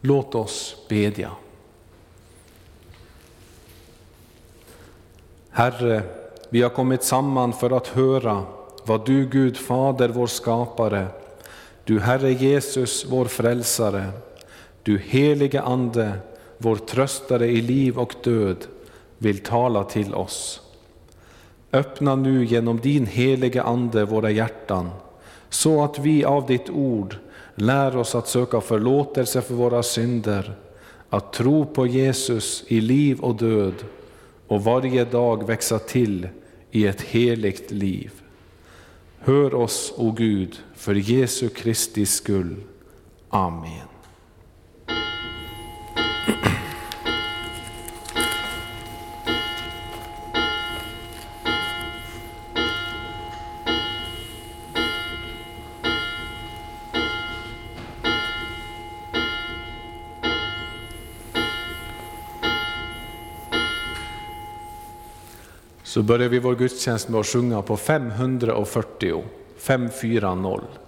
Låt 0.00 0.34
oss 0.34 0.76
bedja. 0.88 1.30
Herre, 5.50 6.02
vi 6.48 6.62
har 6.62 6.70
kommit 6.70 7.02
samman 7.02 7.52
för 7.52 7.76
att 7.76 7.86
höra 7.86 8.44
vad 8.84 9.06
du 9.06 9.26
Gud 9.26 9.56
Fader, 9.56 10.08
vår 10.08 10.26
skapare, 10.26 11.06
du 11.84 12.00
Herre 12.00 12.32
Jesus, 12.32 13.06
vår 13.08 13.24
frälsare, 13.24 14.06
du 14.82 14.98
helige 14.98 15.62
Ande, 15.62 16.12
vår 16.58 16.76
tröstare 16.76 17.46
i 17.46 17.60
liv 17.60 17.98
och 17.98 18.14
död, 18.22 18.66
vill 19.18 19.38
tala 19.38 19.84
till 19.84 20.14
oss. 20.14 20.60
Öppna 21.72 22.16
nu 22.16 22.44
genom 22.44 22.80
din 22.80 23.06
helige 23.06 23.62
Ande 23.62 24.04
våra 24.04 24.30
hjärtan, 24.30 24.90
så 25.48 25.84
att 25.84 25.98
vi 25.98 26.24
av 26.24 26.46
ditt 26.46 26.70
ord 26.70 27.16
lär 27.60 27.96
oss 27.96 28.14
att 28.14 28.28
söka 28.28 28.60
förlåtelse 28.60 29.42
för 29.42 29.54
våra 29.54 29.82
synder, 29.82 30.54
att 31.10 31.32
tro 31.32 31.66
på 31.66 31.86
Jesus 31.86 32.64
i 32.68 32.80
liv 32.80 33.20
och 33.20 33.34
död 33.34 33.74
och 34.46 34.64
varje 34.64 35.04
dag 35.04 35.46
växa 35.46 35.78
till 35.78 36.28
i 36.70 36.86
ett 36.86 37.02
heligt 37.02 37.70
liv. 37.70 38.12
Hör 39.18 39.54
oss, 39.54 39.92
o 39.96 40.10
Gud, 40.10 40.58
för 40.74 40.94
Jesu 40.94 41.48
Kristi 41.48 42.06
skull. 42.06 42.56
Amen. 43.28 43.87
Så 65.98 66.02
börjar 66.02 66.28
vi 66.28 66.38
vår 66.38 66.54
gudstjänst 66.54 67.08
med 67.08 67.20
att 67.20 67.26
sjunga 67.26 67.62
på 67.62 67.76
540, 67.76 69.24
540. 69.56 70.87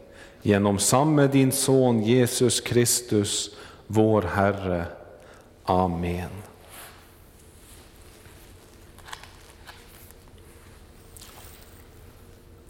genom 0.41 0.79
samme 0.79 1.27
din 1.27 1.51
son 1.51 2.03
Jesus 2.03 2.61
Kristus, 2.61 3.49
vår 3.87 4.21
Herre. 4.21 4.85
Amen. 5.63 6.29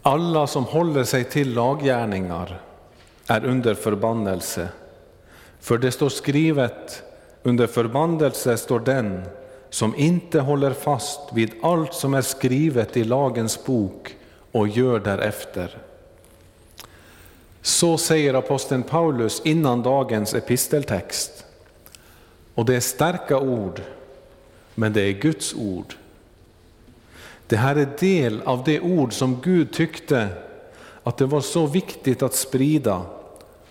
Alla 0.02 0.46
som 0.46 0.64
håller 0.64 1.04
sig 1.04 1.24
till 1.24 1.54
laggärningar 1.54 2.60
är 3.26 3.44
under 3.44 3.74
förbannelse. 3.74 4.68
För 5.60 5.78
det 5.78 5.92
står 5.92 6.08
skrivet, 6.08 7.02
under 7.42 7.66
förbannelse 7.66 8.56
står 8.56 8.80
den 8.80 9.22
som 9.70 9.96
inte 9.96 10.40
håller 10.40 10.72
fast 10.72 11.20
vid 11.32 11.50
allt 11.62 11.94
som 11.94 12.14
är 12.14 12.22
skrivet 12.22 12.96
i 12.96 13.04
lagens 13.04 13.64
bok 13.64 14.16
och 14.52 14.68
gör 14.68 14.98
därefter. 14.98 15.78
Så 17.62 17.98
säger 17.98 18.34
aposteln 18.34 18.82
Paulus 18.82 19.42
innan 19.44 19.82
dagens 19.82 20.34
episteltext. 20.34 21.44
Och 22.54 22.64
det 22.64 22.76
är 22.76 22.80
starka 22.80 23.38
ord, 23.38 23.80
men 24.74 24.92
det 24.92 25.02
är 25.02 25.12
Guds 25.12 25.54
ord. 25.54 25.94
Det 27.46 27.56
här 27.56 27.76
är 27.76 27.88
del 27.98 28.42
av 28.44 28.64
det 28.64 28.80
ord 28.80 29.12
som 29.12 29.40
Gud 29.42 29.72
tyckte 29.72 30.28
att 31.02 31.16
det 31.16 31.26
var 31.26 31.40
så 31.40 31.66
viktigt 31.66 32.22
att 32.22 32.34
sprida, 32.34 33.02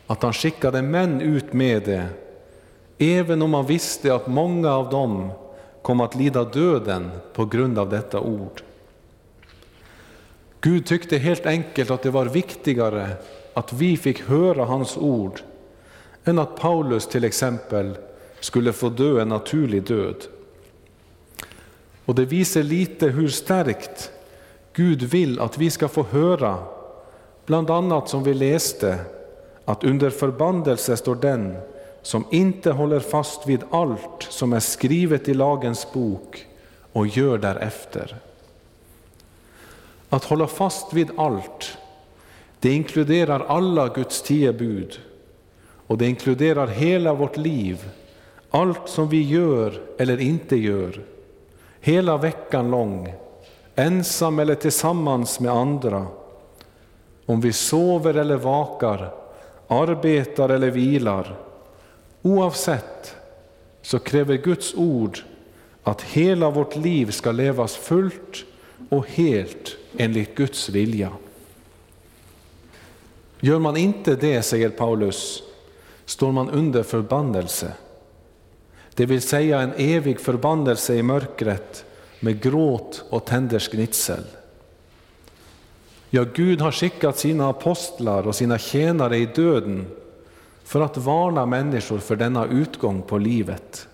att 0.08 0.24
han 0.24 0.34
skickade 0.34 0.82
män 0.82 1.22
ut 1.22 1.54
med 1.54 1.84
det, 1.84 2.08
även 2.98 3.42
om 3.42 3.54
han 3.54 3.66
visste 3.66 4.16
att 4.16 4.28
många 4.28 4.72
av 4.72 4.90
dem 4.90 5.32
kom 5.82 6.02
att 6.02 6.16
lida 6.16 6.44
döden 6.44 7.12
på 7.34 7.46
grund 7.46 7.80
av 7.80 7.90
detta 7.90 8.20
ord. 8.20 8.62
Gud 10.62 10.86
tyckte 10.86 11.18
helt 11.18 11.46
enkelt 11.46 11.92
att 11.92 12.04
det 12.04 12.10
var 12.12 12.26
viktigare 12.26 13.10
att 13.54 13.74
vi 13.74 13.98
fick 13.98 14.22
höra 14.22 14.66
hans 14.66 14.98
ord 14.98 15.42
än 16.26 16.40
att 16.40 16.60
Paulus 16.60 17.08
till 17.08 17.24
exempel 17.24 17.98
skulle 18.40 18.74
få 18.74 18.90
dö 18.90 19.22
en 19.22 19.30
naturlig 19.30 19.84
död. 19.84 20.16
Och 22.06 22.16
det 22.16 22.26
visar 22.26 22.64
lite 22.64 23.08
hur 23.08 23.28
starkt 23.28 24.12
Gud 24.74 25.04
vill 25.04 25.40
att 25.40 25.58
vi 25.58 25.70
ska 25.70 25.88
få 25.88 26.04
höra, 26.04 26.58
bland 27.46 27.70
annat 27.70 28.10
som 28.10 28.24
vi 28.24 28.34
läste, 28.34 29.00
att 29.66 29.84
under 29.84 30.10
förbandelse 30.10 30.98
står 30.98 31.16
den 31.16 31.58
som 32.02 32.26
inte 32.30 32.72
håller 32.72 33.00
fast 33.00 33.48
vid 33.48 33.64
allt 33.72 34.28
som 34.30 34.54
är 34.54 34.60
skrivet 34.60 35.30
i 35.30 35.34
lagens 35.34 35.94
bok 35.94 36.48
och 36.92 37.08
gör 37.08 37.38
därefter. 37.38 38.16
Att 40.10 40.24
hålla 40.24 40.48
fast 40.48 40.94
vid 40.94 41.12
allt, 41.18 41.78
det 42.62 42.74
inkluderar 42.74 43.40
alla 43.40 43.88
Guds 43.88 44.22
tio 44.22 44.54
bud. 44.54 45.00
Och 45.88 45.98
det 45.98 46.08
inkluderar 46.08 46.68
hela 46.68 47.14
vårt 47.14 47.38
liv, 47.38 47.90
allt 48.50 48.90
som 48.90 49.10
vi 49.10 49.22
gör 49.22 49.82
eller 49.98 50.22
inte 50.22 50.56
gör, 50.56 51.02
hela 51.80 52.18
veckan 52.18 52.72
lång, 52.72 53.14
ensam 53.76 54.40
eller 54.40 54.56
tillsammans 54.56 55.40
med 55.40 55.52
andra, 55.52 56.08
om 57.26 57.42
vi 57.42 57.54
sover 57.54 58.14
eller 58.14 58.36
vakar, 58.36 59.14
arbetar 59.68 60.50
eller 60.50 60.72
vilar, 60.72 61.38
Oavsett 62.22 63.16
så 63.82 64.00
kräver 64.00 64.38
Guds 64.38 64.74
ord 64.76 65.20
att 65.84 66.02
hela 66.02 66.50
vårt 66.50 66.76
liv 66.76 67.12
ska 67.12 67.32
levas 67.32 67.76
fullt 67.76 68.46
och 68.90 69.08
helt 69.08 69.78
enligt 69.98 70.36
Guds 70.36 70.70
vilja. 70.70 71.12
Gör 73.44 73.60
man 73.60 73.78
inte 73.78 74.16
det, 74.16 74.42
säger 74.42 74.70
Paulus, 74.70 75.44
står 76.06 76.32
man 76.32 76.50
under 76.50 76.84
förbannelse. 76.84 77.74
Det 78.94 79.06
vill 79.06 79.22
säga 79.22 79.62
en 79.62 79.74
evig 79.78 80.20
förbannelse 80.20 80.96
i 80.96 81.04
mörkret 81.04 81.86
med 82.20 82.42
gråt 82.42 83.04
och 83.10 83.26
tänders 83.26 83.70
gnitsel. 83.70 84.24
Ja, 86.10 86.26
Gud 86.34 86.62
har 86.62 86.72
skickat 86.72 87.18
sina 87.18 87.50
apostlar 87.50 88.28
och 88.28 88.36
sina 88.36 88.58
tjänare 88.58 89.18
i 89.18 89.26
döden 89.26 89.88
för 90.64 90.82
att 90.82 90.98
varna 90.98 91.46
människor 91.46 91.98
för 91.98 92.16
denna 92.16 92.46
utgång 92.46 93.02
på 93.02 93.18
livet. 93.18 93.88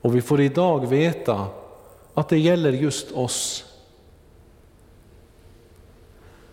Och 0.00 0.16
vi 0.16 0.22
får 0.22 0.40
idag 0.40 0.88
veta 0.88 1.46
att 2.14 2.28
det 2.28 2.38
gäller 2.38 2.72
just 2.72 3.12
oss. 3.12 3.64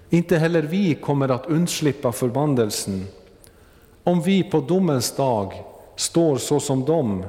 Inte 0.10 0.38
heller 0.38 0.62
vi 0.62 0.96
kommer 0.96 1.30
att 1.30 1.46
undslippa 1.46 2.12
förbannelsen 2.12 3.08
om 4.04 4.22
vi 4.22 4.44
på 4.44 4.60
domens 4.60 5.16
dag 5.16 5.64
står 5.96 6.38
så 6.38 6.60
som 6.60 6.86
de 6.86 7.24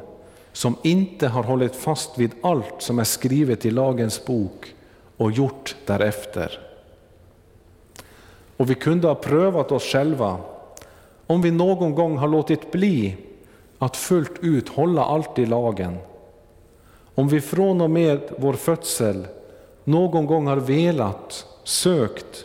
som 0.52 0.76
inte 0.82 1.28
har 1.28 1.42
hållit 1.42 1.76
fast 1.76 2.18
vid 2.18 2.30
allt 2.42 2.74
som 2.78 2.98
är 2.98 3.04
skrivet 3.04 3.66
i 3.66 3.70
lagens 3.70 4.24
bok 4.24 4.74
och 5.16 5.32
gjort 5.32 5.76
därefter. 5.86 6.60
Och 8.56 8.70
vi 8.70 8.74
kunde 8.74 9.08
ha 9.08 9.14
prövat 9.14 9.72
oss 9.72 9.82
själva 9.82 10.36
om 11.26 11.42
vi 11.42 11.50
någon 11.50 11.94
gång 11.94 12.16
har 12.16 12.28
låtit 12.28 12.72
bli 12.72 13.16
att 13.78 13.96
fullt 13.96 14.32
ut 14.40 14.68
hålla 14.68 15.04
allt 15.04 15.38
i 15.38 15.46
lagen, 15.46 15.96
om 17.14 17.28
vi 17.28 17.40
från 17.40 17.80
och 17.80 17.90
med 17.90 18.20
vår 18.38 18.52
födsel 18.52 19.26
någon 19.84 20.26
gång 20.26 20.46
har 20.46 20.56
velat, 20.56 21.46
sökt 21.64 22.44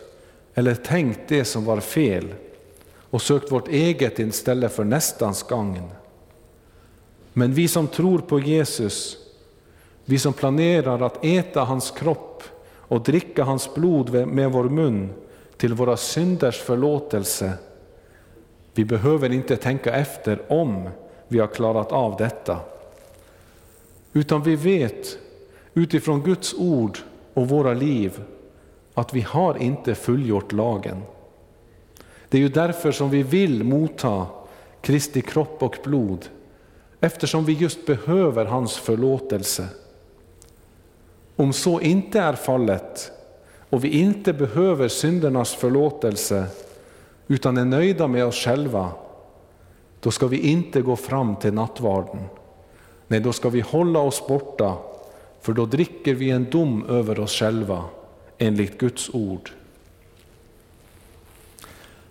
eller 0.53 0.75
tänkt 0.75 1.19
det 1.27 1.45
som 1.45 1.65
var 1.65 1.79
fel 1.79 2.33
och 3.09 3.21
sökt 3.21 3.51
vårt 3.51 3.67
eget 3.67 4.19
istället 4.19 4.71
för 4.71 4.83
nästans 4.83 5.43
gagn. 5.43 5.89
Men 7.33 7.53
vi 7.53 7.67
som 7.67 7.87
tror 7.87 8.19
på 8.19 8.39
Jesus, 8.39 9.17
vi 10.05 10.19
som 10.19 10.33
planerar 10.33 11.01
att 11.01 11.25
äta 11.25 11.61
hans 11.63 11.91
kropp 11.91 12.43
och 12.63 13.03
dricka 13.03 13.43
hans 13.43 13.73
blod 13.75 14.27
med 14.27 14.51
vår 14.51 14.69
mun 14.69 15.09
till 15.57 15.73
våra 15.73 15.97
synders 15.97 16.59
förlåtelse, 16.59 17.53
vi 18.73 18.85
behöver 18.85 19.31
inte 19.31 19.57
tänka 19.57 19.93
efter 19.93 20.51
om 20.51 20.89
vi 21.27 21.39
har 21.39 21.47
klarat 21.47 21.91
av 21.91 22.15
detta. 22.17 22.59
Utan 24.13 24.43
vi 24.43 24.55
vet 24.55 25.17
utifrån 25.73 26.21
Guds 26.21 26.53
ord 26.53 26.97
och 27.33 27.49
våra 27.49 27.73
liv 27.73 28.21
att 28.93 29.13
vi 29.13 29.21
har 29.21 29.57
inte 29.57 29.95
fullgjort 29.95 30.51
lagen. 30.51 31.01
Det 32.29 32.37
är 32.37 32.41
ju 32.41 32.49
därför 32.49 32.91
som 32.91 33.09
vi 33.09 33.23
vill 33.23 33.63
motta 33.63 34.25
Kristi 34.81 35.21
kropp 35.21 35.63
och 35.63 35.77
blod, 35.83 36.25
eftersom 36.99 37.45
vi 37.45 37.53
just 37.53 37.85
behöver 37.85 38.45
hans 38.45 38.77
förlåtelse. 38.77 39.67
Om 41.35 41.53
så 41.53 41.81
inte 41.81 42.19
är 42.19 42.33
fallet 42.33 43.11
och 43.69 43.83
vi 43.83 43.89
inte 43.89 44.33
behöver 44.33 44.87
syndernas 44.87 45.53
förlåtelse 45.53 46.45
utan 47.27 47.57
är 47.57 47.65
nöjda 47.65 48.07
med 48.07 48.25
oss 48.25 48.35
själva, 48.35 48.91
då 49.99 50.11
ska 50.11 50.27
vi 50.27 50.37
inte 50.37 50.81
gå 50.81 50.95
fram 50.95 51.35
till 51.35 51.53
nattvarden. 51.53 52.19
Nej, 53.07 53.19
då 53.19 53.33
ska 53.33 53.49
vi 53.49 53.61
hålla 53.61 53.99
oss 53.99 54.27
borta, 54.27 54.77
för 55.41 55.53
då 55.53 55.65
dricker 55.65 56.13
vi 56.13 56.29
en 56.29 56.49
dom 56.49 56.85
över 56.89 57.19
oss 57.19 57.31
själva 57.31 57.83
enligt 58.41 58.77
Guds 58.77 59.09
ord. 59.13 59.51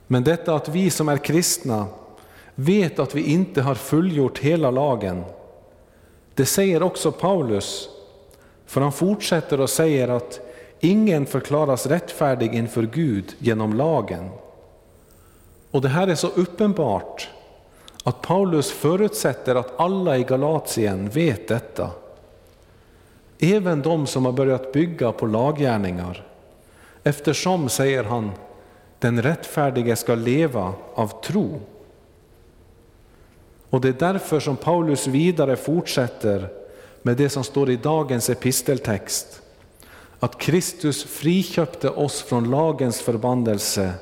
Men 0.07 0.25
detta 0.25 0.55
att 0.55 0.69
vi 0.69 0.91
som 0.91 1.09
är 1.09 1.17
kristna 1.17 1.87
vet 2.55 2.99
att 2.99 3.15
vi 3.15 3.23
inte 3.23 3.63
har 3.63 3.75
fullgjort 3.75 4.39
hela 4.39 4.71
lagen, 4.71 5.25
det 6.35 6.47
säger 6.47 6.83
också 6.83 7.13
Paulus, 7.13 7.89
för 8.67 8.81
han 8.81 8.93
fortsätter 8.93 9.61
och 9.61 9.71
säger 9.71 10.09
att 10.09 10.41
ingen 10.81 11.27
förklaras 11.27 11.87
rättfärdig 11.87 12.55
inför 12.55 12.83
Gud 12.83 13.35
genom 13.39 13.75
lagen. 13.75 14.31
Och 15.71 15.81
det 15.81 15.89
här 15.89 16.09
är 16.09 16.15
så 16.15 16.29
uppenbart 16.29 17.29
att 18.05 18.23
Paulus 18.23 18.71
förutsätter 18.71 19.55
att 19.55 19.81
alla 19.81 20.19
i 20.19 20.23
Galatien 20.25 21.09
vet 21.09 21.49
detta. 21.49 21.91
Även 23.43 23.83
de 23.83 24.07
som 24.07 24.25
har 24.25 24.33
börjat 24.33 24.73
bygga 24.73 25.13
på 25.13 25.27
laggärningar. 25.27 26.27
Eftersom, 27.03 27.69
säger 27.69 28.05
han, 28.05 28.31
den 28.99 29.23
rättfärdige 29.23 29.97
ska 29.97 30.15
leva 30.15 30.73
av 30.95 31.23
tro. 31.23 31.61
Och 33.71 33.81
det 33.81 33.89
är 33.89 34.13
därför 34.13 34.41
som 34.41 34.57
Paulus 34.57 35.07
vidare 35.07 35.57
fortsätter 35.57 36.49
med 37.03 37.17
det 37.17 37.29
som 37.29 37.45
står 37.45 37.71
i 37.71 37.77
dagens 37.77 38.31
episteltext. 38.31 39.43
Att 40.21 40.39
Kristus 40.39 41.05
friköpte 41.05 41.91
oss 41.91 42.23
från 42.23 42.51
lagens 42.51 43.01
förbannelse 43.01 43.93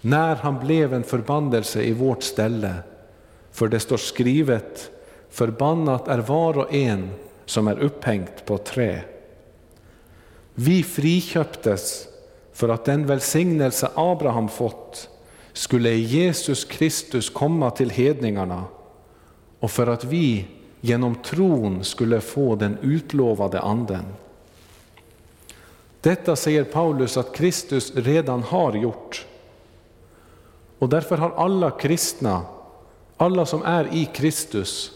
när 0.00 0.36
han 0.36 0.66
blev 0.66 0.94
en 0.94 1.04
förbannelse 1.04 1.82
i 1.82 1.92
vårt 1.92 2.22
ställe. 2.22 2.74
För 3.52 3.68
det 3.68 3.80
står 3.80 3.96
skrivet, 3.96 4.90
förbannat 5.30 6.08
är 6.08 6.18
var 6.18 6.58
och 6.58 6.74
en 6.74 7.10
som 7.46 7.68
är 7.68 7.78
upphängt 7.78 8.44
på 8.44 8.58
trä. 8.58 9.00
Vi 10.54 10.82
friköptes 10.82 12.08
för 12.52 12.68
att 12.68 12.84
den 12.84 13.06
välsignelse 13.06 13.90
Abraham 13.94 14.48
fått 14.48 15.08
skulle 15.52 15.90
i 15.90 16.00
Jesus 16.00 16.64
Kristus 16.64 17.30
komma 17.30 17.70
till 17.70 17.90
hedningarna 17.90 18.64
och 19.60 19.70
för 19.70 19.86
att 19.86 20.04
vi 20.04 20.46
genom 20.80 21.14
tron 21.14 21.84
skulle 21.84 22.20
få 22.20 22.56
den 22.56 22.78
utlovade 22.82 23.60
anden. 23.60 24.04
Detta 26.00 26.36
säger 26.36 26.64
Paulus 26.64 27.16
att 27.16 27.34
Kristus 27.34 27.92
redan 27.94 28.42
har 28.42 28.74
gjort. 28.74 29.26
Och 30.78 30.88
därför 30.88 31.16
har 31.16 31.30
alla 31.30 31.70
kristna, 31.70 32.42
alla 33.16 33.46
som 33.46 33.62
är 33.62 33.94
i 33.94 34.04
Kristus, 34.04 34.92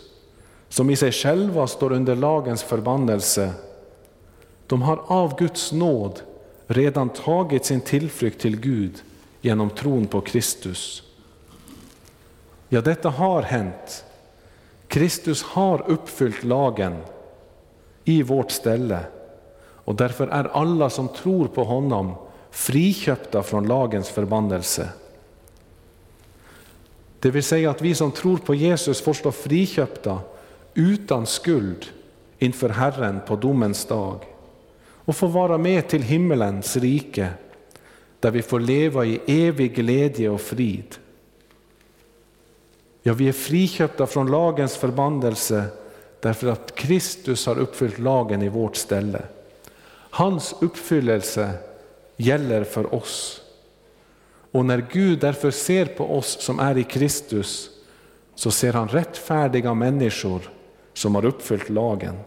som 0.71 0.91
i 0.91 0.97
sig 0.97 1.13
själva 1.13 1.67
står 1.67 1.93
under 1.93 2.17
lagens 2.17 2.63
förbannelse, 2.63 3.53
de 4.67 4.83
har 4.83 5.03
av 5.07 5.39
Guds 5.39 5.73
nåd 5.73 6.21
redan 6.67 7.09
tagit 7.09 7.65
sin 7.65 7.81
tillflykt 7.81 8.41
till 8.41 8.61
Gud 8.61 9.03
genom 9.41 9.71
tron 9.71 10.07
på 10.07 10.21
Kristus. 10.21 11.03
Ja, 12.69 12.81
detta 12.81 13.11
har 13.11 13.43
hänt. 13.43 14.05
Kristus 14.89 15.43
har 15.43 15.91
uppfyllt 15.91 16.45
lagen 16.45 16.97
i 18.05 18.23
vårt 18.23 18.51
ställe 18.51 18.99
och 19.85 19.95
därför 19.95 20.29
är 20.29 20.45
alla 20.45 20.91
som 20.91 21.09
tror 21.09 21.49
på 21.49 21.65
honom 21.65 22.15
friköpta 22.51 23.43
från 23.43 23.69
lagens 23.69 24.09
förbannelse. 24.09 24.89
Det 27.21 27.31
vill 27.31 27.43
säga 27.43 27.71
att 27.71 27.83
vi 27.83 27.95
som 27.95 28.13
tror 28.13 28.37
på 28.37 28.55
Jesus 28.55 29.01
får 29.01 29.13
stå 29.13 29.33
friköpta 29.33 30.21
utan 30.75 31.27
skuld 31.27 31.87
inför 32.39 32.69
Herren 32.69 33.21
på 33.27 33.37
domens 33.37 33.85
dag 33.85 34.25
och 35.05 35.17
få 35.17 35.27
vara 35.27 35.59
med 35.59 35.89
till 35.89 36.03
himmelens 36.03 36.77
rike 36.77 37.29
där 38.21 38.31
vi 38.31 38.43
får 38.43 38.61
leva 38.61 39.05
i 39.05 39.21
evig 39.27 39.75
glädje 39.75 40.31
och 40.31 40.41
frid. 40.41 40.97
Ja, 43.03 43.15
vi 43.15 43.29
är 43.29 43.33
friköpta 43.33 44.07
från 44.07 44.31
lagens 44.31 44.77
förbannelse 44.77 45.65
därför 46.21 46.47
att 46.47 46.75
Kristus 46.75 47.47
har 47.47 47.59
uppfyllt 47.59 47.99
lagen 47.99 48.43
i 48.43 48.49
vårt 48.49 48.77
ställe. 48.77 49.23
Hans 50.11 50.55
uppfyllelse 50.61 51.51
gäller 52.17 52.65
för 52.65 52.95
oss. 52.95 53.41
Och 54.53 54.65
när 54.65 54.87
Gud 54.93 55.21
därför 55.21 55.51
ser 55.51 55.87
på 55.87 56.17
oss 56.17 56.41
som 56.41 56.59
är 56.59 56.79
i 56.79 56.85
Kristus 56.85 57.71
så 58.35 58.51
ser 58.51 58.73
han 58.73 58.89
rättfärdiga 58.89 59.75
människor 59.75 60.51
som 61.01 61.15
har 61.15 61.25
uppfyllt 61.25 61.69
lagen. 61.69 62.19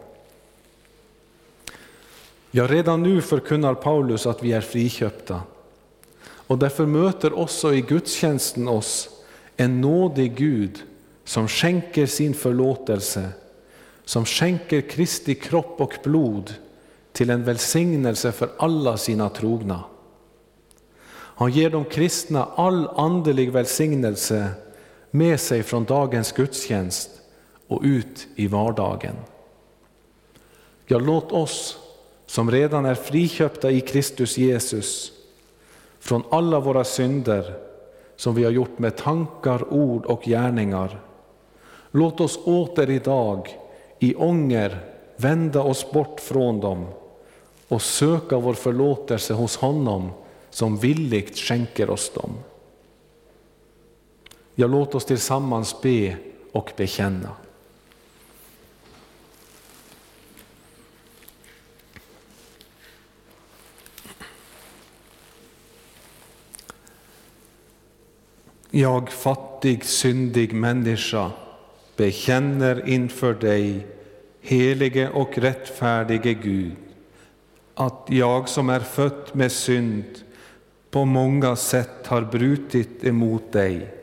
Ja, 2.51 2.67
redan 2.67 3.03
nu 3.03 3.21
förkunnar 3.21 3.73
Paulus 3.73 4.25
att 4.25 4.43
vi 4.43 4.51
är 4.51 4.61
friköpta. 4.61 5.41
Och 6.23 6.57
därför 6.57 6.85
möter 6.85 7.39
också 7.39 7.73
i 7.73 7.81
gudstjänsten 7.81 8.67
oss 8.67 9.09
en 9.57 9.81
nådig 9.81 10.35
Gud 10.35 10.83
som 11.23 11.47
skänker 11.47 12.05
sin 12.05 12.33
förlåtelse, 12.33 13.29
som 14.05 14.25
skänker 14.25 14.81
Kristi 14.81 15.35
kropp 15.35 15.81
och 15.81 15.93
blod 16.03 16.53
till 17.11 17.29
en 17.29 17.43
välsignelse 17.43 18.31
för 18.31 18.49
alla 18.57 18.97
sina 18.97 19.29
trogna. 19.29 19.83
Han 21.13 21.51
ger 21.51 21.69
de 21.69 21.85
kristna 21.85 22.45
all 22.45 22.87
andelig 22.87 23.51
välsignelse 23.51 24.49
med 25.11 25.39
sig 25.39 25.63
från 25.63 25.83
dagens 25.83 26.31
gudstjänst 26.31 27.09
och 27.67 27.81
ut 27.83 28.27
i 28.35 28.47
vardagen. 28.47 29.15
Ja, 30.85 30.99
låt 30.99 31.31
oss 31.31 31.77
som 32.25 32.51
redan 32.51 32.85
är 32.85 32.95
friköpta 32.95 33.71
i 33.71 33.81
Kristus 33.81 34.37
Jesus 34.37 35.11
från 35.99 36.23
alla 36.29 36.59
våra 36.59 36.83
synder 36.83 37.53
som 38.15 38.35
vi 38.35 38.43
har 38.43 38.51
gjort 38.51 38.79
med 38.79 38.97
tankar, 38.97 39.73
ord 39.73 40.05
och 40.05 40.23
gärningar. 40.23 40.99
Låt 41.91 42.21
oss 42.21 42.39
åter 42.45 42.89
idag 42.89 43.57
i 43.99 44.15
ånger 44.15 44.79
vända 45.15 45.61
oss 45.61 45.91
bort 45.91 46.19
från 46.19 46.59
dem 46.59 46.85
och 47.67 47.81
söka 47.81 48.37
vår 48.37 48.53
förlåtelse 48.53 49.33
hos 49.33 49.57
honom 49.57 50.11
som 50.49 50.77
villigt 50.77 51.37
skänker 51.37 51.89
oss 51.89 52.11
dem. 52.13 52.31
Ja, 54.55 54.67
låt 54.67 54.95
oss 54.95 55.05
tillsammans 55.05 55.81
be 55.81 56.17
och 56.51 56.71
bekänna. 56.77 57.29
Jag 68.75 69.11
fattig, 69.11 69.85
syndig 69.85 70.53
människa 70.53 71.31
bekänner 71.95 72.89
inför 72.89 73.33
dig, 73.33 73.87
helige 74.41 75.09
och 75.09 75.37
rättfärdige 75.37 76.33
Gud, 76.33 76.75
att 77.73 78.05
jag 78.09 78.49
som 78.49 78.69
är 78.69 78.79
född 78.79 79.29
med 79.31 79.51
synd 79.51 80.03
på 80.91 81.05
många 81.05 81.55
sätt 81.55 82.07
har 82.07 82.21
brutit 82.21 83.03
emot 83.03 83.51
dig. 83.51 83.93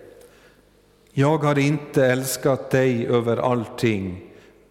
Jag 1.13 1.39
har 1.39 1.59
inte 1.59 2.07
älskat 2.07 2.71
dig 2.71 3.07
över 3.07 3.37
allting 3.37 4.21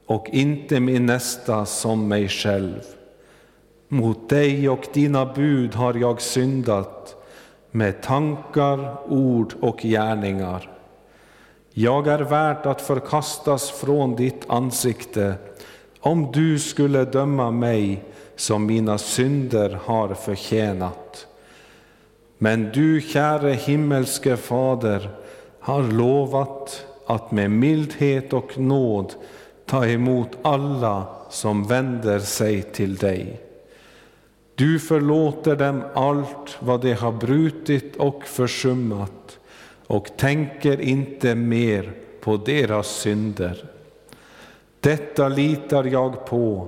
och 0.06 0.28
inte 0.30 0.80
min 0.80 1.06
nästa 1.06 1.66
som 1.66 2.08
mig 2.08 2.28
själv. 2.28 2.82
Mot 3.88 4.30
dig 4.30 4.70
och 4.70 4.88
dina 4.94 5.34
bud 5.34 5.76
har 5.76 5.94
jag 5.94 6.22
syndat 6.22 7.19
med 7.72 8.02
tankar, 8.02 9.12
ord 9.12 9.54
och 9.62 9.80
gärningar. 9.80 10.70
Jag 11.74 12.08
är 12.08 12.20
värd 12.20 12.66
att 12.66 12.82
förkastas 12.82 13.72
från 13.72 14.16
ditt 14.16 14.46
ansikte 14.48 15.34
om 16.00 16.32
du 16.32 16.60
skulle 16.60 17.06
döma 17.06 17.52
mig 17.52 18.04
som 18.36 18.66
mina 18.66 18.98
synder 18.98 19.80
har 19.84 20.14
förtjänat. 20.14 21.28
Men 22.38 22.72
du, 22.74 23.02
käre 23.02 23.52
himmelske 23.52 24.38
Fader, 24.38 25.10
har 25.60 25.84
lovat 25.84 26.86
att 27.06 27.32
med 27.32 27.52
mildhet 27.52 28.34
och 28.34 28.58
nåd 28.58 29.14
ta 29.66 29.86
emot 29.86 30.30
alla 30.42 31.04
som 31.30 31.68
vänder 31.68 32.20
sig 32.20 32.62
till 32.62 32.96
dig. 32.96 33.49
Du 34.60 34.80
förlåter 34.80 35.56
dem 35.56 35.84
allt 35.94 36.58
vad 36.60 36.82
de 36.82 36.94
har 36.94 37.12
brutit 37.12 37.96
och 37.96 38.24
försummat 38.24 39.40
och 39.88 40.18
tänker 40.18 40.82
inte 40.82 41.36
mer 41.36 41.94
på 42.22 42.38
deras 42.38 42.88
synder. 42.88 43.66
Detta 44.80 45.30
litar 45.30 45.84
jag 45.84 46.26
på 46.26 46.68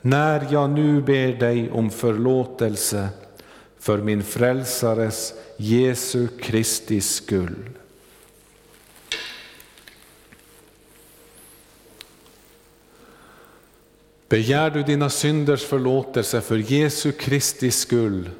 när 0.00 0.46
jag 0.50 0.70
nu 0.70 1.02
ber 1.02 1.32
dig 1.32 1.70
om 1.70 1.90
förlåtelse 1.90 3.08
för 3.78 3.98
min 3.98 4.22
frälsares 4.22 5.34
Jesu 5.56 6.28
Kristi 6.28 7.00
skull. 7.00 7.68
Begär 14.32 14.70
du 14.70 14.82
dina 14.82 15.10
synders 15.10 15.64
förlåtelse 15.64 16.40
för 16.40 16.56
Jesu 16.56 17.12
Kristi 17.12 17.70
skull, 17.70 18.30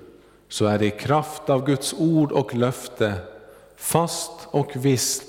så 0.49 0.67
är 0.67 0.79
det 0.79 0.87
i 0.87 0.91
kraft 0.91 1.51
av 1.51 1.67
Guds 1.67 1.95
ord 1.99 2.33
och 2.33 2.55
löfte 2.55 3.15
fast 3.77 4.31
och 4.51 4.71
visst 4.75 5.25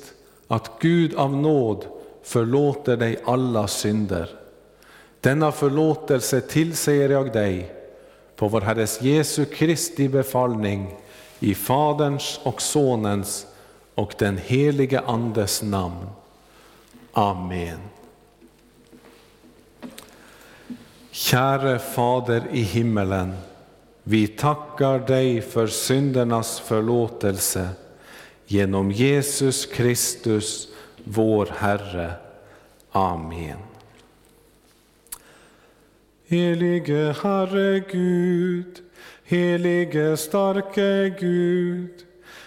att 0.47 0.71
Gud 0.79 1.15
av 1.15 1.35
nåd 1.37 1.85
förlåter 2.23 2.97
dig 2.97 3.19
alla 3.25 3.67
synder. 3.67 4.29
Denna 5.21 5.51
förlåtelse 5.51 6.41
tillsäger 6.41 7.09
jag 7.09 7.33
dig 7.33 7.71
på 8.35 8.47
vår 8.47 8.61
Herres 8.61 9.01
Jesu 9.01 9.45
Kristi 9.45 10.09
befallning 10.09 10.95
i 11.39 11.55
Faderns 11.55 12.39
och 12.43 12.61
Sonens 12.61 13.47
och 13.95 14.13
den 14.17 14.37
helige 14.37 14.99
Andes 14.99 15.61
namn. 15.61 16.07
Amen. 17.13 17.92
Käre 21.13 21.79
Fader 21.79 22.43
i 22.51 22.61
himmelen, 22.61 23.33
vi 24.03 24.27
tackar 24.27 24.99
dig 24.99 25.41
för 25.41 25.67
syndernas 25.67 26.59
förlåtelse 26.59 27.69
genom 28.45 28.91
Jesus 28.91 29.65
Kristus, 29.65 30.67
vår 31.03 31.49
Herre. 31.57 32.13
Amen. 32.91 33.57
Helige 36.27 37.15
Herre 37.23 37.79
Gud, 37.91 38.79
helige 39.23 40.17
starke 40.17 41.13
Gud, 41.19 41.93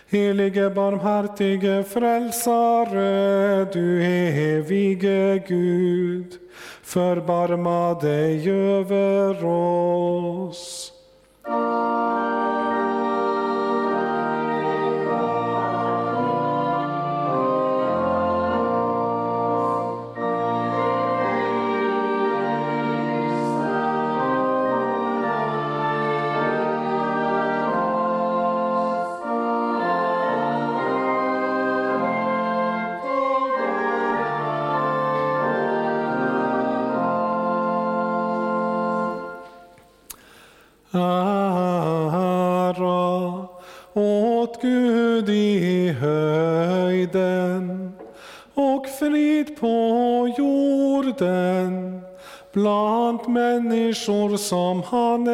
helige 0.07 0.71
barmhärtige 0.71 1.85
frälsare, 1.85 3.65
du 3.73 4.03
evige 4.05 5.45
Gud, 5.49 6.39
förbarma 6.87 7.95
dig 7.95 8.51
över 8.51 9.45
oss. 9.45 10.93
Som 54.47 54.83
han 54.83 55.29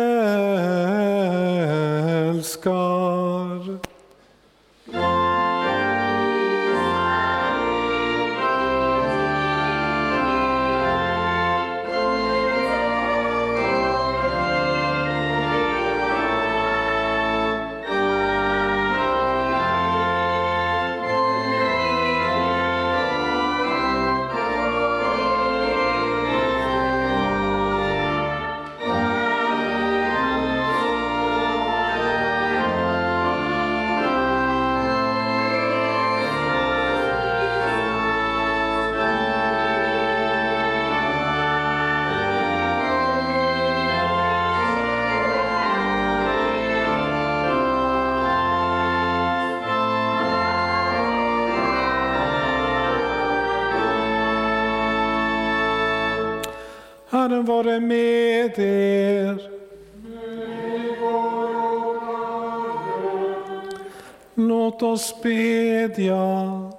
Herren 57.42 57.46
vare 57.46 57.80
med 57.80 58.58
er. 58.58 59.50
Låt 64.34 64.82
oss 64.82 65.14
bedja. 65.22 66.72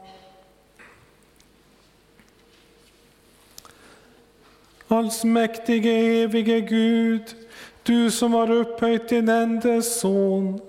Allsmäktige 4.88 6.24
evige 6.24 6.62
Gud, 6.62 7.36
du 7.84 8.12
som 8.12 8.34
har 8.34 8.52
upphöjt 8.52 9.10
din 9.10 9.30
enda 9.30 9.82
son 9.82 10.62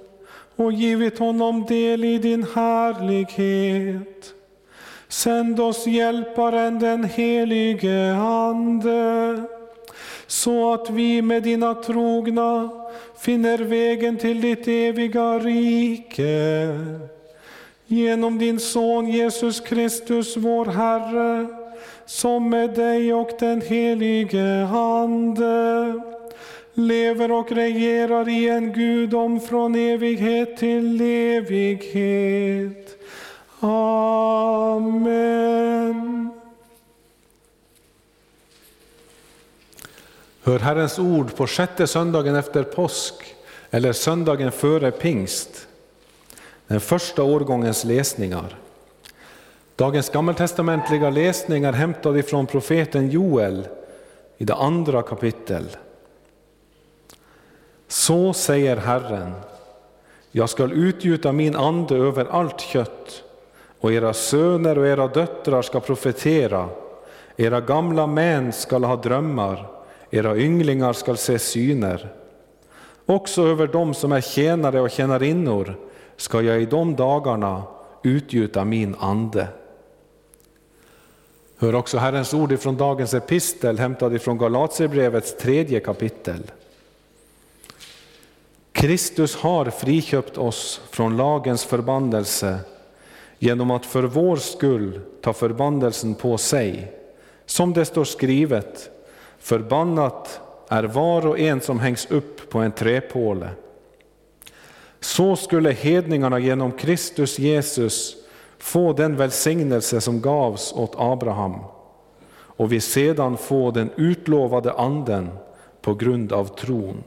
och 0.56 0.72
givit 0.72 1.18
honom 1.18 1.64
del 1.66 2.04
i 2.04 2.18
din 2.18 2.46
härlighet. 2.54 4.34
Sänd 5.08 5.60
oss 5.60 5.86
hjälparen 5.86 6.78
den 6.78 7.04
helige 7.04 8.14
Ande 8.14 9.53
så 10.34 10.72
att 10.72 10.90
vi 10.90 11.22
med 11.22 11.42
dina 11.42 11.74
trogna 11.74 12.70
finner 13.18 13.58
vägen 13.58 14.16
till 14.16 14.40
ditt 14.40 14.68
eviga 14.68 15.38
rike. 15.38 16.78
Genom 17.86 18.38
din 18.38 18.60
son 18.60 19.08
Jesus 19.08 19.60
Kristus, 19.60 20.36
vår 20.36 20.64
Herre, 20.64 21.46
som 22.06 22.50
med 22.50 22.70
dig 22.70 23.14
och 23.14 23.30
den 23.38 23.60
helige 23.60 24.66
Ande 24.66 25.94
lever 26.74 27.32
och 27.32 27.52
regerar 27.52 28.28
i 28.28 28.48
en 28.48 28.72
gudom 28.72 29.40
från 29.40 29.74
evighet 29.74 30.56
till 30.56 31.00
evighet. 31.00 32.98
Amen. 33.60 35.04
Hör 40.46 40.58
Herrens 40.58 40.98
ord 40.98 41.36
på 41.36 41.46
sjätte 41.46 41.86
söndagen 41.86 42.36
efter 42.36 42.62
påsk 42.62 43.14
eller 43.70 43.92
söndagen 43.92 44.52
före 44.52 44.90
pingst. 44.90 45.66
Den 46.66 46.80
första 46.80 47.22
årgångens 47.22 47.84
läsningar. 47.84 48.56
Dagens 49.76 50.10
gammaltestamentliga 50.10 51.10
läsning 51.10 51.64
är 51.64 51.72
hämtad 51.72 52.18
ifrån 52.18 52.46
profeten 52.46 53.10
Joel 53.10 53.68
i 54.38 54.44
det 54.44 54.54
andra 54.54 55.02
kapitel. 55.02 55.64
Så 57.88 58.32
säger 58.32 58.76
Herren, 58.76 59.32
jag 60.30 60.50
skall 60.50 60.72
utgjuta 60.72 61.32
min 61.32 61.56
ande 61.56 61.96
över 61.96 62.24
allt 62.24 62.60
kött 62.60 63.22
och 63.80 63.92
era 63.92 64.12
söner 64.12 64.78
och 64.78 64.86
era 64.86 65.08
döttrar 65.08 65.62
ska 65.62 65.80
profetera, 65.80 66.68
era 67.36 67.60
gamla 67.60 68.06
män 68.06 68.52
skall 68.52 68.84
ha 68.84 68.96
drömmar 68.96 69.73
era 70.14 70.36
ynglingar 70.36 70.92
skall 70.92 71.16
se 71.16 71.38
syner. 71.38 72.12
Också 73.06 73.42
över 73.42 73.66
dem 73.66 73.94
som 73.94 74.12
är 74.12 74.20
tjänare 74.20 74.80
och 74.80 74.90
tjänarinnor 74.90 75.76
ska 76.16 76.42
jag 76.42 76.62
i 76.62 76.66
de 76.66 76.96
dagarna 76.96 77.62
utgjuta 78.02 78.64
min 78.64 78.94
ande. 78.98 79.48
Hör 81.56 81.74
också 81.74 81.98
Herrens 81.98 82.34
ord 82.34 82.52
ifrån 82.52 82.76
dagens 82.76 83.14
epistel 83.14 83.78
hämtad 83.78 84.14
ifrån 84.14 84.38
Galaterbrevets 84.38 85.36
tredje 85.36 85.80
kapitel. 85.80 86.50
Kristus 88.72 89.36
har 89.36 89.70
friköpt 89.70 90.38
oss 90.38 90.80
från 90.90 91.16
lagens 91.16 91.64
förbannelse 91.64 92.58
genom 93.38 93.70
att 93.70 93.86
för 93.86 94.02
vår 94.02 94.36
skull 94.36 95.00
ta 95.20 95.32
förbannelsen 95.32 96.14
på 96.14 96.38
sig. 96.38 96.92
Som 97.46 97.72
det 97.72 97.84
står 97.84 98.04
skrivet, 98.04 98.90
Förbannat 99.44 100.40
är 100.68 100.84
var 100.84 101.26
och 101.26 101.38
en 101.38 101.60
som 101.60 101.80
hängs 101.80 102.06
upp 102.06 102.50
på 102.50 102.58
en 102.58 102.72
träpåle. 102.72 103.50
Så 105.00 105.36
skulle 105.36 105.72
hedningarna 105.72 106.38
genom 106.38 106.72
Kristus 106.72 107.38
Jesus 107.38 108.16
få 108.58 108.92
den 108.92 109.16
välsignelse 109.16 110.00
som 110.00 110.20
gavs 110.20 110.72
åt 110.72 110.94
Abraham 110.96 111.54
och 112.34 112.72
vi 112.72 112.80
sedan 112.80 113.36
få 113.36 113.70
den 113.70 113.90
utlovade 113.96 114.72
anden 114.72 115.28
på 115.80 115.94
grund 115.94 116.32
av 116.32 116.56
tron. 116.56 117.02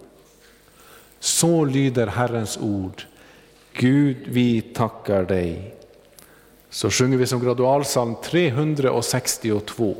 Så 1.19 1.65
lyder 1.65 2.08
Herrens 2.08 2.58
ord. 2.58 3.04
Gud, 3.73 4.17
vi 4.28 4.62
tackar 4.62 5.23
dig. 5.23 5.76
Så 6.69 6.89
sjunger 6.89 7.17
vi 7.17 7.28
som 7.28 7.43
gradualsalm 7.43 8.15
362. 8.23 9.95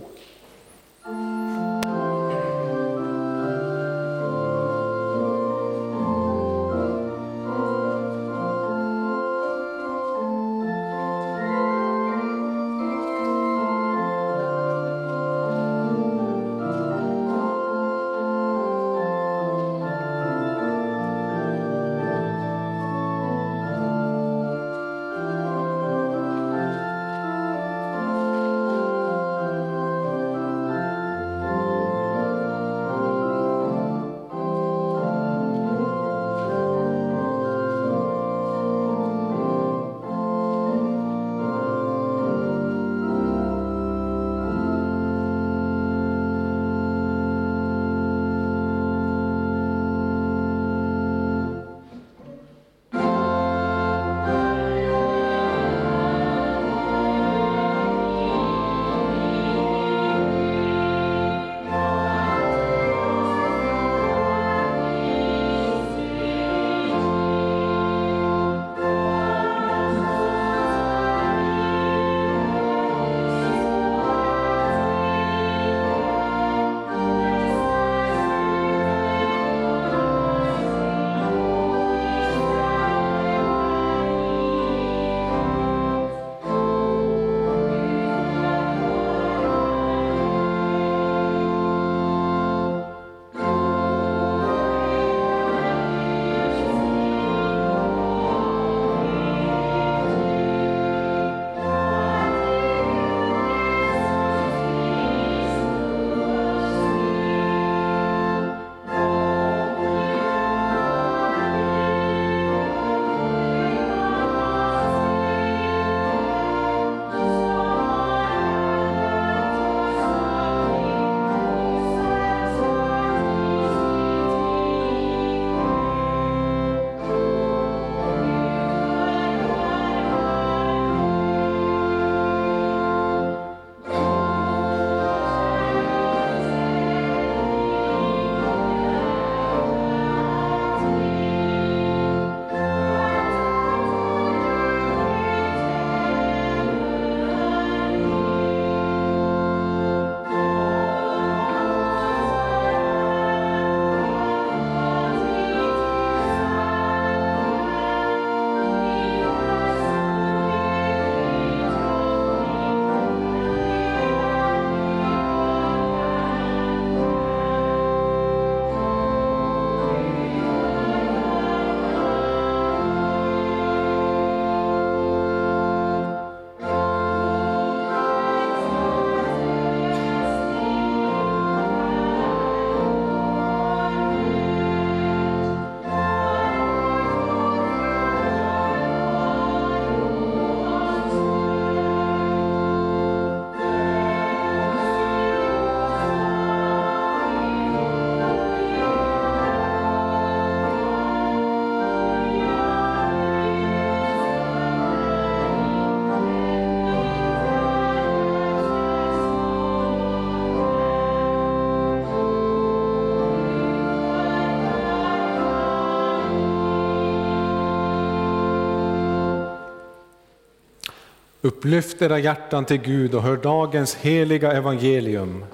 Upplyft 221.48 222.02
era 222.02 222.20
hjärtan 222.20 222.66
till 222.66 222.78
Gud 222.78 223.16
och 223.16 223.22
hör 223.22 223.38
dagens 223.38 223.96
heliga 223.96 224.52
evangelium. 224.52 225.46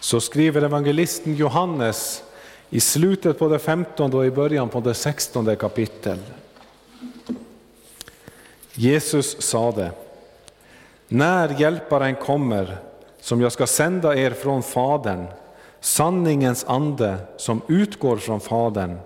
Så 0.00 0.20
skriver 0.20 0.62
evangelisten 0.62 1.34
Johannes 1.34 2.22
i 2.70 2.80
slutet 2.80 3.38
på 3.38 3.48
det 3.48 3.58
15 3.58 4.14
och 4.14 4.26
i 4.26 4.30
början 4.30 4.68
på 4.68 4.80
det 4.80 4.94
16 4.94 5.56
kapitel. 5.56 6.18
Jesus 8.72 9.42
sade, 9.42 9.90
när 11.08 11.60
hjälparen 11.60 12.14
kommer, 12.14 12.76
som 13.20 13.40
jag 13.40 13.52
ska 13.52 13.66
sända 13.66 14.16
er 14.16 14.30
från 14.30 14.62
Fadern, 14.62 15.26
sanningens 15.80 16.64
ande 16.64 17.16
som 17.36 17.60
utgår 17.68 18.16
från 18.16 18.40
Fadern, 18.40 18.96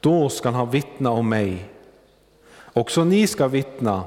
då 0.00 0.28
skall 0.28 0.54
han 0.54 0.70
vittna 0.70 1.10
om 1.10 1.28
mig. 1.28 1.64
Också 2.72 3.04
ni 3.04 3.26
ska 3.26 3.48
vittna, 3.48 4.04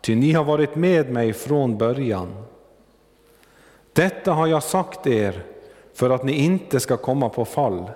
ty 0.00 0.14
ni 0.14 0.32
har 0.32 0.44
varit 0.44 0.76
med 0.76 1.10
mig 1.10 1.32
från 1.32 1.78
början. 1.78 2.28
Detta 3.92 4.32
har 4.32 4.46
jag 4.46 4.62
sagt 4.62 5.06
er 5.06 5.42
för 5.94 6.10
att 6.10 6.24
ni 6.24 6.32
inte 6.32 6.80
ska 6.80 6.96
komma 6.96 7.28
på 7.28 7.44
fall. 7.44 7.90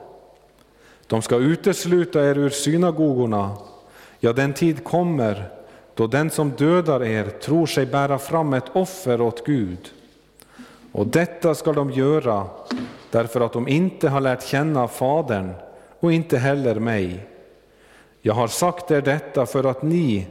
De 1.07 1.23
ska 1.23 1.37
utesluta 1.37 2.31
er 2.31 2.39
ur 2.39 2.51
synagogorna, 2.51 3.51
ja, 4.21 4.33
den 4.33 4.53
tid 4.53 4.85
kommer 4.85 5.51
då 5.95 6.07
den 6.07 6.31
som 6.31 6.51
dödar 6.51 7.05
er 7.05 7.25
tror 7.25 7.67
sig 7.67 7.87
bära 7.87 8.19
fram 8.19 8.53
ett 8.53 8.77
offer 8.77 9.21
åt 9.21 9.47
Gud. 9.47 9.93
Och 10.93 11.07
detta 11.07 11.55
ska 11.55 11.73
de 11.73 11.91
göra 11.91 12.47
därför 13.11 13.41
att 13.41 13.53
de 13.53 13.69
inte 13.69 14.09
har 14.09 14.21
lärt 14.21 14.47
känna 14.47 14.89
Fadern 14.89 15.53
och 16.01 16.13
inte 16.13 16.39
heller 16.39 16.75
mig. 16.75 17.27
Jag 18.23 18.35
har 18.35 18.49
sagt 18.49 18.91
er 18.91 19.01
detta 19.01 19.47
för 19.47 19.65
att 19.65 19.83
ni, 19.83 20.27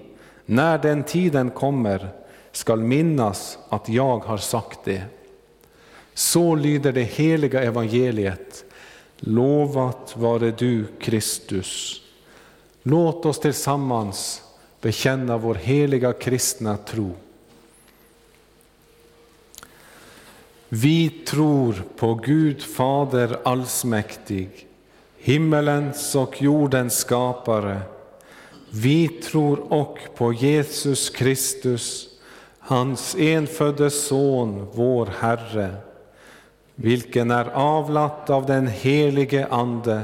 när 0.46 0.78
den 0.78 1.04
tiden 1.04 1.52
kommer, 1.52 2.10
skall 2.52 2.80
minnas 2.80 3.58
att 3.70 3.90
jag 3.90 4.20
har 4.20 4.38
sagt 4.38 4.80
det. 4.84 5.04
Så 6.14 6.56
lyder 6.56 6.92
det 6.92 7.04
heliga 7.04 7.64
evangeliet. 7.64 8.66
Lovat 9.18 10.14
vare 10.18 10.52
du, 10.52 10.86
Kristus. 11.00 12.02
Låt 12.84 13.26
oss 13.26 13.40
tillsammans 13.40 14.42
bekänna 14.82 15.38
vår 15.38 15.56
heliga 15.56 16.14
kristna 16.14 16.78
tro. 16.78 17.12
Vi 20.70 21.10
tror 21.10 21.84
på 21.98 22.16
Gud 22.16 22.62
Fader 22.62 23.40
allsmäktig, 23.44 24.68
himmelens 25.18 26.16
och 26.16 26.42
jordens 26.42 26.98
skapare. 26.98 27.82
Vi 28.76 29.08
tror 29.08 29.74
och 29.74 30.00
på 30.16 30.34
Jesus 30.34 31.10
Kristus, 31.10 32.10
hans 32.60 33.16
enfödde 33.16 33.90
Son, 33.90 34.68
vår 34.74 35.10
Herre, 35.20 35.76
vilken 36.76 37.32
är 37.32 37.46
avlat 37.54 38.30
av 38.30 38.46
den 38.46 38.68
helige 38.68 39.48
Ande, 39.48 40.02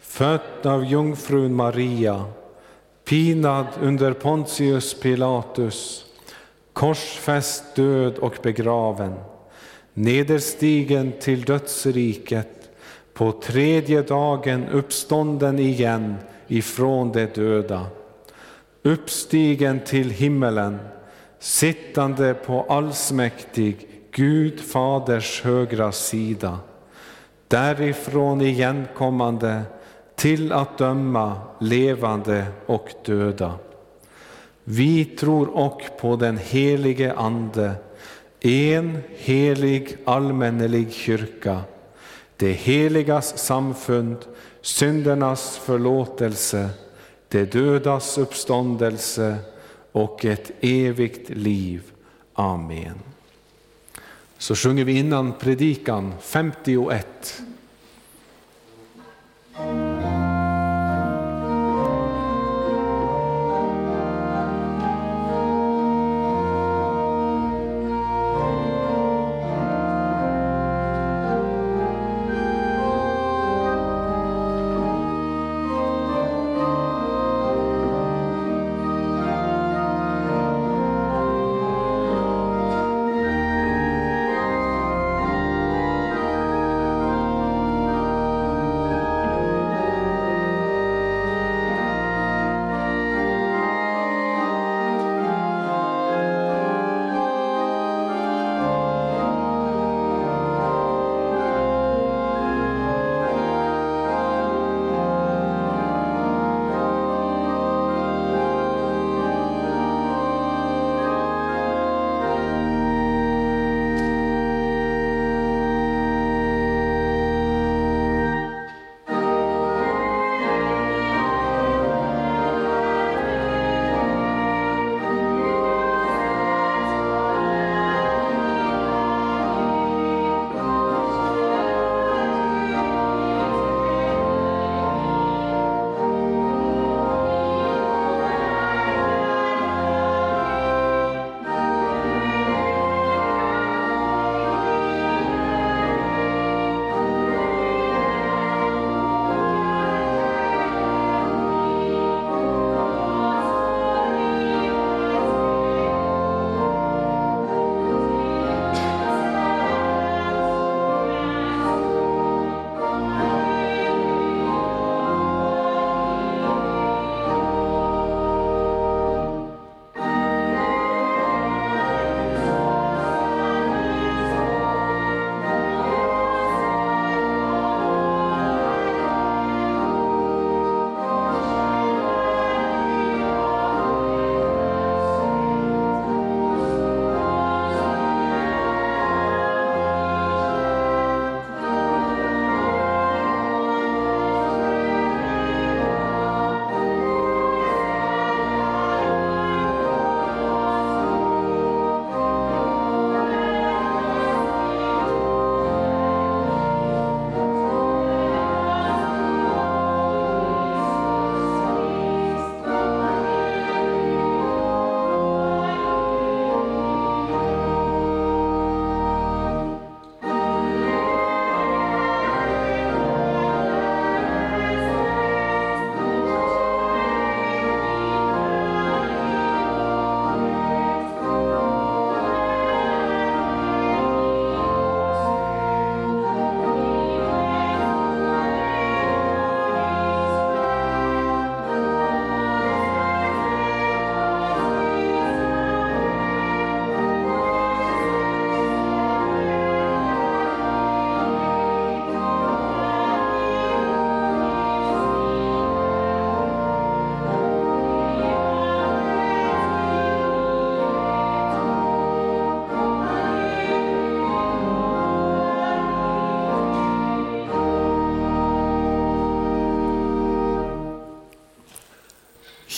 född 0.00 0.40
av 0.66 0.84
jungfrun 0.84 1.54
Maria, 1.54 2.24
pinad 3.04 3.66
under 3.80 4.12
Pontius 4.12 5.00
Pilatus, 5.00 6.04
korsfäst, 6.72 7.76
död 7.76 8.18
och 8.18 8.38
begraven, 8.42 9.14
nederstigen 9.94 11.12
till 11.20 11.42
dödsriket, 11.42 12.70
på 13.14 13.32
tredje 13.32 14.02
dagen 14.02 14.68
uppstånden 14.68 15.58
igen 15.58 16.16
ifrån 16.48 17.12
de 17.12 17.26
döda, 17.26 17.86
uppstigen 18.82 19.80
till 19.80 20.10
himmelen, 20.10 20.78
sittande 21.38 22.34
på 22.34 22.66
allsmäktig 22.68 23.88
Gud 24.10 24.60
Faders 24.60 25.42
högra 25.42 25.92
sida, 25.92 26.58
därifrån 27.48 28.40
igenkommande 28.40 29.62
till 30.16 30.52
att 30.52 30.78
döma 30.78 31.40
levande 31.60 32.46
och 32.66 32.88
döda. 33.04 33.54
Vi 34.64 35.04
tror 35.04 35.56
och 35.56 35.82
på 36.00 36.16
den 36.16 36.38
helige 36.38 37.14
Ande, 37.14 37.72
en 38.40 38.98
helig 39.16 39.96
allmännelig 40.04 40.92
kyrka, 40.92 41.60
det 42.36 42.52
heligas 42.52 43.38
samfund, 43.38 44.16
syndernas 44.60 45.56
förlåtelse, 45.56 46.70
det 47.28 47.52
dödas 47.52 48.18
uppståndelse 48.18 49.36
och 49.92 50.24
ett 50.24 50.50
evigt 50.60 51.30
liv. 51.30 51.82
Amen. 52.34 53.00
Så 54.38 54.54
sjunger 54.54 54.84
vi 54.84 54.98
innan 54.98 55.32
predikan 55.32 56.14
51. 56.20 57.42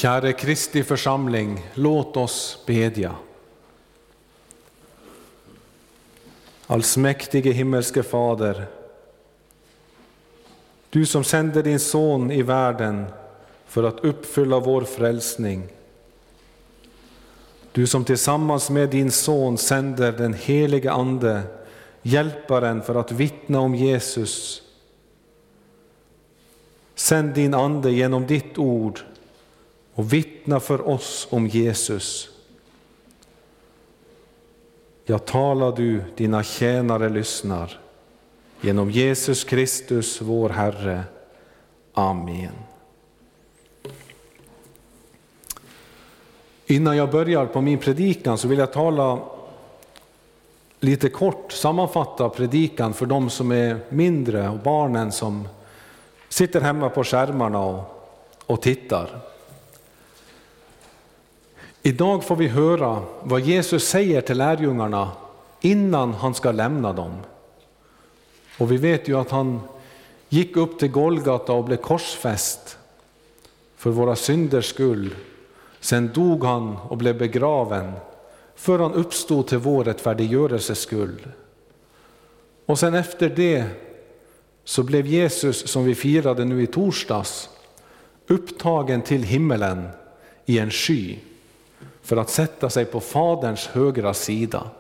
Käre 0.07 0.33
Kristi 0.33 0.83
församling, 0.83 1.67
låt 1.75 2.17
oss 2.17 2.59
bedja. 2.67 3.15
Allsmäktige 6.67 7.53
himmelske 7.53 8.03
Fader, 8.03 8.67
du 10.91 11.07
som 11.07 11.25
sände 11.25 11.63
din 11.63 11.81
son 11.81 12.31
i 12.31 12.43
världen 12.43 13.07
för 13.67 13.83
att 13.83 14.01
uppfylla 14.01 14.61
vår 14.61 14.83
frälsning. 14.83 15.63
Du 17.73 17.87
som 17.87 18.05
tillsammans 18.05 18.71
med 18.71 18.89
din 18.89 19.11
son 19.11 19.59
sänder 19.59 20.13
den 20.13 20.35
helige 20.35 20.93
Ande, 20.93 21.43
hjälparen 22.03 22.83
för 22.83 22.95
att 22.95 23.13
vittna 23.13 23.61
om 23.61 23.75
Jesus. 23.75 24.63
Sänd 26.95 27.35
din 27.35 27.55
Ande 27.55 27.91
genom 27.93 28.27
ditt 28.27 28.59
ord 28.59 29.01
och 29.97 30.13
vittna 30.13 30.61
för 30.61 30.89
oss 30.89 31.29
om 31.31 31.47
Jesus. 31.47 32.29
Ja, 35.05 35.19
tala 35.19 35.71
du, 35.71 36.03
dina 36.17 36.43
tjänare 36.43 37.09
lyssnar. 37.09 37.81
Genom 38.61 38.91
Jesus 38.91 39.45
Kristus, 39.45 40.21
vår 40.21 40.49
Herre. 40.49 41.05
Amen. 41.93 42.53
Innan 46.67 46.97
jag 46.97 47.11
börjar 47.11 47.47
på 47.47 47.61
min 47.61 47.79
predikan 47.79 48.39
så 48.39 48.49
vill 48.49 48.59
jag 48.59 48.73
tala 48.73 49.19
lite 50.81 51.09
kort, 51.09 51.53
sammanfatta 51.53 52.29
predikan 52.29 52.95
för 52.95 53.07
de 53.07 53.31
som 53.31 53.53
är 53.53 53.79
mindre 53.89 54.49
och 54.49 54.59
barnen 54.59 55.13
som 55.13 55.49
sitter 56.29 56.61
hemma 56.61 56.89
på 56.89 57.05
skärmarna 57.05 57.61
och, 57.61 58.11
och 58.47 58.63
tittar. 58.63 59.36
Idag 61.87 62.25
får 62.25 62.37
vi 62.37 62.49
höra 62.49 63.03
vad 63.23 63.41
Jesus 63.41 63.89
säger 63.89 64.21
till 64.21 64.39
lärjungarna 64.39 65.11
innan 65.61 66.15
han 66.15 66.35
ska 66.35 66.53
lämna 66.53 66.93
dem. 66.93 67.13
Och 68.59 68.73
vi 68.73 68.77
vet 68.77 69.09
ju 69.09 69.21
att 69.21 69.31
han 69.31 69.61
gick 70.29 70.57
upp 70.57 70.79
till 70.79 70.91
Golgata 70.91 71.53
och 71.53 71.65
blev 71.65 71.77
korsfäst 71.77 72.79
för 73.77 73.91
våra 73.91 74.17
synders 74.17 74.67
skull. 74.67 75.15
Sen 75.81 76.11
dog 76.15 76.45
han 76.45 76.77
och 76.77 76.97
blev 76.97 77.19
begraven 77.19 77.93
för 78.55 78.79
han 78.79 78.95
uppstod 78.95 79.47
till 79.47 79.59
vår 79.59 79.85
rättfärdiggörelses 79.85 80.81
skull. 80.81 81.29
Och 82.67 82.79
sen 82.79 82.95
efter 82.95 83.29
det 83.29 83.65
så 84.65 84.83
blev 84.83 85.07
Jesus, 85.07 85.69
som 85.69 85.85
vi 85.85 85.95
firade 85.95 86.45
nu 86.45 86.63
i 86.63 86.67
torsdags, 86.67 87.49
upptagen 88.27 89.03
till 89.03 89.23
himmelen 89.23 89.89
i 90.47 90.59
en 90.59 90.71
sky 90.71 91.19
för 92.07 92.17
att 92.17 92.31
sätta 92.31 92.71
sig 92.71 92.85
på 92.85 93.01
Faderns 93.01 93.67
högra 93.67 94.15
sida. 94.15 94.71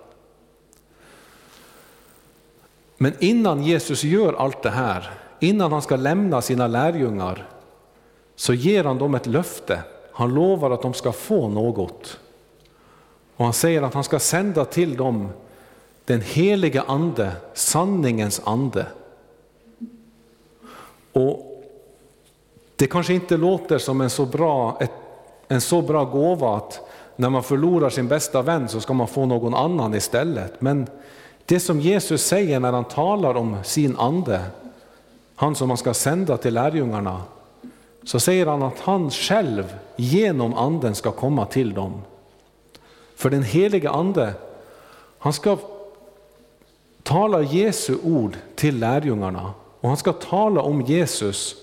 Men 2.96 3.12
innan 3.18 3.62
Jesus 3.62 4.04
gör 4.04 4.32
allt 4.32 4.62
det 4.62 4.70
här, 4.70 5.10
innan 5.40 5.72
han 5.72 5.82
ska 5.82 5.96
lämna 5.96 6.42
sina 6.42 6.66
lärjungar, 6.66 7.48
så 8.36 8.54
ger 8.54 8.84
han 8.84 8.98
dem 8.98 9.14
ett 9.14 9.26
löfte. 9.26 9.82
Han 10.12 10.34
lovar 10.34 10.70
att 10.70 10.82
de 10.82 10.94
ska 10.94 11.12
få 11.12 11.48
något. 11.48 12.18
Och 13.36 13.44
han 13.44 13.54
säger 13.54 13.82
att 13.82 13.94
han 13.94 14.04
ska 14.04 14.18
sända 14.18 14.64
till 14.64 14.96
dem 14.96 15.28
den 16.04 16.20
heliga 16.20 16.82
ande, 16.82 17.32
sanningens 17.54 18.40
ande. 18.44 18.86
Och 21.12 21.62
det 22.76 22.86
kanske 22.86 23.14
inte 23.14 23.36
låter 23.36 23.78
som 23.78 24.00
en 24.00 24.10
så 24.10 24.26
bra, 24.26 24.80
en 25.48 25.60
så 25.60 25.82
bra 25.82 26.04
gåva 26.04 26.56
att 26.56 26.80
när 27.16 27.31
man 27.31 27.42
förlorar 27.42 27.90
sin 27.90 28.09
bästa 28.09 28.42
vän 28.42 28.68
så 28.68 28.81
ska 28.81 28.92
man 28.92 29.09
få 29.09 29.26
någon 29.26 29.55
annan 29.55 29.94
istället. 29.94 30.61
Men 30.61 30.87
det 31.44 31.61
som 31.61 31.81
Jesus 31.81 32.26
säger 32.26 32.61
när 32.61 32.72
han 32.72 32.85
talar 32.85 33.35
om 33.35 33.57
sin 33.64 33.96
ande, 33.96 34.40
han 35.35 35.55
som 35.55 35.68
man 35.68 35.76
ska 35.76 35.94
sända 35.94 36.37
till 36.37 36.55
lärjungarna, 36.55 37.22
så 38.05 38.20
säger 38.20 38.46
han 38.46 38.62
att 38.62 38.81
han 38.81 39.11
själv 39.11 39.76
genom 39.96 40.55
anden 40.55 40.94
ska 40.94 41.11
komma 41.11 41.46
till 41.46 41.74
dem. 41.74 42.02
För 43.16 43.31
den 43.31 43.42
helige 43.42 43.90
ande, 43.90 44.35
han 45.18 45.33
ska 45.33 45.59
tala 47.02 47.42
Jesu 47.42 47.96
ord 48.05 48.37
till 48.55 48.79
lärjungarna 48.79 49.52
och 49.81 49.88
han 49.88 49.96
ska 49.96 50.12
tala 50.12 50.61
om 50.61 50.83
Jesus 50.83 51.57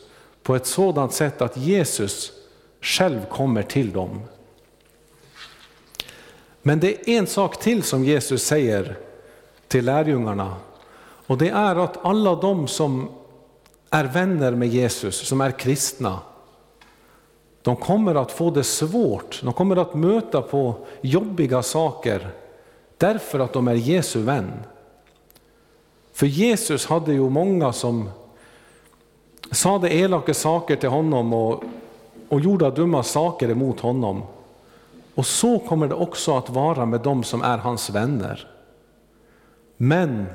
på 0.43 0.55
ett 0.55 0.65
sådant 0.65 1.13
sätt 1.13 1.41
att 1.41 1.57
Jesus 1.57 2.31
själv 2.81 3.25
kommer 3.25 3.63
till 3.63 3.91
dem. 3.91 4.21
Men 6.65 6.79
det 6.79 7.09
är 7.09 7.17
en 7.17 7.27
sak 7.27 7.59
till 7.59 7.83
som 7.83 8.03
Jesus 8.03 8.43
säger 8.43 8.97
till 9.67 9.85
lärjungarna 9.85 10.55
och 11.27 11.37
det 11.37 11.49
är 11.49 11.75
att 11.75 12.05
alla 12.05 12.35
de 12.35 12.67
som 12.67 13.09
är 13.89 14.05
vänner 14.05 14.51
med 14.51 14.67
Jesus, 14.67 15.15
som 15.27 15.41
är 15.41 15.51
kristna, 15.51 16.19
de 17.61 17.75
kommer 17.75 18.15
att 18.15 18.31
få 18.31 18.51
det 18.51 18.63
svårt, 18.63 19.41
de 19.43 19.53
kommer 19.53 19.75
att 19.75 19.95
möta 19.95 20.41
på 20.41 20.75
jobbiga 21.01 21.63
saker 21.63 22.29
därför 22.97 23.39
att 23.39 23.53
de 23.53 23.67
är 23.67 23.73
Jesu 23.73 24.21
vän. 24.21 24.51
För 26.13 26.25
Jesus 26.25 26.85
hade 26.85 27.13
ju 27.13 27.29
många 27.29 27.73
som 27.73 28.09
sade 29.51 29.93
elaka 29.93 30.33
saker 30.33 30.75
till 30.75 30.89
honom 30.89 31.33
och, 31.33 31.63
och 32.29 32.39
gjorde 32.39 32.71
dumma 32.71 33.03
saker 33.03 33.49
emot 33.49 33.79
honom. 33.79 34.23
Och 35.15 35.25
så 35.25 35.59
kommer 35.59 35.87
det 35.87 35.95
också 35.95 36.37
att 36.37 36.49
vara 36.49 36.85
med 36.85 37.01
dem 37.01 37.23
som 37.23 37.41
är 37.41 37.57
hans 37.57 37.89
vänner. 37.89 38.47
Men 39.77 40.25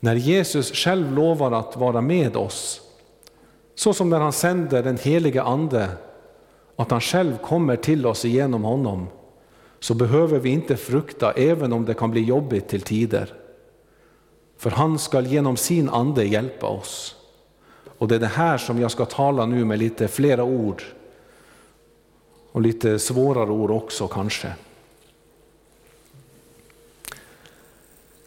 när 0.00 0.14
Jesus 0.14 0.72
själv 0.72 1.12
lovar 1.12 1.52
att 1.52 1.76
vara 1.76 2.00
med 2.00 2.36
oss, 2.36 2.80
så 3.74 3.92
som 3.92 4.10
när 4.10 4.20
han 4.20 4.32
sänder 4.32 4.82
den 4.82 4.98
helige 4.98 5.42
Ande, 5.42 5.88
att 6.76 6.90
han 6.90 7.00
själv 7.00 7.38
kommer 7.38 7.76
till 7.76 8.06
oss 8.06 8.24
genom 8.24 8.64
honom, 8.64 9.06
så 9.80 9.94
behöver 9.94 10.38
vi 10.38 10.50
inte 10.50 10.76
frukta 10.76 11.32
även 11.32 11.72
om 11.72 11.84
det 11.84 11.94
kan 11.94 12.10
bli 12.10 12.24
jobbigt 12.24 12.68
till 12.68 12.80
tider. 12.80 13.34
För 14.58 14.70
han 14.70 14.98
ska 14.98 15.20
genom 15.20 15.56
sin 15.56 15.88
ande 15.88 16.24
hjälpa 16.24 16.66
oss. 16.66 17.16
Och 17.98 18.08
det 18.08 18.14
är 18.14 18.18
det 18.18 18.26
här 18.26 18.58
som 18.58 18.80
jag 18.80 18.90
ska 18.90 19.04
tala 19.04 19.46
nu 19.46 19.64
med 19.64 19.78
lite 19.78 20.08
flera 20.08 20.44
ord 20.44 20.82
och 22.56 22.62
lite 22.62 22.98
svårare 22.98 23.50
ord 23.50 23.70
också 23.70 24.08
kanske. 24.08 24.52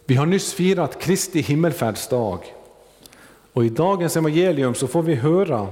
Vi 0.05 0.15
har 0.15 0.25
nyss 0.25 0.53
firat 0.53 1.01
Kristi 1.01 1.41
himmelfärdsdag 1.41 2.39
och 3.53 3.65
i 3.65 3.69
dagens 3.69 4.17
evangelium 4.17 4.75
så 4.75 4.87
får 4.87 5.01
vi 5.01 5.15
höra 5.15 5.67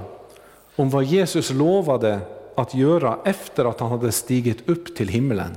om 0.76 0.90
vad 0.90 1.04
Jesus 1.04 1.50
lovade 1.50 2.20
att 2.54 2.74
göra 2.74 3.18
efter 3.24 3.64
att 3.64 3.80
han 3.80 3.90
hade 3.90 4.12
stigit 4.12 4.68
upp 4.68 4.96
till 4.96 5.08
himlen. 5.08 5.56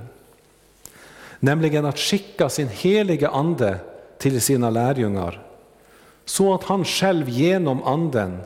Nämligen 1.40 1.86
att 1.86 2.00
skicka 2.00 2.50
sin 2.50 2.68
heliga 2.68 3.30
ande 3.30 3.78
till 4.18 4.42
sina 4.42 4.70
lärjungar 4.70 5.46
så 6.26 6.54
att 6.54 6.64
han 6.64 6.86
själv 6.86 7.30
genom 7.30 7.84
anden 7.84 8.38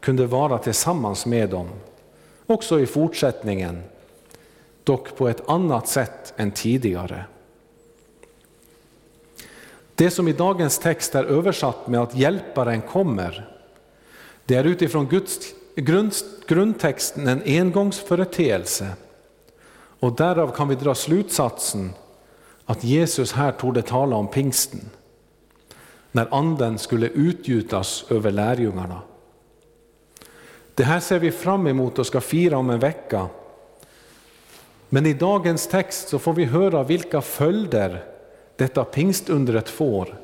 kunde 0.00 0.26
vara 0.26 0.58
tillsammans 0.58 1.26
med 1.26 1.50
dem 1.50 1.68
också 2.46 2.80
i 2.80 2.86
fortsättningen 2.86 3.82
dock 4.84 5.16
på 5.16 5.28
ett 5.28 5.48
annat 5.48 5.88
sätt 5.88 6.34
än 6.36 6.50
tidigare. 6.50 7.24
Det 9.94 10.10
som 10.10 10.28
i 10.28 10.32
dagens 10.32 10.78
text 10.78 11.14
är 11.14 11.24
översatt 11.24 11.88
med 11.88 12.00
att 12.00 12.16
hjälparen 12.16 12.82
kommer, 12.82 13.50
det 14.44 14.54
är 14.54 14.64
utifrån 14.64 15.06
Guds 15.06 15.38
grund, 15.74 16.12
grundtexten 16.46 17.28
en 17.28 17.42
engångsföreteelse. 17.46 18.88
Och 20.00 20.16
därav 20.16 20.54
kan 20.54 20.68
vi 20.68 20.74
dra 20.74 20.94
slutsatsen 20.94 21.90
att 22.64 22.84
Jesus 22.84 23.32
här 23.32 23.52
torde 23.52 23.82
tala 23.82 24.16
om 24.16 24.28
pingsten, 24.28 24.90
när 26.12 26.34
anden 26.34 26.78
skulle 26.78 27.08
utgjutas 27.08 28.04
över 28.10 28.30
lärjungarna. 28.30 29.00
Det 30.74 30.84
här 30.84 31.00
ser 31.00 31.18
vi 31.18 31.30
fram 31.30 31.66
emot 31.66 31.98
och 31.98 32.06
ska 32.06 32.20
fira 32.20 32.58
om 32.58 32.70
en 32.70 32.78
vecka 32.78 33.28
men 34.94 35.06
i 35.06 35.14
dagens 35.14 35.66
text 35.66 36.08
så 36.08 36.18
får 36.18 36.32
vi 36.32 36.44
höra 36.44 36.82
vilka 36.82 37.20
följder 37.20 38.04
detta 38.56 38.84
pingstundret 38.84 39.68
får, 39.68 40.14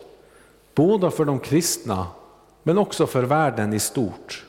både 0.75 1.11
för 1.11 1.25
de 1.25 1.39
kristna 1.39 2.07
men 2.63 2.79
också 2.79 3.07
för 3.07 3.23
världen 3.23 3.73
i 3.73 3.79
stort. 3.79 4.45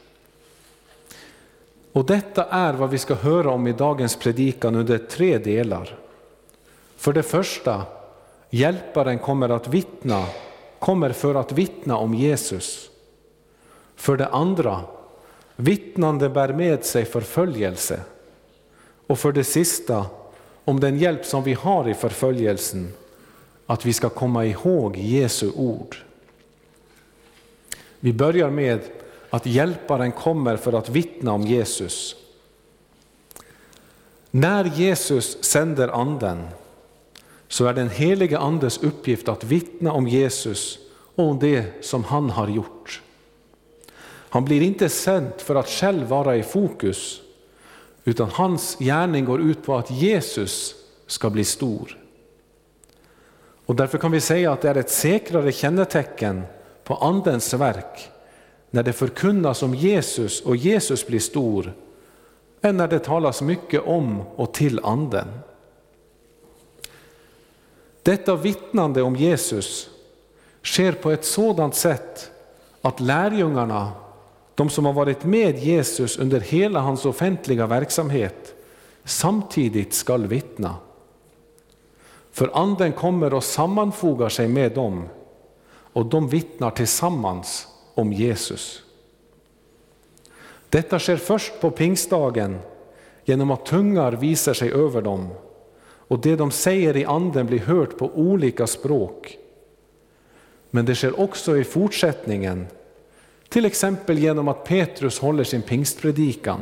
Och 1.91 2.05
detta 2.05 2.45
är 2.45 2.73
vad 2.73 2.89
vi 2.89 2.97
ska 2.97 3.13
höra 3.13 3.51
om 3.51 3.67
i 3.67 3.73
dagens 3.73 4.15
predikan 4.15 4.75
under 4.75 4.97
tre 4.97 5.37
delar. 5.37 5.97
För 6.97 7.13
det 7.13 7.23
första, 7.23 7.83
hjälparen 8.49 9.19
kommer 9.19 9.49
att 9.49 9.67
vittna, 9.67 10.25
kommer 10.79 11.11
för 11.11 11.35
att 11.35 11.51
vittna 11.51 11.97
om 11.97 12.13
Jesus. 12.13 12.89
För 13.95 14.17
det 14.17 14.27
andra, 14.27 14.81
vittnande 15.55 16.29
bär 16.29 16.53
med 16.53 16.85
sig 16.85 17.05
förföljelse. 17.05 17.99
Och 19.07 19.19
för 19.19 19.31
det 19.31 19.43
sista, 19.43 20.05
om 20.65 20.79
den 20.79 20.97
hjälp 20.97 21.25
som 21.25 21.43
vi 21.43 21.53
har 21.53 21.89
i 21.89 21.93
förföljelsen, 21.93 22.93
att 23.65 23.85
vi 23.85 23.93
ska 23.93 24.09
komma 24.09 24.45
ihåg 24.45 24.97
Jesu 24.97 25.51
ord. 25.55 25.97
Vi 27.99 28.13
börjar 28.13 28.49
med 28.49 28.79
att 29.29 29.45
hjälparen 29.45 30.11
kommer 30.11 30.57
för 30.57 30.73
att 30.73 30.89
vittna 30.89 31.31
om 31.31 31.41
Jesus. 31.41 32.15
När 34.31 34.65
Jesus 34.65 35.43
sänder 35.43 35.87
anden 35.87 36.47
så 37.47 37.65
är 37.65 37.73
den 37.73 37.89
helige 37.89 38.39
Andes 38.39 38.77
uppgift 38.77 39.27
att 39.27 39.43
vittna 39.43 39.91
om 39.91 40.07
Jesus 40.07 40.79
och 41.15 41.29
om 41.29 41.39
det 41.39 41.85
som 41.85 42.03
han 42.03 42.29
har 42.29 42.47
gjort. 42.47 43.01
Han 44.29 44.45
blir 44.45 44.61
inte 44.61 44.89
sänd 44.89 45.31
för 45.37 45.55
att 45.55 45.69
själv 45.69 46.07
vara 46.07 46.35
i 46.35 46.43
fokus, 46.43 47.21
utan 48.03 48.29
hans 48.29 48.77
gärning 48.79 49.25
går 49.25 49.41
ut 49.41 49.63
på 49.63 49.77
att 49.77 49.91
Jesus 49.91 50.75
ska 51.07 51.29
bli 51.29 51.43
stor. 51.43 51.97
Och 53.65 53.75
därför 53.75 53.97
kan 53.97 54.11
vi 54.11 54.21
säga 54.21 54.51
att 54.51 54.61
det 54.61 54.69
är 54.69 54.75
ett 54.75 54.89
säkrare 54.89 55.51
kännetecken 55.51 56.41
på 56.83 56.95
Andens 56.95 57.53
verk 57.53 58.09
när 58.69 58.83
det 58.83 58.93
förkunnas 58.93 59.63
om 59.63 59.75
Jesus 59.75 60.41
och 60.41 60.55
Jesus 60.55 61.07
blir 61.07 61.19
stor, 61.19 61.73
än 62.61 62.77
när 62.77 62.87
det 62.87 62.99
talas 62.99 63.41
mycket 63.41 63.81
om 63.81 64.21
och 64.35 64.53
till 64.53 64.79
Anden. 64.83 65.27
Detta 68.03 68.35
vittnande 68.35 69.01
om 69.01 69.15
Jesus 69.15 69.89
sker 70.63 70.91
på 70.91 71.11
ett 71.11 71.25
sådant 71.25 71.75
sätt 71.75 72.31
att 72.81 72.99
lärjungarna, 72.99 73.91
de 74.61 74.69
som 74.69 74.85
har 74.85 74.93
varit 74.93 75.25
med 75.25 75.57
Jesus 75.57 76.17
under 76.17 76.39
hela 76.39 76.79
hans 76.79 77.05
offentliga 77.05 77.67
verksamhet, 77.67 78.55
samtidigt 79.03 79.93
skall 79.93 80.27
vittna. 80.27 80.75
För 82.31 82.49
anden 82.53 82.91
kommer 82.91 83.33
och 83.33 83.43
sammanfogar 83.43 84.29
sig 84.29 84.47
med 84.47 84.71
dem 84.71 85.09
och 85.93 86.05
de 86.05 86.27
vittnar 86.27 86.71
tillsammans 86.71 87.67
om 87.95 88.13
Jesus. 88.13 88.83
Detta 90.69 90.99
sker 90.99 91.17
först 91.17 91.61
på 91.61 91.71
pingstdagen 91.71 92.59
genom 93.25 93.51
att 93.51 93.65
tungar 93.65 94.11
visar 94.11 94.53
sig 94.53 94.71
över 94.71 95.01
dem 95.01 95.27
och 96.07 96.19
det 96.19 96.35
de 96.35 96.51
säger 96.51 96.97
i 96.97 97.05
anden 97.05 97.45
blir 97.45 97.59
hört 97.59 97.97
på 97.97 98.11
olika 98.15 98.67
språk. 98.67 99.37
Men 100.69 100.85
det 100.85 100.95
sker 100.95 101.19
också 101.19 101.57
i 101.57 101.63
fortsättningen, 101.63 102.67
till 103.51 103.65
exempel 103.65 104.19
genom 104.19 104.47
att 104.47 104.63
Petrus 104.63 105.19
håller 105.19 105.43
sin 105.43 105.61
pingstpredikan. 105.61 106.59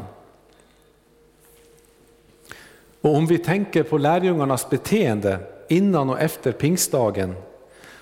Och 3.01 3.15
om 3.15 3.27
vi 3.27 3.37
tänker 3.37 3.83
på 3.83 3.97
lärjungarnas 3.97 4.69
beteende 4.69 5.39
innan 5.67 6.09
och 6.09 6.19
efter 6.19 6.51
pingstdagen 6.51 7.35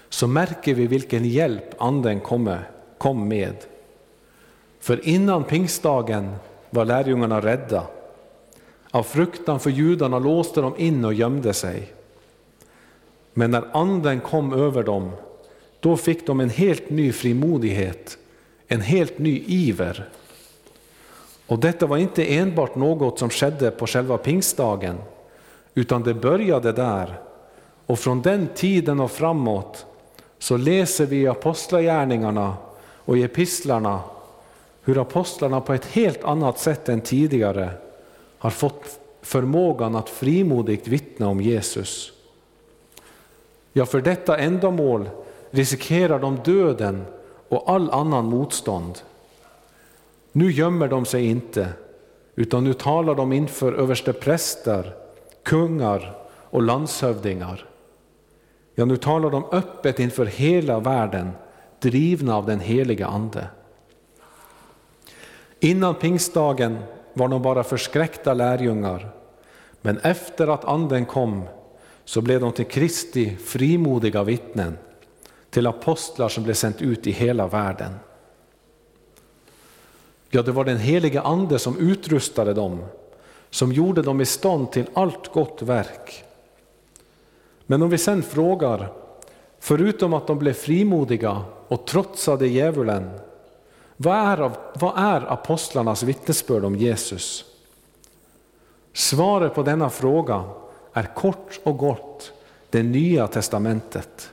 så 0.10 0.28
märker 0.28 0.74
vi 0.74 0.88
vilken 0.88 1.26
hjälp 1.26 1.82
anden 1.82 2.20
kom 2.98 3.28
med. 3.28 3.56
För 4.80 5.08
innan 5.08 5.44
pingstdagen 5.44 6.36
var 6.70 6.86
lärjungarna 6.86 7.42
rädda. 7.42 7.88
Av 8.92 9.04
fruktan 9.04 9.60
för 9.60 9.70
judarna 9.70 10.20
låste 10.20 10.62
de 10.62 10.78
in 10.78 11.06
och 11.06 11.14
gömde 11.14 11.54
sig. 11.54 11.94
Men 13.34 13.52
när 13.52 13.78
anden 13.78 14.20
kom 14.20 14.54
över 14.54 14.84
dem, 14.84 15.12
då 15.80 15.98
fick 15.98 16.28
de 16.28 16.40
en 16.40 16.50
helt 16.50 16.90
ny 16.90 17.12
frimodighet, 17.12 18.18
en 18.68 18.82
helt 18.82 19.20
ny 19.20 19.44
iver. 19.48 20.10
Och 21.48 21.60
detta 21.60 21.86
var 21.86 21.98
inte 21.98 22.36
enbart 22.36 22.76
något 22.76 23.20
som 23.20 23.30
skedde 23.30 23.72
på 23.72 23.88
själva 23.88 24.18
pingstdagen, 24.18 24.98
utan 25.74 26.04
det 26.04 26.14
började 26.14 26.72
där. 26.72 27.20
Och 27.86 28.00
från 28.00 28.22
den 28.22 28.48
tiden 28.56 29.00
och 29.00 29.12
framåt 29.12 29.86
så 30.40 30.58
läser 30.58 31.06
vi 31.06 31.22
i 31.22 31.28
Apostlagärningarna 31.28 32.58
och 32.80 33.18
i 33.18 33.24
epistlarna 33.24 34.00
hur 34.84 35.02
apostlarna 35.02 35.62
på 35.62 35.74
ett 35.74 35.86
helt 35.86 36.24
annat 36.24 36.60
sätt 36.60 36.90
än 36.90 37.02
tidigare 37.02 37.70
har 38.38 38.50
fått 38.50 39.00
förmågan 39.22 39.96
att 39.96 40.10
frimodigt 40.10 40.88
vittna 40.88 41.28
om 41.28 41.42
Jesus. 41.42 42.12
Ja, 43.74 43.86
för 43.86 44.02
detta 44.02 44.38
ändamål 44.38 45.10
riskerar 45.52 46.20
de 46.20 46.40
döden 46.46 47.06
och 47.50 47.70
all 47.70 47.92
annan 47.92 48.26
motstånd. 48.26 49.00
Nu 50.32 50.52
gömmer 50.52 50.88
de 50.88 51.06
sig 51.06 51.26
inte, 51.26 51.70
utan 52.36 52.64
nu 52.64 52.74
talar 52.74 53.16
de 53.16 53.34
inför 53.34 53.74
överstepräster, 53.74 54.94
kungar 55.44 56.18
och 56.50 56.62
landshövdingar. 56.62 57.66
Ja, 58.76 58.86
nu 58.86 58.98
talar 58.98 59.30
de 59.30 59.46
öppet 59.52 60.00
inför 60.00 60.26
hela 60.26 60.80
världen, 60.80 61.32
drivna 61.80 62.36
av 62.36 62.46
den 62.46 62.60
heliga 62.60 63.08
Ande. 63.08 63.48
Innan 65.60 65.96
pingstdagen 65.96 66.78
var 67.14 67.28
de 67.28 67.42
bara 67.42 67.64
förskräckta 67.64 68.34
lärjungar, 68.34 69.10
men 69.82 69.98
efter 69.98 70.48
att 70.48 70.66
Anden 70.66 71.06
kom 71.06 71.44
så 72.06 72.22
blev 72.22 72.42
de 72.42 72.52
till 72.52 72.66
Kristi 72.66 73.36
frimodiga 73.36 74.24
vittnen, 74.24 74.78
till 75.50 75.68
apostlar 75.68 76.30
som 76.30 76.44
blev 76.44 76.54
sänt 76.54 76.82
ut 76.82 77.08
i 77.08 77.12
hela 77.12 77.48
världen. 77.48 77.94
Ja, 80.30 80.42
det 80.42 80.52
var 80.52 80.66
den 80.66 80.78
heliga 80.78 81.22
Ande 81.22 81.60
som 81.60 81.78
utrustade 81.78 82.54
dem, 82.54 82.86
som 83.50 83.72
gjorde 83.72 84.02
dem 84.02 84.22
i 84.22 84.26
stånd 84.26 84.72
till 84.72 84.90
allt 84.94 85.34
gott 85.34 85.62
verk. 85.62 86.24
Men 87.66 87.82
om 87.82 87.90
vi 87.90 87.98
sen 87.98 88.24
frågar, 88.24 88.94
förutom 89.60 90.14
att 90.14 90.28
de 90.28 90.40
blev 90.40 90.54
frimodiga 90.54 91.42
och 91.68 91.86
trotsade 91.86 92.48
djävulen, 92.48 93.20
vad 93.98 94.18
är, 94.18 94.52
vad 94.74 94.94
är 94.98 95.34
apostlarnas 95.34 96.04
vittnesbörd 96.04 96.66
om 96.66 96.76
Jesus? 96.76 97.46
Svaret 98.94 99.54
på 99.54 99.64
denna 99.64 99.90
fråga 99.90 100.44
är 100.94 101.16
kort 101.16 101.60
och 101.64 101.78
gott 101.78 102.32
det 102.70 102.84
nya 102.84 103.28
testamentet. 103.28 104.32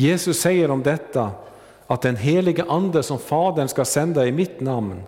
Jesus 0.00 0.40
säger 0.40 0.70
om 0.70 0.82
detta 0.82 1.30
att 1.86 2.02
den 2.02 2.16
helige 2.16 2.64
Ande 2.68 3.02
som 3.02 3.18
Fadern 3.18 3.68
ska 3.68 3.84
sända 3.84 4.26
i 4.26 4.32
mitt 4.32 4.60
namn, 4.60 5.02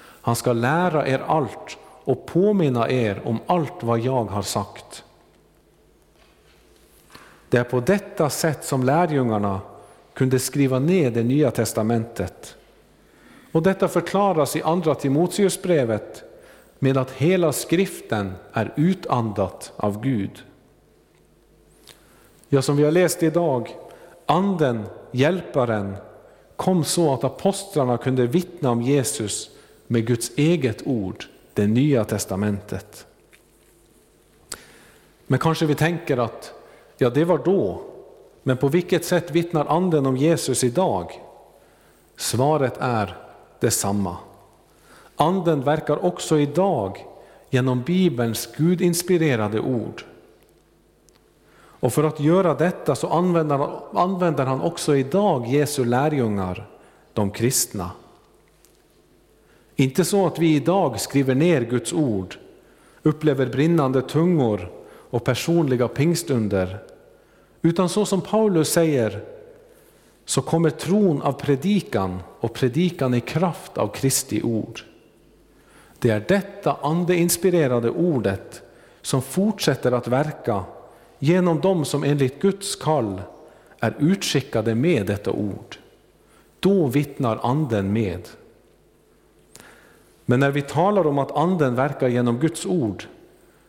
han 0.00 0.36
ska 0.36 0.52
lära 0.52 1.08
er 1.08 1.22
allt 1.26 1.76
och 2.04 2.26
påminna 2.26 2.90
er 2.90 3.20
om 3.24 3.38
allt 3.46 3.82
vad 3.82 4.00
jag 4.00 4.24
har 4.24 4.42
sagt. 4.42 5.04
Det 7.48 7.58
är 7.58 7.64
på 7.64 7.80
detta 7.80 8.30
sätt 8.30 8.64
som 8.64 8.82
lärjungarna 8.82 9.60
kunde 10.14 10.38
skriva 10.38 10.78
ner 10.78 11.10
det 11.10 11.22
nya 11.22 11.50
testamentet. 11.50 12.56
Och 13.52 13.62
detta 13.62 13.88
förklaras 13.88 14.56
i 14.56 14.62
andra 14.62 14.94
Timoteusbrevet 14.94 16.22
med 16.78 16.96
att 16.96 17.10
hela 17.10 17.52
skriften 17.52 18.32
är 18.52 18.72
utandat 18.76 19.72
av 19.76 20.00
Gud. 20.00 20.42
Ja, 22.48 22.62
som 22.62 22.76
vi 22.76 22.84
har 22.84 22.92
läst 22.92 23.22
idag, 23.22 23.74
anden, 24.28 24.86
hjälparen, 25.10 25.96
kom 26.56 26.84
så 26.84 27.14
att 27.14 27.24
apostlarna 27.24 27.98
kunde 27.98 28.26
vittna 28.26 28.70
om 28.70 28.82
Jesus 28.82 29.50
med 29.86 30.06
Guds 30.06 30.30
eget 30.36 30.86
ord, 30.86 31.24
det 31.54 31.66
nya 31.66 32.04
testamentet. 32.04 33.06
Men 35.26 35.38
kanske 35.38 35.66
vi 35.66 35.74
tänker 35.74 36.16
att 36.16 36.52
ja, 36.98 37.10
det 37.10 37.24
var 37.24 37.38
då, 37.38 37.82
men 38.42 38.56
på 38.56 38.68
vilket 38.68 39.04
sätt 39.04 39.30
vittnar 39.30 39.66
anden 39.66 40.06
om 40.06 40.16
Jesus 40.16 40.64
idag? 40.64 41.22
Svaret 42.16 42.74
är 42.78 43.16
detsamma. 43.60 44.16
Anden 45.16 45.62
verkar 45.62 46.04
också 46.04 46.38
idag 46.38 47.04
genom 47.50 47.82
Bibelns 47.82 48.48
gudinspirerade 48.56 49.60
ord. 49.60 50.04
Och 51.80 51.92
för 51.92 52.04
att 52.04 52.20
göra 52.20 52.54
detta 52.54 52.94
så 52.94 53.08
använder, 53.08 53.68
använder 53.94 54.46
han 54.46 54.60
också 54.60 54.96
idag 54.96 55.46
Jesu 55.46 55.84
lärjungar, 55.84 56.66
de 57.12 57.30
kristna. 57.30 57.90
Inte 59.76 60.04
så 60.04 60.26
att 60.26 60.38
vi 60.38 60.54
idag 60.54 61.00
skriver 61.00 61.34
ner 61.34 61.60
Guds 61.60 61.92
ord, 61.92 62.38
upplever 63.02 63.46
brinnande 63.46 64.02
tungor 64.02 64.70
och 65.10 65.24
personliga 65.24 65.88
pingstunder, 65.88 66.78
utan 67.62 67.88
så 67.88 68.04
som 68.04 68.20
Paulus 68.20 68.72
säger, 68.72 69.24
så 70.24 70.42
kommer 70.42 70.70
tron 70.70 71.22
av 71.22 71.32
predikan 71.32 72.18
och 72.40 72.54
predikan 72.54 73.14
i 73.14 73.20
kraft 73.20 73.78
av 73.78 73.88
Kristi 73.88 74.42
ord. 74.42 74.80
Det 75.98 76.10
är 76.10 76.24
detta 76.28 76.76
andeinspirerade 76.82 77.90
ordet 77.90 78.62
som 79.02 79.22
fortsätter 79.22 79.92
att 79.92 80.08
verka 80.08 80.64
genom 81.18 81.60
dem 81.60 81.84
som 81.84 82.04
enligt 82.04 82.42
Guds 82.42 82.76
kall 82.76 83.22
är 83.80 83.94
utskickade 83.98 84.74
med 84.74 85.06
detta 85.06 85.30
ord. 85.30 85.76
Då 86.60 86.86
vittnar 86.86 87.38
anden 87.42 87.92
med. 87.92 88.28
Men 90.24 90.40
när 90.40 90.50
vi 90.50 90.62
talar 90.62 91.06
om 91.06 91.18
att 91.18 91.36
Anden 91.36 91.74
verkar 91.74 92.08
genom 92.08 92.38
Guds 92.38 92.66
ord 92.66 93.04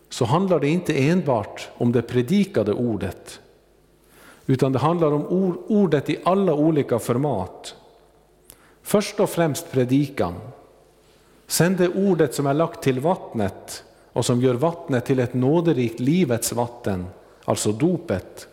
så 0.10 0.26
handlar 0.26 0.60
det 0.60 0.68
inte 0.68 1.10
enbart 1.10 1.70
om 1.78 1.92
det 1.92 2.02
predikade 2.02 2.74
ordet 2.74 3.40
utan 4.50 4.72
det 4.72 4.80
handlar 4.80 5.12
om 5.12 5.26
ordet 5.68 6.10
i 6.10 6.20
alla 6.24 6.54
olika 6.54 7.00
format. 7.00 7.76
Först 8.82 9.20
och 9.20 9.30
främst 9.30 9.72
predikan. 9.72 10.34
Sen 11.48 11.76
det 11.76 11.90
ordet 11.90 12.36
som 12.36 12.48
är 12.48 12.54
lagt 12.54 12.84
till 12.84 13.00
vattnet 13.00 13.84
och 14.14 14.26
som 14.26 14.42
gör 14.42 14.54
vattnet 14.54 15.06
till 15.06 15.20
ett 15.20 15.34
nåderikt 15.34 16.00
livets 16.00 16.54
vatten, 16.54 17.06
alltså 17.50 17.72
dopet. 17.72 18.48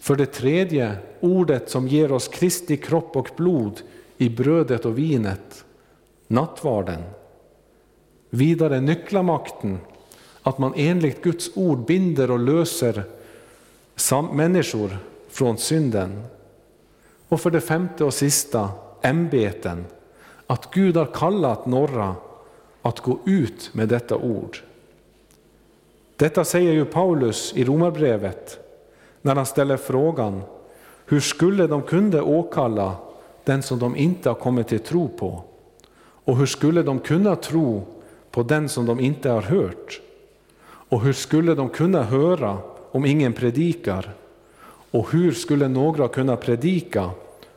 För 0.00 0.16
det 0.16 0.26
tredje 0.26 0.96
ordet 1.20 1.70
som 1.70 1.88
ger 1.88 2.12
oss 2.12 2.28
Kristi 2.28 2.76
kropp 2.76 3.16
och 3.16 3.30
blod 3.36 3.80
i 4.16 4.28
brödet 4.28 4.84
och 4.84 4.98
vinet, 4.98 5.64
nattvarden. 6.26 7.02
Vidare 8.30 8.80
nycklamakten, 8.80 9.78
att 10.42 10.58
man 10.58 10.72
enligt 10.76 11.22
Guds 11.22 11.50
ord 11.54 11.86
binder 11.86 12.30
och 12.30 12.38
löser 12.38 13.02
människor 14.32 14.98
från 15.28 15.58
synden. 15.58 16.22
Och 17.28 17.40
för 17.40 17.50
det 17.50 17.60
femte 17.60 18.04
och 18.04 18.14
sista, 18.14 18.70
ämbeten, 19.02 19.84
att 20.46 20.74
Gud 20.74 20.96
har 20.96 21.06
kallat 21.06 21.66
några 21.66 22.14
att 22.82 23.00
gå 23.00 23.18
ut 23.26 23.70
med 23.72 23.88
detta 23.88 24.16
ord. 24.16 24.58
Detta 26.18 26.44
säger 26.44 26.72
ju 26.72 26.84
Paulus 26.84 27.52
i 27.56 27.64
Romarbrevet 27.64 28.58
när 29.22 29.34
han 29.34 29.46
ställer 29.46 29.76
frågan 29.76 30.42
hur 31.06 31.20
skulle 31.20 31.66
de 31.66 31.82
kunna 31.82 32.22
åkalla 32.22 32.96
den 33.44 33.62
som 33.62 33.78
de 33.78 33.96
inte 33.96 34.28
har 34.28 34.34
kommit 34.34 34.68
till 34.68 34.80
tro 34.80 35.08
på? 35.08 35.42
Och 35.98 36.36
hur 36.36 36.46
skulle 36.46 36.82
de 36.82 36.98
kunna 36.98 37.36
tro 37.36 37.86
på 38.30 38.42
den 38.42 38.68
som 38.68 38.86
de 38.86 39.00
inte 39.00 39.30
har 39.30 39.42
hört? 39.42 40.00
Och 40.62 41.00
hur 41.00 41.12
skulle 41.12 41.54
de 41.54 41.68
kunna 41.68 42.02
höra 42.02 42.58
om 42.92 43.06
ingen 43.06 43.32
predikar? 43.32 44.14
Och 44.90 45.12
hur 45.12 45.32
skulle 45.32 45.68
några 45.68 46.08
kunna 46.08 46.36
predika 46.36 47.10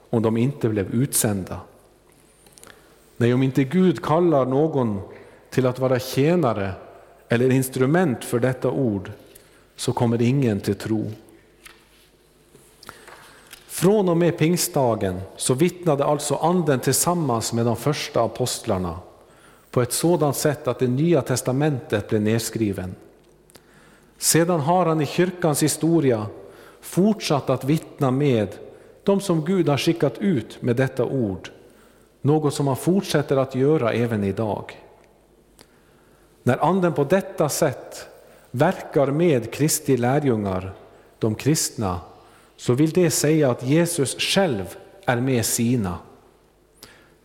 om 0.09 0.21
de 0.21 0.37
inte 0.37 0.69
blev 0.69 0.93
utsända? 0.93 1.59
Nej, 3.17 3.33
om 3.33 3.43
inte 3.43 3.63
Gud 3.63 4.01
kallar 4.01 4.45
någon 4.45 5.01
till 5.49 5.65
att 5.65 5.79
vara 5.79 5.99
tjänare 5.99 6.73
eller 7.31 7.51
instrument 7.51 8.23
för 8.23 8.39
detta 8.39 8.71
ord, 8.71 9.11
så 9.75 9.93
kommer 9.93 10.21
ingen 10.21 10.59
till 10.59 10.75
tro. 10.75 11.11
Från 13.67 14.09
och 14.09 14.17
med 14.17 14.37
pingstdagen 14.37 15.21
så 15.35 15.53
vittnade 15.53 16.05
alltså 16.05 16.35
Anden 16.35 16.79
tillsammans 16.79 17.53
med 17.53 17.65
de 17.65 17.75
första 17.75 18.21
apostlarna 18.21 18.99
på 19.71 19.81
ett 19.81 19.93
sådant 19.93 20.35
sätt 20.35 20.67
att 20.67 20.79
det 20.79 20.87
nya 20.87 21.21
testamentet 21.21 22.09
blev 22.09 22.21
nedskriven. 22.21 22.95
Sedan 24.17 24.59
har 24.59 24.85
han 24.85 25.01
i 25.01 25.05
kyrkans 25.05 25.63
historia 25.63 26.25
fortsatt 26.81 27.49
att 27.49 27.63
vittna 27.63 28.11
med 28.11 28.47
de 29.03 29.21
som 29.21 29.45
Gud 29.45 29.69
har 29.69 29.77
skickat 29.77 30.17
ut 30.17 30.61
med 30.61 30.75
detta 30.75 31.05
ord, 31.05 31.49
något 32.21 32.53
som 32.53 32.67
han 32.67 32.77
fortsätter 32.77 33.37
att 33.37 33.55
göra 33.55 33.93
även 33.93 34.23
idag. 34.23 34.77
När 36.43 36.65
Anden 36.65 36.93
på 36.93 37.03
detta 37.03 37.49
sätt 37.49 38.07
verkar 38.51 39.07
med 39.07 39.53
Kristi 39.53 39.97
lärjungar, 39.97 40.73
de 41.19 41.35
kristna, 41.35 41.99
så 42.57 42.73
vill 42.73 42.91
det 42.91 43.11
säga 43.11 43.51
att 43.51 43.63
Jesus 43.63 44.15
själv 44.19 44.77
är 45.05 45.17
med 45.17 45.45
sina. 45.45 45.97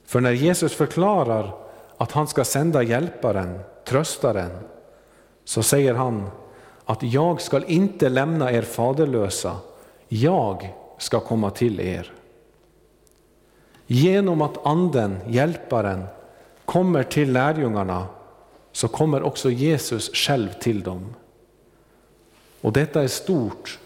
För 0.04 0.20
när 0.20 0.32
Jesus 0.32 0.74
förklarar 0.74 1.54
att 1.96 2.12
han 2.12 2.28
ska 2.28 2.44
sända 2.44 2.82
hjälparen, 2.82 3.58
tröstaren, 3.84 4.50
så 5.44 5.62
säger 5.62 5.94
han 5.94 6.30
att 6.84 7.02
jag 7.02 7.40
skall 7.40 7.64
inte 7.66 8.08
lämna 8.08 8.52
er 8.52 8.62
faderlösa, 8.62 9.56
jag 10.08 10.74
ska 10.98 11.20
komma 11.20 11.50
till 11.50 11.80
er. 11.80 12.12
Genom 13.86 14.42
att 14.42 14.66
anden, 14.66 15.18
hjälparen, 15.26 16.04
kommer 16.64 17.02
till 17.02 17.32
lärjungarna 17.32 18.06
så 18.76 18.88
kommer 18.88 19.22
också 19.22 19.50
Jesus 19.50 20.10
själv 20.14 20.52
till 20.52 20.82
dem. 20.82 21.14
Och 22.60 22.72
detta 22.72 23.02
är 23.02 23.08
stort. 23.08 23.78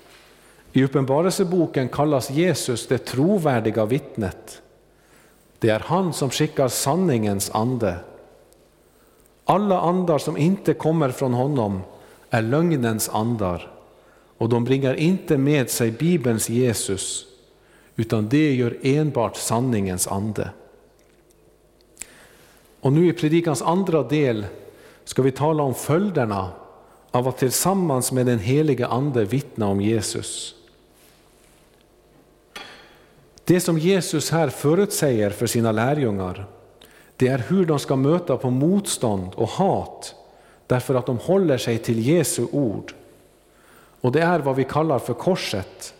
I 0.72 0.84
Uppenbarelseboken 0.84 1.88
kallas 1.88 2.30
Jesus 2.30 2.86
det 2.86 2.98
trovärdiga 2.98 3.86
vittnet. 3.86 4.62
Det 5.58 5.68
är 5.68 5.80
han 5.80 6.12
som 6.12 6.30
skickar 6.30 6.68
sanningens 6.68 7.50
ande. 7.50 7.96
Alla 9.44 9.80
andar 9.80 10.18
som 10.18 10.36
inte 10.36 10.74
kommer 10.74 11.10
från 11.10 11.34
honom 11.34 11.80
är 12.30 12.42
lögnens 12.42 13.08
andar 13.08 13.72
och 14.38 14.48
de 14.48 14.64
bringar 14.64 14.94
inte 14.94 15.38
med 15.38 15.70
sig 15.70 15.90
Bibelns 15.90 16.48
Jesus 16.48 17.26
utan 17.96 18.28
det 18.28 18.54
gör 18.54 18.78
enbart 18.82 19.36
sanningens 19.36 20.08
ande. 20.08 20.50
Och 22.80 22.92
nu 22.92 23.08
i 23.08 23.12
predikans 23.12 23.62
andra 23.62 24.02
del 24.02 24.46
ska 25.04 25.22
vi 25.22 25.30
tala 25.32 25.62
om 25.62 25.74
följderna 25.74 26.50
av 27.10 27.28
att 27.28 27.38
tillsammans 27.38 28.12
med 28.12 28.26
den 28.26 28.38
helige 28.38 28.86
Ande 28.86 29.24
vittna 29.24 29.66
om 29.66 29.80
Jesus. 29.80 30.54
Det 33.44 33.60
som 33.60 33.78
Jesus 33.78 34.30
här 34.30 34.48
förutsäger 34.48 35.30
för 35.30 35.46
sina 35.46 35.72
lärjungar, 35.72 36.46
det 37.16 37.28
är 37.28 37.38
hur 37.38 37.66
de 37.66 37.78
ska 37.78 37.96
möta 37.96 38.36
på 38.36 38.50
motstånd 38.50 39.34
och 39.34 39.48
hat 39.48 40.14
därför 40.66 40.94
att 40.94 41.06
de 41.06 41.18
håller 41.18 41.58
sig 41.58 41.78
till 41.78 42.06
Jesu 42.06 42.46
ord. 42.52 42.94
Och 44.00 44.12
det 44.12 44.22
är 44.22 44.38
vad 44.38 44.56
vi 44.56 44.64
kallar 44.64 44.98
för 44.98 45.14
korset, 45.14 45.94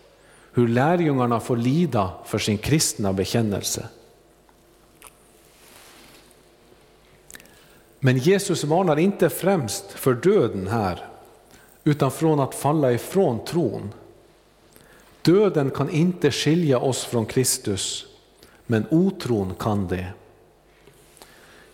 hur 0.53 0.69
lärjungarna 0.69 1.41
får 1.41 1.57
lida 1.57 2.11
för 2.25 2.39
sin 2.39 2.59
kristna 2.59 3.13
bekännelse. 3.13 3.89
Men 8.01 8.19
Jesus 8.19 8.65
varnar 8.65 8.99
inte 8.99 9.31
främst 9.31 9.91
för 9.91 10.15
döden 10.15 10.69
här, 10.69 11.07
utan 11.85 12.11
från 12.11 12.41
att 12.41 12.55
falla 12.55 12.93
ifrån 12.93 13.45
tron. 13.45 13.93
Döden 15.23 15.71
kan 15.71 15.91
inte 15.91 16.31
skilja 16.31 16.79
oss 16.79 17.05
från 17.05 17.27
Kristus, 17.27 18.07
men 18.67 18.87
otron 18.91 19.55
kan 19.59 19.89
det. 19.89 20.07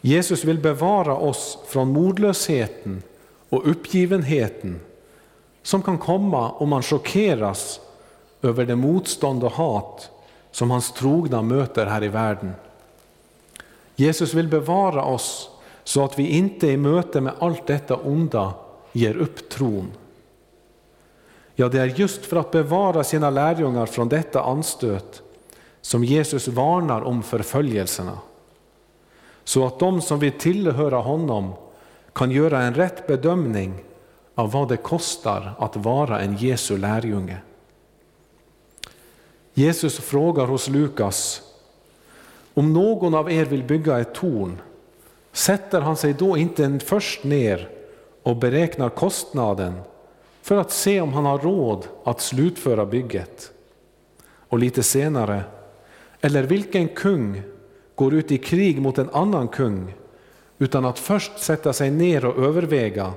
Jesus 0.01 0.45
vill 0.45 0.59
bevara 0.59 1.17
oss 1.17 1.59
från 1.67 1.93
modlösheten 1.93 3.03
och 3.49 3.71
uppgivenheten 3.71 4.81
som 5.63 5.83
kan 5.83 5.99
komma 5.99 6.51
om 6.51 6.69
man 6.69 6.83
chockeras 6.83 7.81
över 8.43 8.65
det 8.67 8.77
motstånd 8.77 9.45
och 9.45 9.53
hat 9.53 10.11
som 10.51 10.71
hans 10.71 10.93
trogna 10.93 11.43
möter 11.43 11.87
här 11.87 12.05
i 12.05 12.09
världen. 12.09 12.53
Jesus 13.97 14.35
vill 14.35 14.49
bevara 14.49 15.05
oss 15.05 15.51
så 15.87 16.05
att 16.05 16.19
vi 16.19 16.29
inte 16.29 16.67
i 16.67 16.77
möte 16.77 17.21
med 17.21 17.33
allt 17.39 17.67
detta 17.67 17.97
onda 17.97 18.55
ger 18.93 19.17
upp 19.17 19.49
tron. 19.49 19.93
Ja, 21.55 21.69
det 21.69 21.81
är 21.81 21.87
just 21.87 22.27
för 22.27 22.37
att 22.37 22.51
bevara 22.51 23.05
sina 23.05 23.31
lärjungar 23.31 23.87
från 23.87 24.09
detta 24.09 24.43
anstöt 24.43 25.23
som 25.81 26.05
Jesus 26.05 26.49
varnar 26.49 27.01
om 27.03 27.23
förföljelserna. 27.23 28.19
Så 29.45 29.67
att 29.67 29.79
de 29.79 30.01
som 30.01 30.19
vill 30.19 30.33
tillhöra 30.33 30.97
honom 30.97 31.53
kan 32.13 32.31
göra 32.31 32.63
en 32.63 32.75
rätt 32.75 33.07
bedömning 33.07 33.75
av 34.35 34.53
vad 34.53 34.69
det 34.69 34.77
kostar 34.77 35.55
att 35.59 35.77
vara 35.77 36.21
en 36.21 36.37
Jesu 36.37 36.79
lärjunge. 36.79 37.39
Jesus 39.55 39.99
frågar 39.99 40.47
hos 40.47 40.69
Lukas, 40.69 41.43
om 42.55 42.73
någon 42.73 43.15
av 43.15 43.33
er 43.33 43.45
vill 43.45 43.65
bygga 43.65 43.99
ett 43.99 44.15
torn, 44.15 44.59
sätter 45.37 45.81
han 45.81 45.97
sig 45.97 46.13
då 46.13 46.37
inte 46.37 46.79
först 46.79 47.25
ner 47.25 47.69
och 48.23 48.37
beräknar 48.37 48.89
kostnaden 48.89 49.81
för 50.43 50.57
att 50.57 50.71
se 50.71 51.01
om 51.01 51.13
han 51.13 51.25
har 51.25 51.39
råd 51.39 51.87
att 52.05 52.21
slutföra 52.21 52.87
bygget? 52.87 53.53
Och 54.49 54.59
lite 54.59 54.83
senare, 54.83 55.43
eller 56.21 56.43
vilken 56.43 56.89
kung 56.89 57.43
går 57.95 58.15
ut 58.15 58.33
i 58.33 58.39
krig 58.39 58.81
mot 58.81 58.99
en 58.99 59.11
annan 59.11 59.49
kung 59.49 59.95
utan 60.59 60.85
att 60.85 60.99
först 60.99 61.39
sätta 61.39 61.73
sig 61.73 61.91
ner 61.91 62.25
och 62.25 62.45
överväga 62.45 63.13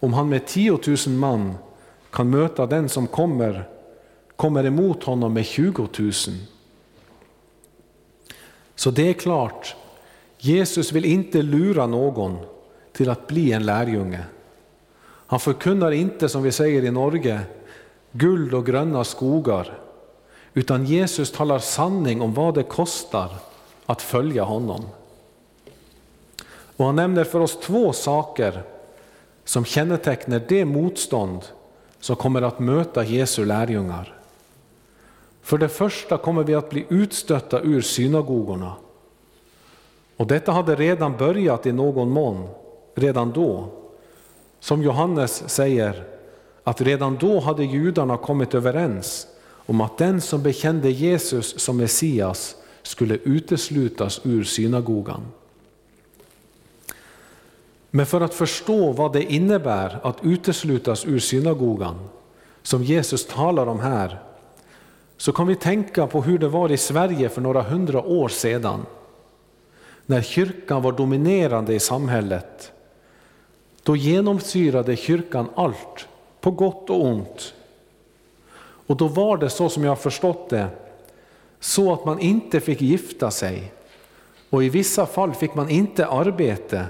om 0.00 0.12
han 0.12 0.28
med 0.28 0.46
10 0.46 0.78
000 1.06 1.14
man 1.14 1.54
kan 2.10 2.30
möta 2.30 2.66
den 2.66 2.88
som 2.88 3.06
kommer, 3.06 3.68
kommer 4.36 4.64
emot 4.64 5.04
honom 5.04 5.34
med 5.34 5.46
tjugotusen. 5.46 6.34
Så 8.74 8.90
det 8.90 9.08
är 9.08 9.12
klart, 9.12 9.76
Jesus 10.42 10.92
vill 10.92 11.04
inte 11.04 11.42
lura 11.42 11.86
någon 11.86 12.38
till 12.92 13.10
att 13.10 13.26
bli 13.26 13.52
en 13.52 13.66
lärjunge. 13.66 14.24
Han 15.02 15.40
förkunnar 15.40 15.90
inte, 15.90 16.28
som 16.28 16.42
vi 16.42 16.52
säger 16.52 16.84
i 16.84 16.90
Norge, 16.90 17.40
guld 18.12 18.54
och 18.54 18.66
gröna 18.66 19.04
skogar, 19.04 19.78
utan 20.54 20.86
Jesus 20.86 21.32
talar 21.32 21.58
sanning 21.58 22.20
om 22.20 22.34
vad 22.34 22.54
det 22.54 22.62
kostar 22.62 23.30
att 23.86 24.02
följa 24.02 24.44
honom. 24.44 24.84
Och 26.76 26.86
han 26.86 26.96
nämner 26.96 27.24
för 27.24 27.40
oss 27.40 27.60
två 27.60 27.92
saker 27.92 28.62
som 29.44 29.64
kännetecknar 29.64 30.42
det 30.48 30.64
motstånd 30.64 31.40
som 32.00 32.16
kommer 32.16 32.42
att 32.42 32.58
möta 32.58 33.04
Jesu 33.04 33.44
lärjungar. 33.44 34.14
För 35.42 35.58
det 35.58 35.68
första 35.68 36.18
kommer 36.18 36.44
vi 36.44 36.54
att 36.54 36.70
bli 36.70 36.86
utstötta 36.88 37.60
ur 37.60 37.80
synagogorna. 37.80 38.72
Och 40.20 40.26
detta 40.26 40.52
hade 40.52 40.74
redan 40.74 41.16
börjat 41.16 41.66
i 41.66 41.72
någon 41.72 42.10
mån, 42.10 42.48
redan 42.94 43.32
då. 43.32 43.68
Som 44.58 44.82
Johannes 44.82 45.48
säger, 45.48 46.04
att 46.64 46.80
redan 46.80 47.16
då 47.16 47.40
hade 47.40 47.64
judarna 47.64 48.16
kommit 48.16 48.54
överens 48.54 49.26
om 49.66 49.80
att 49.80 49.98
den 49.98 50.20
som 50.20 50.42
bekände 50.42 50.90
Jesus 50.90 51.60
som 51.60 51.76
Messias 51.76 52.56
skulle 52.82 53.14
uteslutas 53.14 54.20
ur 54.24 54.44
synagogan. 54.44 55.20
Men 57.90 58.06
för 58.06 58.20
att 58.20 58.34
förstå 58.34 58.92
vad 58.92 59.12
det 59.12 59.32
innebär 59.32 60.00
att 60.02 60.18
uteslutas 60.22 61.06
ur 61.06 61.18
synagogan, 61.18 61.94
som 62.62 62.82
Jesus 62.84 63.26
talar 63.26 63.66
om 63.66 63.80
här, 63.80 64.22
så 65.16 65.32
kan 65.32 65.46
vi 65.46 65.56
tänka 65.56 66.06
på 66.06 66.22
hur 66.22 66.38
det 66.38 66.48
var 66.48 66.72
i 66.72 66.76
Sverige 66.76 67.28
för 67.28 67.40
några 67.40 67.62
hundra 67.62 68.02
år 68.02 68.28
sedan, 68.28 68.86
när 70.10 70.22
kyrkan 70.22 70.82
var 70.82 70.92
dominerande 70.92 71.74
i 71.74 71.80
samhället. 71.80 72.72
Då 73.82 73.96
genomsyrade 73.96 74.96
kyrkan 74.96 75.48
allt, 75.54 76.08
på 76.40 76.50
gott 76.50 76.90
och 76.90 77.04
ont. 77.04 77.54
Och 78.86 78.96
då 78.96 79.08
var 79.08 79.36
det 79.36 79.50
så 79.50 79.68
som 79.68 79.84
jag 79.84 79.90
har 79.90 79.96
förstått 79.96 80.50
det, 80.50 80.66
så 81.60 81.92
att 81.92 82.04
man 82.04 82.18
inte 82.18 82.60
fick 82.60 82.80
gifta 82.80 83.30
sig. 83.30 83.72
Och 84.50 84.64
i 84.64 84.68
vissa 84.68 85.06
fall 85.06 85.34
fick 85.34 85.54
man 85.54 85.70
inte 85.70 86.06
arbete 86.06 86.86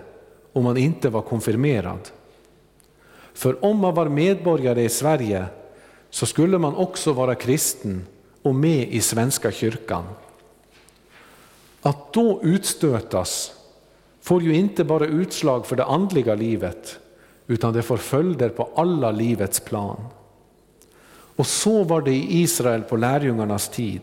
om 0.52 0.64
man 0.64 0.76
inte 0.76 1.08
var 1.08 1.22
konfirmerad. 1.22 2.08
För 3.34 3.64
om 3.64 3.78
man 3.78 3.94
var 3.94 4.08
medborgare 4.08 4.82
i 4.82 4.88
Sverige 4.88 5.44
så 6.10 6.26
skulle 6.26 6.58
man 6.58 6.74
också 6.74 7.12
vara 7.12 7.34
kristen 7.34 8.06
och 8.42 8.54
med 8.54 8.88
i 8.88 9.00
Svenska 9.00 9.52
kyrkan. 9.52 10.04
Att 11.82 12.12
då 12.12 12.40
utstötas 12.42 13.52
får 14.20 14.42
ju 14.42 14.54
inte 14.54 14.84
bara 14.84 15.06
utslag 15.06 15.66
för 15.66 15.76
det 15.76 15.84
andliga 15.84 16.34
livet, 16.34 16.98
utan 17.46 17.72
det 17.72 17.82
får 17.82 17.96
följder 17.96 18.48
på 18.48 18.68
alla 18.74 19.10
livets 19.10 19.60
plan. 19.60 19.96
Och 21.36 21.46
så 21.46 21.84
var 21.84 22.02
det 22.02 22.10
i 22.10 22.40
Israel 22.40 22.82
på 22.82 22.96
lärjungarnas 22.96 23.68
tid. 23.68 24.00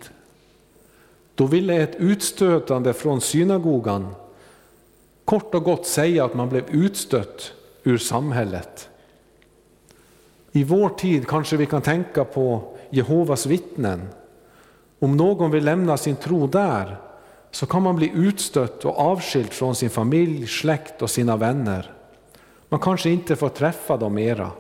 Då 1.36 1.46
ville 1.46 1.76
ett 1.76 1.96
utstötande 1.96 2.94
från 2.94 3.22
synagogan 3.22 4.16
kort 5.26 5.56
och 5.56 5.64
gott 5.64 5.88
säga 5.88 6.26
att 6.26 6.34
man 6.34 6.50
blev 6.50 6.64
utstött 6.70 7.54
ur 7.84 7.98
samhället. 7.98 8.90
I 10.52 10.64
vår 10.64 10.90
tid 10.90 11.28
kanske 11.28 11.58
vi 11.58 11.66
kan 11.66 11.82
tänka 11.82 12.26
på 12.26 12.76
Jehovas 12.90 13.46
vittnen. 13.46 14.08
Om 15.00 15.18
någon 15.18 15.52
vill 15.52 15.66
lämna 15.66 15.98
sin 15.98 16.16
tro 16.16 16.48
där 16.48 16.98
så 17.58 17.66
kan 17.66 17.84
man 17.84 17.96
bli 17.96 18.12
utstött 18.16 18.86
och 18.86 19.00
avskild 19.00 19.54
från 19.54 19.76
sin 19.76 19.90
familj, 19.90 20.48
släkt 20.48 21.02
och 21.02 21.10
sina 21.10 21.38
vänner. 21.38 21.94
Man 22.70 22.80
kanske 22.80 23.10
inte 23.10 23.36
får 23.36 23.50
träffa 23.50 23.98
dem 23.98 24.14
mera. 24.14 24.52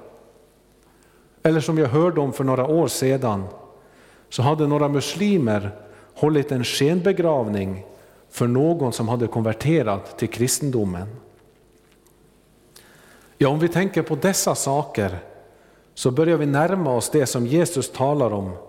Eller 1.44 1.60
som 1.60 1.78
jag 1.78 1.88
hörde 1.88 2.22
om 2.22 2.34
för 2.34 2.44
några 2.44 2.68
år 2.68 2.88
sedan 2.88 3.44
så 4.30 4.42
hade 4.42 4.68
några 4.68 4.88
muslimer 4.88 5.72
hållit 6.14 6.52
en 6.52 6.64
skenbegravning 6.64 7.86
för 8.30 8.48
någon 8.48 8.94
som 8.94 9.08
hade 9.08 9.28
konverterat 9.28 10.18
till 10.18 10.30
kristendomen. 10.30 11.08
Ja, 13.38 13.50
om 13.50 13.60
vi 13.60 13.68
tänker 13.68 14.02
på 14.02 14.16
dessa 14.16 14.56
saker 14.56 15.20
så 15.94 16.12
börjar 16.12 16.38
vi 16.38 16.46
närma 16.46 16.96
oss 16.96 17.10
det 17.10 17.26
som 17.26 17.48
Jesus 17.48 17.92
talar 17.92 18.34
om 18.34 18.67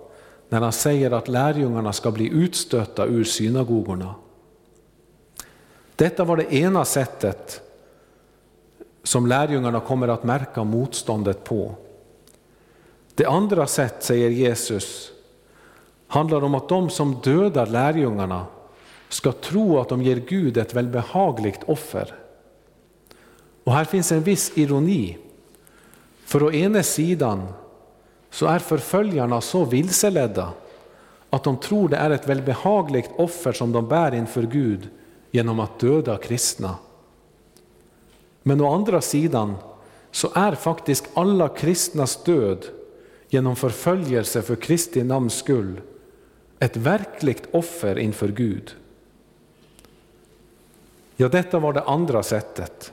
när 0.49 0.61
han 0.61 0.73
säger 0.73 1.11
att 1.11 1.29
lärjungarna 1.29 1.93
ska 1.93 2.11
bli 2.11 2.29
utstötta 2.29 3.07
ur 3.07 3.25
synagogorna. 3.25 4.15
Detta 5.97 6.25
var 6.25 6.37
det 6.37 6.55
ena 6.55 6.85
sättet 6.85 7.61
som 9.03 9.27
lärjungarna 9.27 9.81
kommer 9.81 10.09
att 10.09 10.25
märka 10.25 10.65
motståndet 10.65 11.45
på. 11.45 11.75
Det 13.15 13.27
andra 13.27 13.67
sätt, 13.67 14.03
säger 14.03 14.31
Jesus, 14.31 15.11
handlar 16.07 16.45
om 16.45 16.55
att 16.55 16.69
de 16.69 16.91
som 16.91 17.21
dödar 17.25 17.67
lärjungarna 17.67 18.47
ska 19.09 19.33
tro 19.33 19.79
att 19.79 19.89
de 19.89 20.03
ger 20.03 20.17
Gud 20.17 20.57
ett 20.57 20.75
välbehagligt 20.75 21.65
offer. 21.67 22.15
Och 23.65 23.73
här 23.73 23.85
finns 23.85 24.13
en 24.13 24.23
viss 24.23 24.53
ironi. 24.55 25.19
För 26.25 26.43
å 26.43 26.53
ena 26.53 26.83
sidan 26.83 27.49
så 28.31 28.47
är 28.47 28.59
förföljarna 28.59 29.41
så 29.41 29.65
vilseledda 29.65 30.53
att 31.31 31.45
de 31.45 31.57
tror 31.57 31.89
det 31.89 31.97
är 31.97 32.11
ett 32.11 32.29
välbehagligt 32.29 33.11
offer 33.17 33.53
som 33.53 33.73
de 33.73 33.89
bär 33.89 34.15
inför 34.15 34.43
Gud 34.43 34.89
genom 35.31 35.61
att 35.61 35.79
döda 35.79 36.17
kristna. 36.17 36.75
Men 38.43 38.61
å 38.61 38.75
andra 38.75 39.01
sidan 39.01 39.55
så 40.11 40.31
är 40.35 40.55
faktiskt 40.55 41.09
alla 41.15 41.49
kristnas 41.49 42.25
död 42.25 42.67
genom 43.29 43.57
förföljelse 43.57 44.43
för 44.43 44.57
Kristi 44.57 45.03
namns 45.03 45.35
skull 45.35 45.81
ett 46.59 46.77
verkligt 46.77 47.49
offer 47.51 47.99
inför 47.99 48.29
Gud. 48.29 48.75
Ja, 51.17 51.29
detta 51.29 51.59
var 51.59 51.73
det 51.73 51.83
andra 51.83 52.23
sättet. 52.23 52.93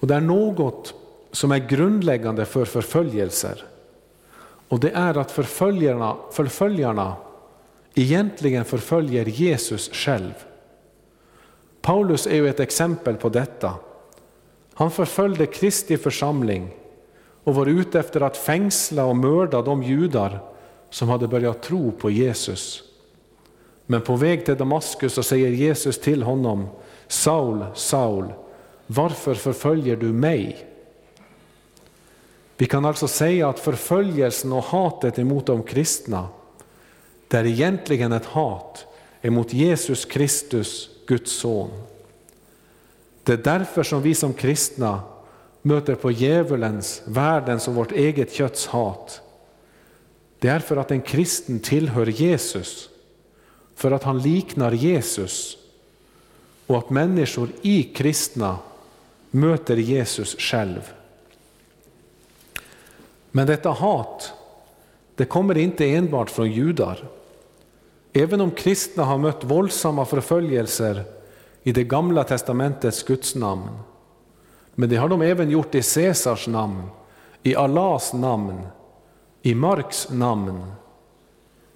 Och 0.00 0.06
det 0.06 0.14
är 0.14 0.20
något 0.20 0.94
som 1.32 1.52
är 1.52 1.58
grundläggande 1.58 2.44
för 2.44 2.64
förföljelser. 2.64 3.64
Och 4.68 4.80
det 4.80 4.90
är 4.90 5.18
att 5.18 5.30
förföljarna, 5.30 6.16
förföljarna 6.32 7.16
egentligen 7.94 8.64
förföljer 8.64 9.24
Jesus 9.24 9.90
själv. 9.92 10.32
Paulus 11.80 12.26
är 12.26 12.34
ju 12.34 12.48
ett 12.48 12.60
exempel 12.60 13.14
på 13.14 13.28
detta. 13.28 13.74
Han 14.74 14.90
förföljde 14.90 15.46
Kristi 15.46 15.96
församling 15.96 16.70
och 17.44 17.54
var 17.54 17.66
ute 17.66 18.00
efter 18.00 18.20
att 18.20 18.36
fängsla 18.36 19.04
och 19.04 19.16
mörda 19.16 19.62
de 19.62 19.82
judar 19.82 20.40
som 20.90 21.08
hade 21.08 21.28
börjat 21.28 21.62
tro 21.62 21.90
på 21.90 22.10
Jesus. 22.10 22.82
Men 23.86 24.00
på 24.00 24.16
väg 24.16 24.44
till 24.44 24.56
Damaskus 24.56 25.14
så 25.14 25.22
säger 25.22 25.48
Jesus 25.48 26.00
till 26.00 26.22
honom, 26.22 26.68
Saul, 27.06 27.64
Saul, 27.74 28.32
varför 28.86 29.34
förföljer 29.34 29.96
du 29.96 30.06
mig? 30.06 30.71
Vi 32.62 32.68
kan 32.68 32.84
alltså 32.84 33.08
säga 33.08 33.48
att 33.48 33.58
förföljelsen 33.58 34.52
och 34.52 34.64
hatet 34.64 35.18
emot 35.18 35.46
de 35.46 35.62
kristna, 35.62 36.28
det 37.28 37.38
är 37.38 37.46
egentligen 37.46 38.12
ett 38.12 38.24
hat 38.24 38.86
emot 39.22 39.52
Jesus 39.52 40.04
Kristus, 40.04 40.90
Guds 41.06 41.32
son. 41.32 41.70
Det 43.22 43.32
är 43.32 43.36
därför 43.36 43.82
som 43.82 44.02
vi 44.02 44.14
som 44.14 44.32
kristna 44.32 45.00
möter 45.62 45.94
på 45.94 46.10
djävulens, 46.10 47.02
världens 47.06 47.68
och 47.68 47.74
vårt 47.74 47.92
eget 47.92 48.32
kötts 48.32 48.66
hat. 48.66 49.20
Det 50.38 50.48
är 50.48 50.60
för 50.60 50.76
att 50.76 50.90
en 50.90 51.02
kristen 51.02 51.60
tillhör 51.60 52.06
Jesus 52.06 52.88
för 53.74 53.90
att 53.90 54.02
han 54.02 54.18
liknar 54.18 54.72
Jesus 54.72 55.58
och 56.66 56.78
att 56.78 56.90
människor 56.90 57.48
i 57.62 57.82
kristna 57.82 58.58
möter 59.30 59.76
Jesus 59.76 60.36
själv. 60.38 60.92
Men 63.32 63.46
detta 63.46 63.70
hat, 63.70 64.32
det 65.14 65.24
kommer 65.24 65.58
inte 65.58 65.94
enbart 65.94 66.30
från 66.30 66.50
judar. 66.50 67.04
Även 68.12 68.40
om 68.40 68.50
kristna 68.50 69.04
har 69.04 69.18
mött 69.18 69.44
våldsamma 69.44 70.04
förföljelser 70.04 71.04
i 71.62 71.72
det 71.72 71.84
gamla 71.84 72.24
testamentets 72.24 73.02
Guds 73.02 73.34
namn, 73.34 73.68
men 74.74 74.88
det 74.88 74.96
har 74.96 75.08
de 75.08 75.22
även 75.22 75.50
gjort 75.50 75.74
i 75.74 75.82
Caesars 75.82 76.46
namn, 76.46 76.82
i 77.42 77.56
Allahs 77.56 78.12
namn, 78.12 78.60
i 79.42 79.54
Marks 79.54 80.10
namn 80.10 80.72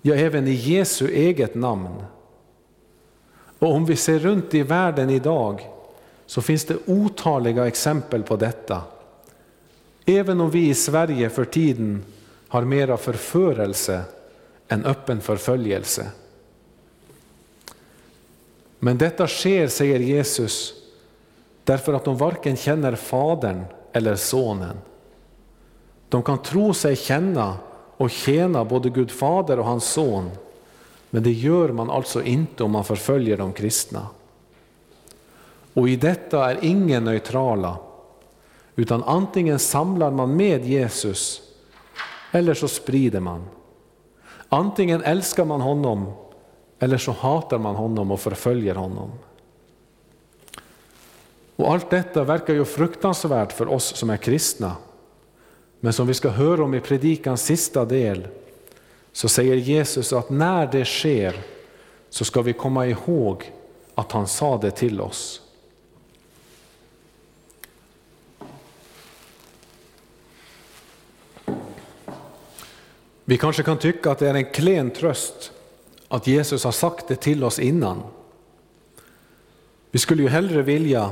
ja 0.06 0.14
även 0.14 0.48
i 0.48 0.50
Jesu 0.50 1.08
eget 1.08 1.54
namn. 1.54 2.02
Och 3.58 3.74
om 3.74 3.86
vi 3.86 3.96
ser 3.96 4.18
runt 4.18 4.54
i 4.54 4.62
världen 4.62 5.10
idag 5.10 5.70
så 6.26 6.42
finns 6.42 6.64
det 6.64 6.76
otaliga 6.86 7.66
exempel 7.66 8.22
på 8.22 8.36
detta. 8.36 8.82
Även 10.06 10.40
om 10.40 10.50
vi 10.50 10.68
i 10.68 10.74
Sverige 10.74 11.30
för 11.30 11.44
tiden 11.44 12.04
har 12.48 12.62
mera 12.62 12.96
förförelse 12.96 14.02
än 14.68 14.84
öppen 14.84 15.20
förföljelse. 15.20 16.10
Men 18.78 18.98
detta 18.98 19.26
sker, 19.26 19.68
säger 19.68 19.98
Jesus, 19.98 20.74
därför 21.64 21.92
att 21.92 22.04
de 22.04 22.16
varken 22.16 22.56
känner 22.56 22.94
Fadern 22.94 23.64
eller 23.92 24.16
Sonen. 24.16 24.76
De 26.08 26.22
kan 26.22 26.42
tro 26.42 26.74
sig 26.74 26.96
känna 26.96 27.56
och 27.96 28.10
tjäna 28.10 28.64
både 28.64 28.90
Gud 28.90 29.10
Fader 29.10 29.58
och 29.58 29.64
hans 29.64 29.84
son. 29.84 30.30
Men 31.10 31.22
det 31.22 31.32
gör 31.32 31.68
man 31.68 31.90
alltså 31.90 32.22
inte 32.22 32.64
om 32.64 32.70
man 32.70 32.84
förföljer 32.84 33.36
de 33.36 33.52
kristna. 33.52 34.06
Och 35.74 35.88
i 35.88 35.96
detta 35.96 36.50
är 36.50 36.58
ingen 36.62 37.04
neutrala, 37.04 37.76
utan 38.76 39.02
antingen 39.02 39.58
samlar 39.58 40.10
man 40.10 40.36
med 40.36 40.64
Jesus 40.64 41.42
eller 42.30 42.54
så 42.54 42.68
sprider 42.68 43.20
man. 43.20 43.44
Antingen 44.48 45.02
älskar 45.02 45.44
man 45.44 45.60
honom 45.60 46.12
eller 46.78 46.98
så 46.98 47.12
hatar 47.12 47.58
man 47.58 47.76
honom 47.76 48.10
och 48.10 48.20
förföljer 48.20 48.74
honom. 48.74 49.10
Och 51.56 51.72
allt 51.72 51.90
detta 51.90 52.24
verkar 52.24 52.54
ju 52.54 52.64
fruktansvärt 52.64 53.52
för 53.52 53.68
oss 53.68 53.96
som 53.96 54.10
är 54.10 54.16
kristna. 54.16 54.76
Men 55.80 55.92
som 55.92 56.06
vi 56.06 56.14
ska 56.14 56.28
höra 56.28 56.64
om 56.64 56.74
i 56.74 56.80
predikans 56.80 57.44
sista 57.44 57.84
del, 57.84 58.28
så 59.12 59.28
säger 59.28 59.56
Jesus 59.56 60.12
att 60.12 60.30
när 60.30 60.66
det 60.66 60.84
sker 60.84 61.36
så 62.10 62.24
ska 62.24 62.42
vi 62.42 62.52
komma 62.52 62.86
ihåg 62.86 63.52
att 63.94 64.12
han 64.12 64.26
sa 64.26 64.56
det 64.56 64.70
till 64.70 65.00
oss. 65.00 65.45
Vi 73.28 73.38
kanske 73.38 73.62
kan 73.62 73.78
tycka 73.78 74.10
att 74.10 74.18
det 74.18 74.28
är 74.28 74.34
en 74.34 74.44
klen 74.44 74.90
tröst 74.90 75.52
att 76.08 76.26
Jesus 76.26 76.64
har 76.64 76.72
sagt 76.72 77.08
det 77.08 77.16
till 77.16 77.44
oss 77.44 77.58
innan. 77.58 78.02
Vi 79.90 79.98
skulle 79.98 80.22
ju 80.22 80.28
hellre 80.28 80.62
vilja 80.62 81.10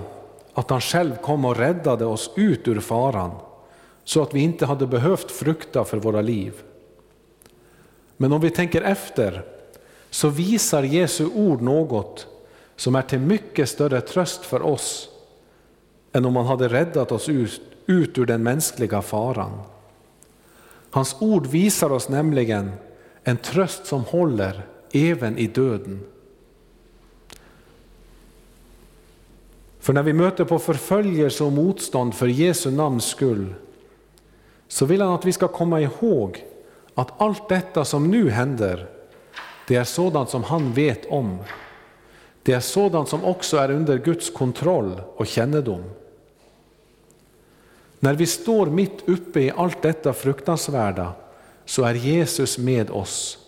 att 0.54 0.70
han 0.70 0.80
själv 0.80 1.16
kom 1.16 1.44
och 1.44 1.56
räddade 1.56 2.04
oss 2.04 2.30
ut 2.36 2.68
ur 2.68 2.80
faran 2.80 3.30
så 4.04 4.22
att 4.22 4.34
vi 4.34 4.40
inte 4.40 4.66
hade 4.66 4.86
behövt 4.86 5.30
frukta 5.30 5.84
för 5.84 5.96
våra 5.96 6.20
liv. 6.20 6.52
Men 8.16 8.32
om 8.32 8.40
vi 8.40 8.50
tänker 8.50 8.82
efter 8.82 9.44
så 10.10 10.28
visar 10.28 10.82
Jesu 10.82 11.26
ord 11.26 11.62
något 11.62 12.26
som 12.76 12.94
är 12.94 13.02
till 13.02 13.20
mycket 13.20 13.68
större 13.68 14.00
tröst 14.00 14.44
för 14.44 14.62
oss 14.62 15.08
än 16.12 16.24
om 16.24 16.36
han 16.36 16.46
hade 16.46 16.68
räddat 16.68 17.12
oss 17.12 17.28
ut, 17.28 17.60
ut 17.86 18.18
ur 18.18 18.26
den 18.26 18.42
mänskliga 18.42 19.02
faran. 19.02 19.60
Hans 20.94 21.16
ord 21.18 21.46
visar 21.46 21.92
oss 21.92 22.08
nämligen 22.08 22.72
en 23.24 23.36
tröst 23.36 23.86
som 23.86 24.04
håller 24.04 24.66
även 24.92 25.38
i 25.38 25.46
döden. 25.46 26.00
För 29.80 29.92
när 29.92 30.02
vi 30.02 30.12
möter 30.12 30.44
på 30.44 30.58
förföljelse 30.58 31.44
och 31.44 31.52
motstånd 31.52 32.14
för 32.14 32.26
Jesu 32.26 32.70
namns 32.70 33.04
skull, 33.04 33.54
så 34.68 34.86
vill 34.86 35.00
han 35.00 35.14
att 35.14 35.24
vi 35.24 35.32
ska 35.32 35.48
komma 35.48 35.80
ihåg 35.80 36.44
att 36.94 37.20
allt 37.20 37.48
detta 37.48 37.84
som 37.84 38.10
nu 38.10 38.30
händer, 38.30 38.86
det 39.68 39.76
är 39.76 39.84
sådant 39.84 40.30
som 40.30 40.44
han 40.44 40.72
vet 40.72 41.06
om. 41.06 41.38
Det 42.42 42.52
är 42.52 42.60
sådant 42.60 43.08
som 43.08 43.24
också 43.24 43.56
är 43.56 43.70
under 43.70 43.98
Guds 43.98 44.30
kontroll 44.30 45.00
och 45.16 45.26
kännedom. 45.26 45.84
När 48.04 48.14
vi 48.14 48.26
står 48.26 48.66
mitt 48.66 49.08
uppe 49.08 49.40
i 49.40 49.52
allt 49.56 49.82
detta 49.82 50.12
fruktansvärda 50.12 51.12
så 51.64 51.84
är 51.84 51.94
Jesus 51.94 52.58
med 52.58 52.90
oss. 52.90 53.38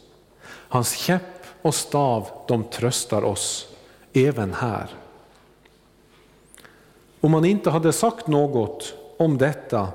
Hans 0.49 0.93
käpp 0.97 1.47
och 1.63 1.75
stav, 1.75 2.29
de 2.49 2.65
tröstar 2.65 3.25
oss, 3.25 3.69
även 4.13 4.55
här. 4.55 4.89
Om 7.21 7.31
man 7.31 7.45
inte 7.45 7.71
hade 7.71 7.93
sagt 7.93 8.27
något 8.27 8.95
om 9.17 9.39
detta 9.39 9.89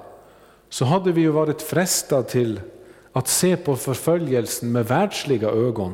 så 0.70 0.86
hade 0.86 1.12
vi 1.12 1.22
ju 1.22 1.30
varit 1.30 1.62
frestade 1.62 2.24
till 2.24 2.62
att 3.14 3.28
se 3.28 3.57
på 3.57 3.76
förföljelsen 3.76 4.72
med 4.72 4.88
världsliga 4.88 5.49
ögon. 5.49 5.93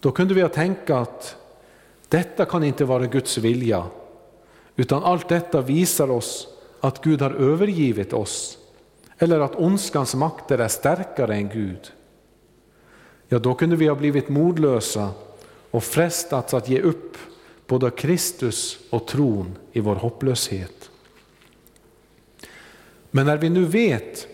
Då 0.00 0.10
kunde 0.10 0.34
vi 0.34 0.40
ha 0.40 0.48
tänkt 0.48 0.90
att 0.90 1.36
detta 2.08 2.44
kan 2.44 2.64
inte 2.64 2.84
vara 2.84 3.06
Guds 3.06 3.38
vilja, 3.38 3.84
utan 4.76 5.04
allt 5.04 5.28
detta 5.28 5.60
visar 5.60 6.10
oss 6.10 6.54
att 6.80 7.04
Gud 7.04 7.22
har 7.22 7.30
övergivit 7.30 8.12
oss, 8.12 8.58
eller 9.18 9.40
att 9.40 9.56
ondskans 9.56 10.14
makter 10.14 10.58
är 10.58 10.68
starkare 10.68 11.34
än 11.34 11.48
Gud. 11.48 11.92
Ja, 13.28 13.38
då 13.38 13.54
kunde 13.54 13.76
vi 13.76 13.88
ha 13.88 13.94
blivit 13.94 14.28
modlösa 14.28 15.10
och 15.70 15.84
frestats 15.84 16.54
att 16.54 16.68
ge 16.68 16.80
upp 16.80 17.16
både 17.66 17.90
Kristus 17.90 18.78
och 18.90 19.06
tron 19.06 19.56
i 19.72 19.80
vår 19.80 19.94
hopplöshet. 19.94 20.90
Men 23.10 23.26
när 23.26 23.36
vi 23.36 23.48
nu 23.48 23.64
vet 23.64 24.26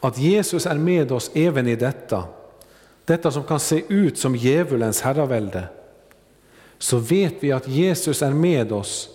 att 0.00 0.18
Jesus 0.18 0.66
är 0.66 0.74
med 0.74 1.12
oss 1.12 1.30
även 1.34 1.66
i 1.66 1.76
detta, 1.76 2.24
detta 3.04 3.30
som 3.30 3.44
kan 3.44 3.60
se 3.60 3.82
ut 3.88 4.18
som 4.18 4.36
djävulens 4.36 5.00
herravälde, 5.00 5.64
så 6.78 6.98
vet 6.98 7.34
vi 7.40 7.52
att 7.52 7.68
Jesus 7.68 8.22
är 8.22 8.30
med 8.30 8.72
oss 8.72 9.08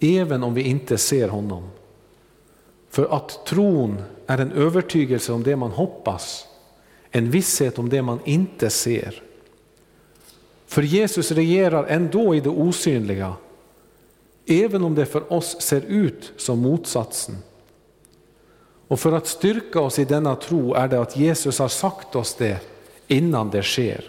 även 0.00 0.42
om 0.42 0.54
vi 0.54 0.62
inte 0.62 0.98
ser 0.98 1.28
honom. 1.28 1.70
För 2.94 3.16
att 3.16 3.46
tron 3.46 4.02
är 4.26 4.38
en 4.38 4.52
övertygelse 4.52 5.32
om 5.32 5.42
det 5.42 5.56
man 5.56 5.70
hoppas, 5.70 6.46
en 7.10 7.30
visshet 7.30 7.78
om 7.78 7.88
det 7.88 8.02
man 8.02 8.18
inte 8.24 8.70
ser. 8.70 9.22
För 10.66 10.82
Jesus 10.82 11.30
regerar 11.30 11.84
ändå 11.84 12.34
i 12.34 12.40
det 12.40 12.48
osynliga, 12.48 13.34
även 14.46 14.84
om 14.84 14.94
det 14.94 15.06
för 15.06 15.32
oss 15.32 15.60
ser 15.60 15.80
ut 15.80 16.32
som 16.36 16.58
motsatsen. 16.58 17.36
Och 18.88 19.00
för 19.00 19.12
att 19.12 19.26
styrka 19.26 19.80
oss 19.80 19.98
i 19.98 20.04
denna 20.04 20.36
tro 20.36 20.74
är 20.74 20.88
det 20.88 21.00
att 21.00 21.16
Jesus 21.16 21.58
har 21.58 21.68
sagt 21.68 22.16
oss 22.16 22.34
det 22.34 22.58
innan 23.06 23.50
det 23.50 23.62
sker. 23.62 24.04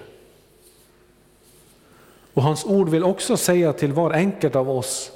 Och 2.33 2.43
hans 2.43 2.65
ord 2.65 2.89
vill 2.89 3.03
också 3.03 3.38
säga 3.38 3.73
till 3.73 3.93
var 3.93 4.11
enkelt 4.11 4.55
av 4.55 4.69
oss 4.69 5.11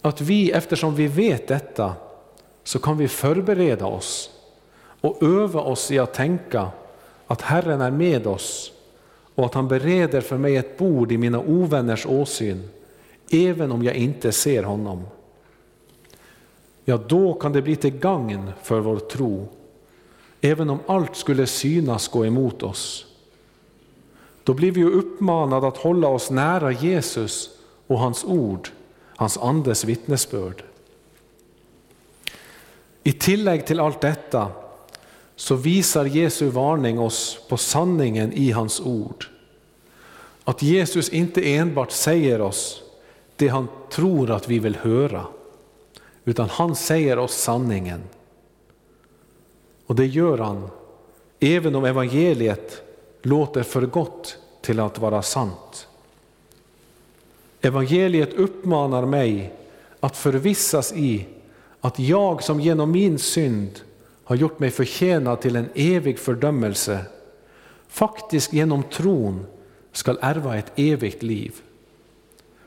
att 0.00 0.20
vi, 0.20 0.50
eftersom 0.50 0.94
vi 0.94 1.06
vet 1.06 1.48
detta, 1.48 1.94
så 2.64 2.78
kan 2.78 2.96
vi 2.96 3.08
förbereda 3.08 3.86
oss 3.86 4.30
och 5.00 5.22
öva 5.22 5.60
oss 5.60 5.90
i 5.90 5.98
att 5.98 6.14
tänka 6.14 6.70
att 7.26 7.42
Herren 7.42 7.80
är 7.80 7.90
med 7.90 8.26
oss 8.26 8.72
och 9.34 9.46
att 9.46 9.54
han 9.54 9.68
bereder 9.68 10.20
för 10.20 10.38
mig 10.38 10.56
ett 10.56 10.78
bord 10.78 11.12
i 11.12 11.18
mina 11.18 11.40
ovänners 11.40 12.06
åsyn, 12.06 12.68
även 13.30 13.72
om 13.72 13.82
jag 13.82 13.94
inte 13.94 14.32
ser 14.32 14.62
honom. 14.62 15.02
Ja, 16.84 16.96
då 17.08 17.34
kan 17.34 17.52
det 17.52 17.62
bli 17.62 17.76
till 17.76 17.98
gagn 17.98 18.52
för 18.62 18.80
vår 18.80 18.98
tro, 18.98 19.48
även 20.40 20.70
om 20.70 20.78
allt 20.86 21.16
skulle 21.16 21.46
synas 21.46 22.08
gå 22.08 22.26
emot 22.26 22.62
oss. 22.62 23.06
Då 24.44 24.54
blir 24.54 24.72
vi 24.72 24.80
ju 24.80 24.92
uppmanade 24.92 25.68
att 25.68 25.76
hålla 25.76 26.08
oss 26.08 26.30
nära 26.30 26.72
Jesus 26.72 27.50
och 27.86 27.98
hans 27.98 28.24
ord, 28.24 28.68
hans 29.16 29.38
andes 29.38 29.84
vittnesbörd. 29.84 30.64
I 33.02 33.12
tillägg 33.12 33.66
till 33.66 33.80
allt 33.80 34.00
detta 34.00 34.48
så 35.36 35.54
visar 35.54 36.04
Jesu 36.04 36.48
varning 36.48 36.98
oss 36.98 37.38
på 37.48 37.56
sanningen 37.56 38.32
i 38.32 38.50
hans 38.50 38.80
ord. 38.80 39.26
Att 40.44 40.62
Jesus 40.62 41.08
inte 41.08 41.54
enbart 41.54 41.90
säger 41.90 42.40
oss 42.40 42.82
det 43.36 43.48
han 43.48 43.68
tror 43.90 44.30
att 44.30 44.48
vi 44.48 44.58
vill 44.58 44.76
höra, 44.76 45.26
utan 46.24 46.48
han 46.48 46.76
säger 46.76 47.18
oss 47.18 47.34
sanningen. 47.34 48.02
Och 49.86 49.94
det 49.94 50.06
gör 50.06 50.38
han 50.38 50.68
även 51.40 51.74
om 51.74 51.84
evangeliet 51.84 52.82
låter 53.22 53.62
för 53.62 53.86
gott 53.86 54.38
till 54.60 54.80
att 54.80 54.98
vara 54.98 55.22
sant. 55.22 55.88
Evangeliet 57.60 58.32
uppmanar 58.34 59.06
mig 59.06 59.54
att 60.00 60.16
förvissas 60.16 60.92
i 60.92 61.26
att 61.84 61.98
jag 61.98 62.42
som 62.42 62.60
genom 62.60 62.90
min 62.90 63.18
synd 63.18 63.80
har 64.24 64.36
gjort 64.36 64.58
mig 64.58 64.70
förtjänad 64.70 65.40
till 65.40 65.56
en 65.56 65.68
evig 65.74 66.18
fördömelse, 66.18 66.98
faktiskt 67.88 68.52
genom 68.52 68.82
tron 68.82 69.46
skall 69.92 70.18
ärva 70.22 70.56
ett 70.56 70.72
evigt 70.76 71.22
liv. 71.22 71.54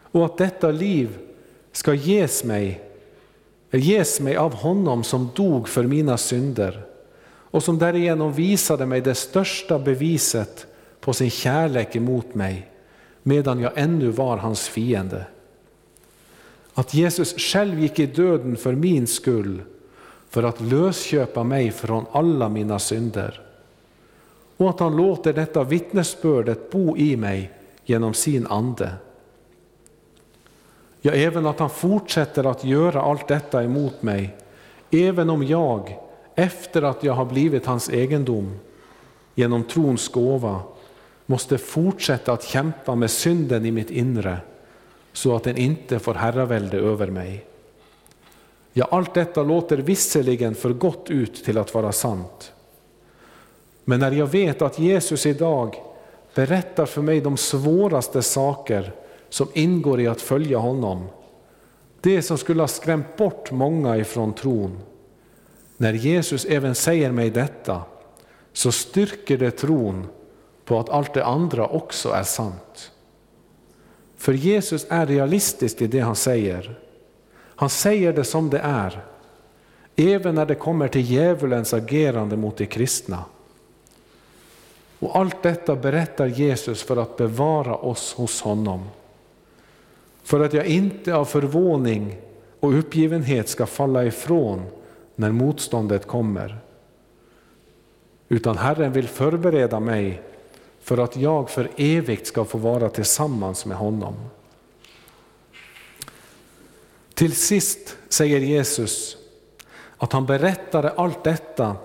Och 0.01 0.25
att 0.25 0.37
detta 0.37 0.71
liv 0.71 1.17
ska 1.71 1.93
ges 1.93 2.43
mig, 2.43 2.83
ges 3.71 4.19
mig 4.19 4.35
av 4.35 4.53
honom 4.53 5.03
som 5.03 5.29
dog 5.35 5.69
för 5.69 5.83
mina 5.83 6.17
synder 6.17 6.85
och 7.27 7.63
som 7.63 7.77
därigenom 7.77 8.33
visade 8.33 8.85
mig 8.85 9.01
det 9.01 9.15
största 9.15 9.79
beviset 9.79 10.67
på 10.99 11.13
sin 11.13 11.29
kärlek 11.29 11.95
emot 11.95 12.35
mig 12.35 12.71
medan 13.23 13.59
jag 13.59 13.71
ännu 13.75 14.09
var 14.09 14.37
hans 14.37 14.67
fiende. 14.67 15.25
Att 16.77 16.93
Jesus 16.93 17.37
själv 17.37 17.79
gick 17.79 17.99
i 17.99 18.05
döden 18.05 18.57
för 18.57 18.73
min 18.73 19.07
skull 19.07 19.61
för 20.29 20.43
att 20.43 20.61
lösköpa 20.61 21.43
mig 21.43 21.71
från 21.71 22.05
alla 22.11 22.49
mina 22.49 22.79
synder. 22.79 23.41
Och 24.57 24.69
att 24.69 24.79
han 24.79 24.97
låter 24.97 25.33
detta 25.33 25.63
vittnesbördet 25.63 26.71
bo 26.71 26.97
i 26.97 27.17
mig 27.17 27.51
genom 27.85 28.13
sin 28.13 28.47
ande. 28.47 28.91
Ja, 31.01 31.11
även 31.11 31.45
att 31.45 31.59
han 31.59 31.69
fortsätter 31.69 32.43
att 32.43 32.63
göra 32.63 33.01
allt 33.01 33.27
detta 33.27 33.63
emot 33.63 34.01
mig, 34.01 34.35
även 34.91 35.29
om 35.29 35.43
jag, 35.43 35.99
efter 36.35 36.81
att 36.81 37.03
jag 37.03 37.13
har 37.13 37.25
blivit 37.25 37.65
hans 37.65 37.89
egendom, 37.89 38.59
genom 39.35 39.63
trons 39.63 40.07
gåva, 40.07 40.61
måste 41.25 41.57
fortsätta 41.57 42.33
att 42.33 42.43
kämpa 42.43 42.95
med 42.95 43.11
synden 43.11 43.65
i 43.65 43.71
mitt 43.71 43.91
inre 43.91 44.39
så 45.15 45.35
att 45.35 45.43
den 45.43 45.57
inte 45.57 45.99
får 45.99 46.13
herravälde 46.13 46.77
över 46.77 47.07
mig. 47.07 47.45
Ja, 48.73 48.87
allt 48.91 49.13
detta 49.13 49.43
låter 49.43 49.77
visserligen 49.77 50.55
för 50.55 50.69
gott 50.69 51.09
ut 51.09 51.45
till 51.45 51.57
att 51.57 51.73
vara 51.73 51.91
sant. 51.91 52.53
Men 53.83 53.99
när 53.99 54.11
jag 54.11 54.27
vet 54.27 54.61
att 54.61 54.79
Jesus 54.79 55.25
idag 55.25 55.75
berättar 56.33 56.85
för 56.85 57.01
mig 57.01 57.21
de 57.21 57.37
svåraste 57.37 58.21
saker 58.21 58.91
som 59.29 59.47
ingår 59.53 60.01
i 60.01 60.07
att 60.07 60.21
följa 60.21 60.57
honom, 60.57 61.07
det 62.01 62.21
som 62.21 62.37
skulle 62.37 62.61
ha 62.61 62.67
skrämt 62.67 63.17
bort 63.17 63.51
många 63.51 63.97
ifrån 63.97 64.33
tron. 64.33 64.79
När 65.77 65.93
Jesus 65.93 66.45
även 66.45 66.75
säger 66.75 67.11
mig 67.11 67.29
detta, 67.29 67.81
så 68.53 68.71
styrker 68.71 69.37
det 69.37 69.51
tron 69.51 70.07
på 70.65 70.79
att 70.79 70.89
allt 70.89 71.13
det 71.13 71.25
andra 71.25 71.67
också 71.67 72.09
är 72.09 72.23
sant. 72.23 72.91
För 74.17 74.33
Jesus 74.33 74.85
är 74.89 75.05
realistisk 75.05 75.81
i 75.81 75.87
det 75.87 75.99
han 75.99 76.15
säger. 76.15 76.79
Han 77.37 77.69
säger 77.69 78.13
det 78.13 78.23
som 78.23 78.49
det 78.49 78.59
är, 78.59 79.01
även 79.95 80.35
när 80.35 80.45
det 80.45 80.55
kommer 80.55 80.87
till 80.87 81.11
djävulens 81.11 81.73
agerande 81.73 82.37
mot 82.37 82.57
de 82.57 82.65
kristna. 82.65 83.25
Och 84.99 85.15
allt 85.15 85.43
detta 85.43 85.75
berättar 85.75 86.25
Jesus 86.25 86.83
för 86.83 86.97
att 86.97 87.17
bevara 87.17 87.75
oss 87.75 88.13
hos 88.13 88.41
honom. 88.41 88.89
För 90.23 90.39
att 90.39 90.53
jag 90.53 90.65
inte 90.65 91.15
av 91.15 91.25
förvåning 91.25 92.17
och 92.59 92.79
uppgivenhet 92.79 93.49
ska 93.49 93.65
falla 93.65 94.05
ifrån 94.05 94.65
när 95.15 95.31
motståndet 95.31 96.07
kommer. 96.07 96.57
Utan 98.29 98.57
Herren 98.57 98.91
vill 98.91 99.07
förbereda 99.07 99.79
mig 99.79 100.21
för 100.85 100.97
att 100.97 101.17
jag 101.17 101.49
för 101.49 101.69
evigt 101.77 102.27
ska 102.27 102.45
få 102.45 102.57
vara 102.57 102.89
tillsammans 102.89 103.65
med 103.65 103.77
honom. 103.77 104.13
Till 107.13 107.35
sist 107.35 107.97
säger 108.09 108.39
Jesus 108.39 109.17
att 109.97 110.13
han 110.13 110.25
berättade 110.25 110.89
allt 110.89 111.23
detta 111.23 111.75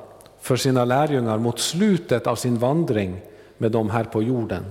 för 0.40 0.56
sina 0.56 0.84
lärjungar 0.84 1.38
mot 1.38 1.58
slutet 1.60 2.26
av 2.26 2.36
sin 2.36 2.58
vandring 2.58 3.20
med 3.58 3.72
dem 3.72 3.90
här 3.90 4.04
på 4.04 4.22
jorden, 4.22 4.64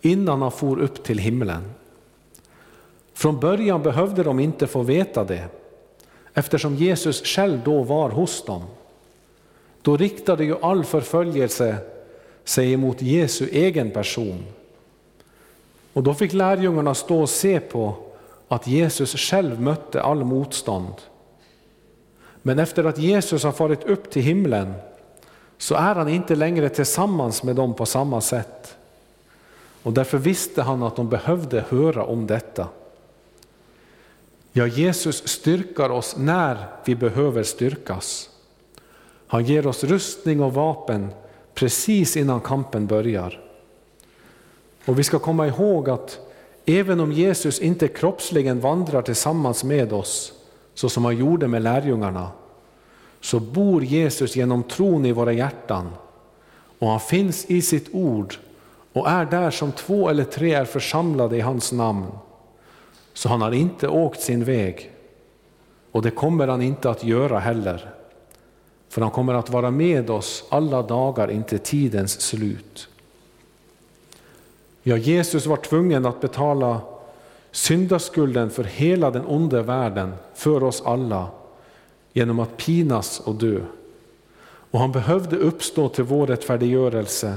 innan 0.00 0.42
han 0.42 0.52
for 0.52 0.78
upp 0.78 1.04
till 1.04 1.18
himlen. 1.18 1.72
Från 3.14 3.40
början 3.40 3.82
behövde 3.82 4.22
de 4.22 4.40
inte 4.40 4.66
få 4.66 4.82
veta 4.82 5.24
det, 5.24 5.48
eftersom 6.34 6.74
Jesus 6.74 7.26
själv 7.26 7.60
då 7.64 7.82
var 7.82 8.10
hos 8.10 8.44
dem. 8.44 8.62
Då 9.82 9.96
riktade 9.96 10.44
ju 10.44 10.56
all 10.62 10.84
förföljelse 10.84 11.95
sig 12.46 12.72
emot 12.72 13.02
Jesu 13.02 13.48
egen 13.52 13.90
person. 13.90 14.44
Och 15.92 16.02
då 16.02 16.14
fick 16.14 16.32
lärjungarna 16.32 16.94
stå 16.94 17.20
och 17.20 17.30
se 17.30 17.60
på 17.60 17.94
att 18.48 18.66
Jesus 18.66 19.16
själv 19.16 19.60
mötte 19.60 20.02
all 20.02 20.24
motstånd. 20.24 20.94
Men 22.42 22.58
efter 22.58 22.84
att 22.84 22.98
Jesus 22.98 23.44
har 23.44 23.52
farit 23.52 23.84
upp 23.84 24.10
till 24.10 24.22
himlen 24.22 24.74
så 25.58 25.74
är 25.74 25.94
han 25.94 26.08
inte 26.08 26.36
längre 26.36 26.68
tillsammans 26.68 27.42
med 27.42 27.56
dem 27.56 27.74
på 27.74 27.86
samma 27.86 28.20
sätt. 28.20 28.76
Och 29.82 29.92
därför 29.92 30.18
visste 30.18 30.62
han 30.62 30.82
att 30.82 30.96
de 30.96 31.08
behövde 31.08 31.64
höra 31.68 32.04
om 32.04 32.26
detta. 32.26 32.68
Ja, 34.52 34.66
Jesus 34.66 35.28
styrkar 35.28 35.90
oss 35.90 36.16
när 36.16 36.66
vi 36.84 36.94
behöver 36.94 37.42
styrkas. 37.42 38.30
Han 39.26 39.44
ger 39.44 39.66
oss 39.66 39.84
rustning 39.84 40.40
och 40.40 40.54
vapen 40.54 41.10
precis 41.56 42.16
innan 42.16 42.40
kampen 42.40 42.86
börjar. 42.86 43.40
Och 44.84 44.98
vi 44.98 45.02
ska 45.02 45.18
komma 45.18 45.46
ihåg 45.46 45.90
att 45.90 46.18
även 46.66 47.00
om 47.00 47.12
Jesus 47.12 47.60
inte 47.60 47.88
kroppsligen 47.88 48.60
vandrar 48.60 49.02
tillsammans 49.02 49.64
med 49.64 49.92
oss, 49.92 50.32
så 50.74 50.88
som 50.88 51.04
han 51.04 51.16
gjorde 51.16 51.48
med 51.48 51.62
lärjungarna, 51.62 52.28
så 53.20 53.40
bor 53.40 53.84
Jesus 53.84 54.36
genom 54.36 54.62
tron 54.62 55.06
i 55.06 55.12
våra 55.12 55.32
hjärtan 55.32 55.88
och 56.78 56.88
han 56.88 57.00
finns 57.00 57.44
i 57.44 57.62
sitt 57.62 57.88
ord 57.92 58.34
och 58.92 59.08
är 59.08 59.24
där 59.24 59.50
som 59.50 59.72
två 59.72 60.08
eller 60.08 60.24
tre 60.24 60.54
är 60.54 60.64
församlade 60.64 61.36
i 61.36 61.40
hans 61.40 61.72
namn. 61.72 62.06
Så 63.12 63.28
han 63.28 63.42
har 63.42 63.52
inte 63.52 63.88
åkt 63.88 64.20
sin 64.20 64.44
väg 64.44 64.90
och 65.92 66.02
det 66.02 66.10
kommer 66.10 66.48
han 66.48 66.62
inte 66.62 66.90
att 66.90 67.04
göra 67.04 67.38
heller. 67.38 67.95
För 68.96 69.00
han 69.00 69.10
kommer 69.10 69.34
att 69.34 69.50
vara 69.50 69.70
med 69.70 70.10
oss 70.10 70.44
alla 70.48 70.82
dagar 70.82 71.30
intill 71.30 71.58
tidens 71.58 72.20
slut. 72.20 72.88
Ja, 74.82 74.96
Jesus 74.96 75.46
var 75.46 75.56
tvungen 75.56 76.06
att 76.06 76.20
betala 76.20 76.80
syndaskulden 77.50 78.50
för 78.50 78.64
hela 78.64 79.10
den 79.10 79.26
onda 79.26 79.62
världen, 79.62 80.14
för 80.34 80.62
oss 80.62 80.82
alla, 80.84 81.28
genom 82.12 82.40
att 82.40 82.56
pinas 82.56 83.20
och 83.20 83.34
dö. 83.34 83.60
Och 84.70 84.80
han 84.80 84.92
behövde 84.92 85.36
uppstå 85.36 85.88
till 85.88 86.04
vår 86.04 86.26
rättfärdiggörelse 86.26 87.36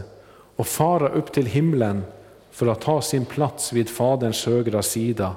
och 0.56 0.68
fara 0.68 1.10
upp 1.10 1.32
till 1.32 1.46
himlen 1.46 2.04
för 2.52 2.68
att 2.68 2.82
ta 2.82 3.02
sin 3.02 3.26
plats 3.26 3.74
vid 3.74 3.90
Faderns 3.90 4.46
högra 4.46 4.82
sida, 4.82 5.36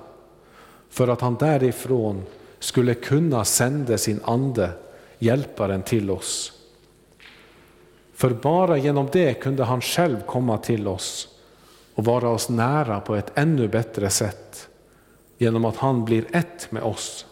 för 0.91 1.09
att 1.09 1.21
han 1.21 1.35
därifrån 1.35 2.23
skulle 2.59 2.95
kunna 2.95 3.45
sända 3.45 3.99
sin 3.99 4.21
ande 4.25 4.71
hjälparen 5.23 5.83
till 5.83 6.11
oss. 6.11 6.53
För 8.15 8.31
bara 8.31 8.77
genom 8.77 9.09
det 9.13 9.35
kunde 9.35 9.65
han 9.65 9.81
själv 9.81 10.21
komma 10.27 10.59
till 10.59 10.89
oss 10.89 11.29
och 11.95 12.05
vara 12.05 12.29
oss 12.29 12.49
nära 12.49 13.01
på 13.01 13.17
ett 13.17 13.33
ännu 13.35 13.69
bättre 13.69 14.11
sätt 14.11 14.69
genom 15.39 15.65
att 15.65 15.77
han 15.77 16.05
blir 16.05 16.25
ett 16.33 16.73
med 16.73 16.83
oss. 16.83 17.27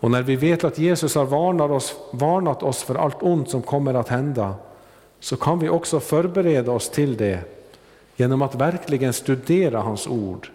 Och 0.00 0.10
när 0.10 0.22
vi 0.22 0.36
vet 0.36 0.64
att 0.64 0.78
Jesus 0.78 1.14
har 1.14 1.24
varnat 1.24 1.70
oss, 1.70 1.96
varnat 2.12 2.62
oss 2.62 2.82
för 2.82 2.94
allt 2.94 3.22
ont 3.22 3.50
som 3.50 3.62
kommer 3.62 3.94
att 3.94 4.08
hända 4.08 4.54
så 5.20 5.36
kan 5.36 5.58
vi 5.58 5.68
också 5.68 6.00
förbereda 6.00 6.72
oss 6.72 6.90
till 6.90 7.16
det 7.16 7.40
genom 8.16 8.42
att 8.42 8.54
verkligen 8.54 9.12
studera 9.12 9.80
hans 9.80 10.06
ord. 10.06 10.50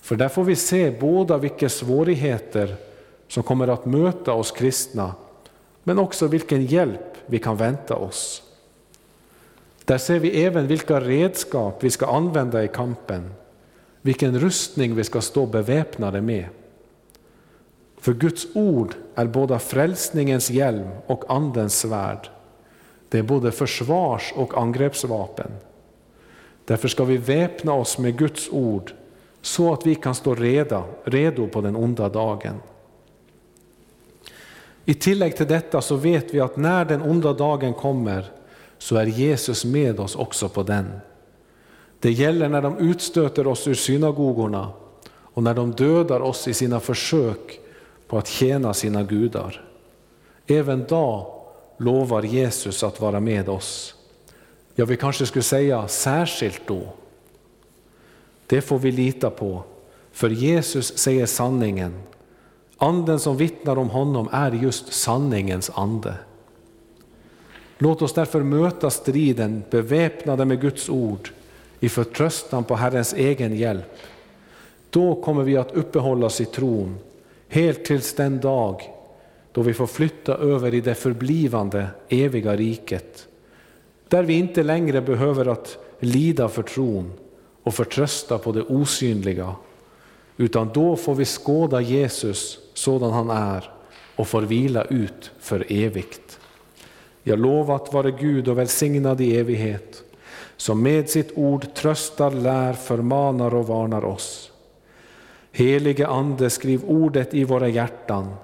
För 0.00 0.16
där 0.16 0.28
får 0.28 0.44
vi 0.44 0.56
se 0.56 0.90
båda 1.00 1.38
vilka 1.38 1.68
svårigheter 1.68 2.76
som 3.28 3.42
kommer 3.42 3.68
att 3.68 3.86
möta 3.86 4.32
oss 4.32 4.50
kristna, 4.50 5.14
men 5.82 5.98
också 5.98 6.26
vilken 6.26 6.66
hjälp 6.66 7.16
vi 7.26 7.38
kan 7.38 7.56
vänta 7.56 7.96
oss. 7.96 8.42
Där 9.84 9.98
ser 9.98 10.18
vi 10.18 10.44
även 10.44 10.66
vilka 10.66 11.00
redskap 11.00 11.84
vi 11.84 11.90
ska 11.90 12.06
använda 12.06 12.64
i 12.64 12.68
kampen, 12.68 13.34
vilken 14.02 14.40
rustning 14.40 14.94
vi 14.94 15.04
ska 15.04 15.20
stå 15.20 15.46
beväpnade 15.46 16.20
med. 16.20 16.46
För 18.00 18.14
Guds 18.14 18.46
ord 18.54 18.94
är 19.14 19.26
både 19.26 19.58
frälsningens 19.58 20.50
hjälm 20.50 20.88
och 21.06 21.24
andens 21.28 21.78
svärd. 21.78 22.28
Det 23.08 23.18
är 23.18 23.22
både 23.22 23.52
försvars 23.52 24.32
och 24.36 24.58
angreppsvapen. 24.58 25.50
Därför 26.64 26.88
ska 26.88 27.04
vi 27.04 27.16
väpna 27.16 27.72
oss 27.72 27.98
med 27.98 28.18
Guds 28.18 28.48
ord 28.52 28.92
så 29.42 29.72
att 29.72 29.86
vi 29.86 29.94
kan 29.94 30.14
stå 30.14 30.34
reda, 30.34 30.84
redo 31.04 31.48
på 31.48 31.60
den 31.60 31.76
onda 31.76 32.08
dagen. 32.08 32.54
I 34.88 34.94
tillägg 34.94 35.36
till 35.36 35.46
detta 35.46 35.80
så 35.80 35.96
vet 35.96 36.34
vi 36.34 36.40
att 36.40 36.56
när 36.56 36.84
den 36.84 37.02
onda 37.02 37.32
dagen 37.32 37.74
kommer 37.74 38.24
så 38.78 38.96
är 38.96 39.06
Jesus 39.06 39.64
med 39.64 40.00
oss 40.00 40.16
också 40.16 40.48
på 40.48 40.62
den. 40.62 41.00
Det 42.00 42.12
gäller 42.12 42.48
när 42.48 42.62
de 42.62 42.78
utstöter 42.78 43.46
oss 43.46 43.68
ur 43.68 43.74
synagogorna 43.74 44.72
och 45.08 45.42
när 45.42 45.54
de 45.54 45.72
dödar 45.72 46.20
oss 46.20 46.48
i 46.48 46.54
sina 46.54 46.80
försök 46.80 47.60
på 48.06 48.18
att 48.18 48.26
tjäna 48.26 48.74
sina 48.74 49.02
gudar. 49.02 49.64
Även 50.46 50.84
då 50.88 51.34
lovar 51.78 52.22
Jesus 52.22 52.82
att 52.82 53.00
vara 53.00 53.20
med 53.20 53.48
oss. 53.48 53.94
Ja, 54.74 54.84
vi 54.84 54.96
kanske 54.96 55.26
skulle 55.26 55.42
säga 55.42 55.88
särskilt 55.88 56.62
då. 56.66 56.82
Det 58.46 58.60
får 58.60 58.78
vi 58.78 58.92
lita 58.92 59.30
på, 59.30 59.62
för 60.12 60.30
Jesus 60.30 60.98
säger 60.98 61.26
sanningen 61.26 61.94
Anden 62.78 63.18
som 63.18 63.36
vittnar 63.36 63.78
om 63.78 63.90
honom 63.90 64.28
är 64.32 64.52
just 64.52 64.92
sanningens 64.92 65.70
ande. 65.74 66.14
Låt 67.78 68.02
oss 68.02 68.12
därför 68.12 68.42
möta 68.42 68.90
striden 68.90 69.62
beväpnade 69.70 70.44
med 70.44 70.60
Guds 70.60 70.88
ord 70.88 71.30
i 71.80 71.88
förtröstan 71.88 72.64
på 72.64 72.74
Herrens 72.74 73.14
egen 73.14 73.56
hjälp. 73.56 73.96
Då 74.90 75.22
kommer 75.22 75.42
vi 75.42 75.56
att 75.56 75.72
uppehålla 75.72 76.26
oss 76.26 76.40
i 76.40 76.44
tron 76.44 76.98
helt 77.48 77.84
tills 77.84 78.14
den 78.14 78.40
dag 78.40 78.82
då 79.52 79.62
vi 79.62 79.74
får 79.74 79.86
flytta 79.86 80.34
över 80.34 80.74
i 80.74 80.80
det 80.80 80.94
förblivande 80.94 81.86
eviga 82.08 82.56
riket. 82.56 83.28
Där 84.08 84.22
vi 84.22 84.34
inte 84.34 84.62
längre 84.62 85.00
behöver 85.00 85.46
att 85.46 85.78
lida 86.00 86.48
för 86.48 86.62
tron 86.62 87.12
och 87.62 87.74
förtrösta 87.74 88.38
på 88.38 88.52
det 88.52 88.62
osynliga 88.62 89.54
utan 90.40 90.70
då 90.74 90.96
får 90.96 91.14
vi 91.14 91.24
skåda 91.24 91.80
Jesus 91.80 92.58
sådan 92.74 93.12
han 93.12 93.30
är 93.30 93.70
och 94.16 94.28
får 94.28 94.42
vila 94.42 94.84
ut 94.84 95.30
för 95.38 95.66
evigt. 95.68 96.40
Jag 97.22 97.38
lovat 97.38 97.92
vare 97.92 98.10
Gud 98.10 98.48
och 98.48 98.58
välsignad 98.58 99.20
i 99.20 99.36
evighet, 99.36 100.02
som 100.56 100.82
med 100.82 101.10
sitt 101.10 101.32
ord 101.34 101.74
tröstar, 101.74 102.30
lär, 102.30 102.72
förmanar 102.72 103.54
och 103.54 103.66
varnar 103.66 104.04
oss. 104.04 104.52
Helige 105.52 106.06
Ande, 106.06 106.50
skriv 106.50 106.84
ordet 106.84 107.34
i 107.34 107.44
våra 107.44 107.68
hjärtan, 107.68 108.34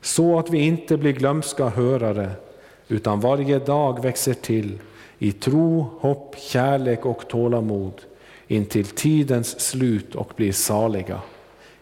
så 0.00 0.38
att 0.38 0.50
vi 0.50 0.58
inte 0.58 0.96
blir 0.96 1.12
glömska 1.12 1.68
hörare, 1.68 2.30
utan 2.88 3.20
varje 3.20 3.58
dag 3.58 4.02
växer 4.02 4.34
till 4.34 4.78
i 5.18 5.32
tro, 5.32 5.86
hopp, 6.00 6.36
kärlek 6.38 7.06
och 7.06 7.28
tålamod 7.28 8.02
intill 8.48 8.86
tidens 8.86 9.60
slut 9.60 10.14
och 10.14 10.32
blir 10.36 10.52
saliga. 10.52 11.20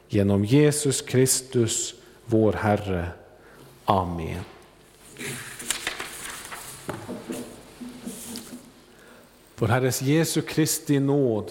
Genom 0.08 0.44
Jesus 0.44 1.02
Kristus, 1.02 1.94
vår 2.24 2.52
Herre. 2.52 3.08
Amen. 3.84 4.40
Vår 9.58 9.68
Herres 9.68 10.02
Jesu 10.02 10.40
Kristi 10.40 11.00
nåd, 11.00 11.50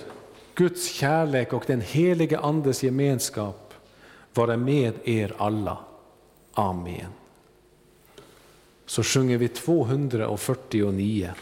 Guds 0.55 0.91
kärlek 0.91 1.53
och 1.53 1.63
den 1.67 1.81
helige 1.81 2.39
Andes 2.39 2.83
gemenskap 2.83 3.73
vara 4.33 4.57
med 4.57 4.93
er 5.03 5.33
alla. 5.37 5.77
Amen. 6.53 7.11
Så 8.85 9.03
sjunger 9.03 9.37
vi 9.37 9.47
249. 9.47 11.33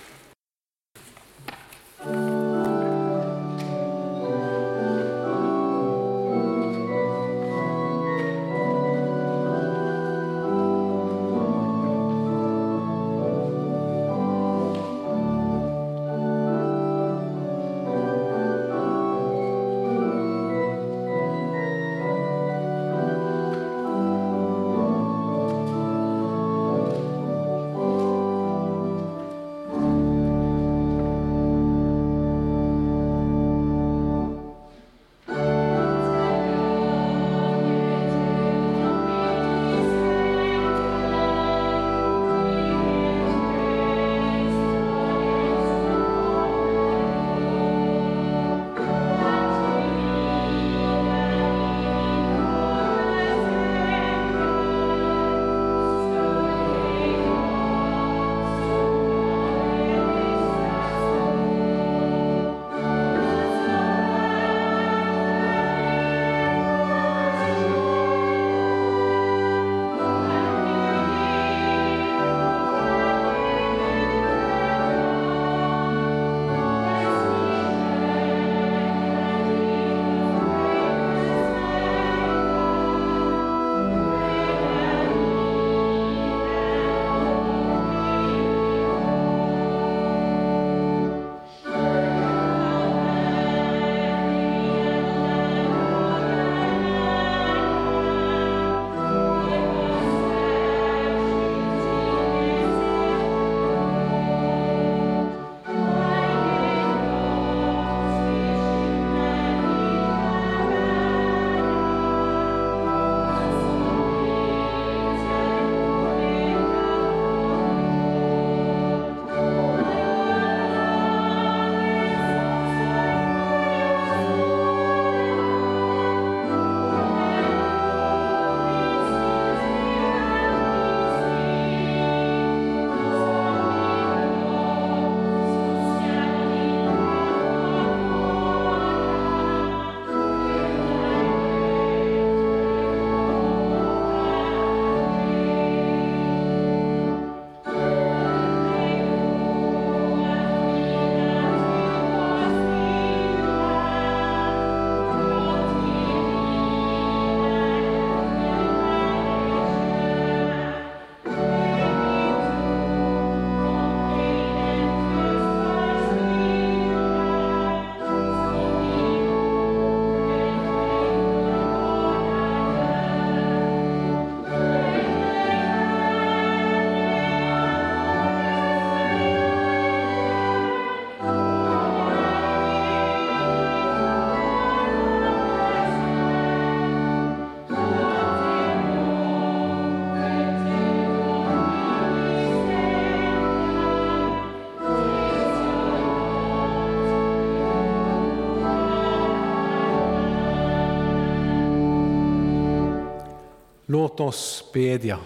Låt 203.94 204.20
oss 204.20 204.64
bedja. 204.74 205.20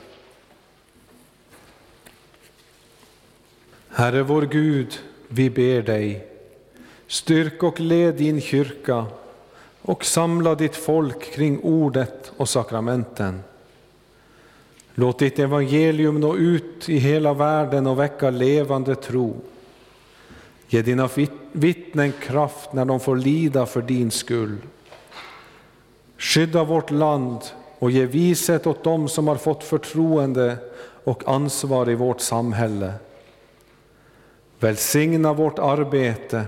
Herre 3.90 4.24
vår 4.24 4.42
Gud, 4.42 5.00
vi 5.28 5.50
ber 5.50 5.82
dig, 5.82 6.28
styrk 7.08 7.64
och 7.64 7.80
led 7.80 8.16
din 8.16 8.42
kyrka 8.42 9.06
och 9.82 10.06
samla 10.06 10.56
ditt 10.56 10.76
folk 10.76 11.34
kring 11.34 11.60
ordet 11.60 12.32
och 12.38 12.50
sakramenten. 12.50 13.40
Låt 14.94 15.20
ditt 15.20 15.40
evangelium 15.40 16.20
nå 16.20 16.36
ut 16.36 16.90
i 16.90 16.98
hela 16.98 17.34
världen 17.34 17.88
och 17.88 18.00
väcka 18.00 18.30
levande 18.30 18.96
tro. 18.96 19.36
Ge 20.68 20.82
dina 20.82 21.10
vittnen 21.52 22.12
kraft 22.12 22.74
när 22.74 22.86
de 22.86 23.00
får 23.00 23.16
lida 23.16 23.66
för 23.66 23.82
din 23.82 24.12
skull. 24.12 24.58
Skydda 26.18 26.64
vårt 26.64 26.92
land 26.92 27.42
och 27.80 27.92
ge 27.92 28.06
vishet 28.06 28.68
åt 28.68 28.84
dem 28.84 29.10
som 29.10 29.28
har 29.28 29.36
fått 29.36 29.64
förtroende 29.64 30.58
och 31.04 31.28
ansvar 31.28 31.90
i 31.90 31.96
vårt 31.96 32.22
samhälle. 32.22 32.94
Välsigna 34.60 35.34
vårt 35.34 35.60
arbete, 35.60 36.46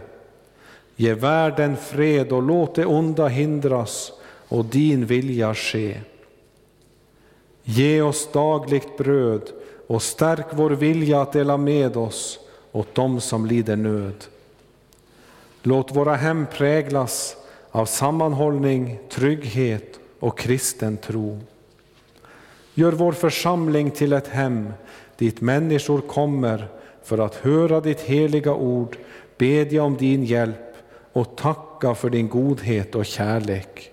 ge 0.96 1.14
världen 1.14 1.78
fred 1.78 2.32
och 2.32 2.44
låt 2.44 2.76
det 2.76 2.86
onda 2.86 3.28
hindras 3.28 4.12
och 4.48 4.66
din 4.66 5.06
vilja 5.06 5.56
ske. 5.56 6.00
Ge 7.64 8.02
oss 8.02 8.30
dagligt 8.32 8.98
bröd 8.98 9.50
och 9.88 10.02
stärk 10.02 10.46
vår 10.52 10.70
vilja 10.70 11.22
att 11.22 11.32
dela 11.32 11.58
med 11.58 11.98
oss 11.98 12.40
åt 12.72 12.96
dem 12.96 13.22
som 13.22 13.46
lider 13.46 13.76
nöd. 13.76 14.26
Låt 15.62 15.96
våra 15.96 16.16
hem 16.16 16.46
präglas 16.54 17.36
av 17.72 17.86
sammanhållning, 17.86 19.00
trygghet 19.10 19.99
och 20.20 20.38
kristen 20.38 20.98
tro. 20.98 21.40
Gör 22.74 22.92
vår 22.92 23.12
församling 23.12 23.92
till 23.92 24.14
ett 24.14 24.28
hem 24.28 24.74
dit 25.18 25.42
människor 25.42 26.02
kommer 26.02 26.68
för 27.04 27.18
att 27.18 27.36
höra 27.36 27.82
ditt 27.82 28.02
heliga 28.02 28.54
ord, 28.54 28.98
bedja 29.38 29.84
om 29.84 29.98
din 29.98 30.24
hjälp 30.24 30.76
och 31.14 31.36
tacka 31.36 31.96
för 31.96 32.10
din 32.10 32.30
godhet 32.30 32.96
och 32.96 33.06
kärlek. 33.06 33.92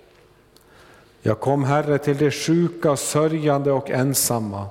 Jag 1.22 1.40
kom, 1.40 1.64
Herre, 1.64 1.98
till 1.98 2.16
de 2.16 2.30
sjuka, 2.30 2.96
sörjande 2.96 3.72
och 3.72 3.90
ensamma. 3.90 4.66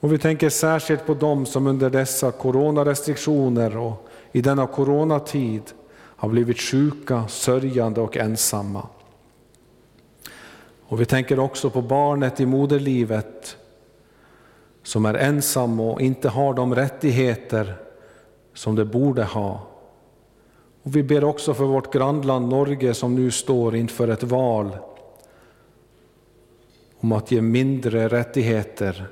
Och 0.00 0.12
vi 0.12 0.18
tänker 0.18 0.48
särskilt 0.48 1.06
på 1.06 1.14
dem 1.14 1.46
som 1.46 1.66
under 1.66 1.90
dessa 1.90 2.32
coronarestriktioner 2.32 3.76
och 3.76 4.08
i 4.32 4.40
denna 4.40 4.66
coronatid 4.66 5.62
har 5.94 6.28
blivit 6.28 6.60
sjuka, 6.60 7.28
sörjande 7.28 8.00
och 8.00 8.16
ensamma. 8.16 8.86
Och 10.88 11.00
vi 11.00 11.06
tänker 11.06 11.38
också 11.38 11.70
på 11.70 11.82
barnet 11.82 12.40
i 12.40 12.46
moderlivet 12.46 13.56
som 14.82 15.06
är 15.06 15.14
ensam 15.14 15.80
och 15.80 16.00
inte 16.00 16.28
har 16.28 16.54
de 16.54 16.74
rättigheter 16.74 17.76
som 18.54 18.74
det 18.76 18.84
borde 18.84 19.24
ha. 19.24 19.60
Och 20.82 20.96
vi 20.96 21.02
ber 21.02 21.24
också 21.24 21.54
för 21.54 21.64
vårt 21.64 21.92
grannland 21.92 22.48
Norge 22.48 22.94
som 22.94 23.14
nu 23.14 23.30
står 23.30 23.76
inför 23.76 24.08
ett 24.08 24.22
val 24.22 24.76
om 26.98 27.12
att 27.12 27.30
ge 27.30 27.40
mindre 27.40 28.08
rättigheter 28.08 29.06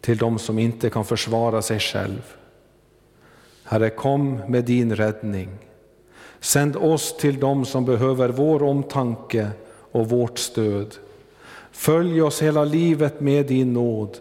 till 0.00 0.18
de 0.18 0.38
som 0.38 0.58
inte 0.58 0.90
kan 0.90 1.04
försvara 1.04 1.62
sig 1.62 1.78
själv. 1.78 2.36
Herre, 3.64 3.90
kom 3.90 4.36
med 4.48 4.64
din 4.64 4.96
räddning. 4.96 5.48
Sänd 6.40 6.76
oss 6.76 7.16
till 7.16 7.40
dem 7.40 7.64
som 7.64 7.84
behöver 7.84 8.28
vår 8.28 8.62
omtanke 8.62 9.50
och 9.92 10.08
vårt 10.08 10.38
stöd. 10.38 10.94
Följ 11.72 12.22
oss 12.22 12.42
hela 12.42 12.64
livet 12.64 13.20
med 13.20 13.46
din 13.46 13.72
nåd. 13.72 14.18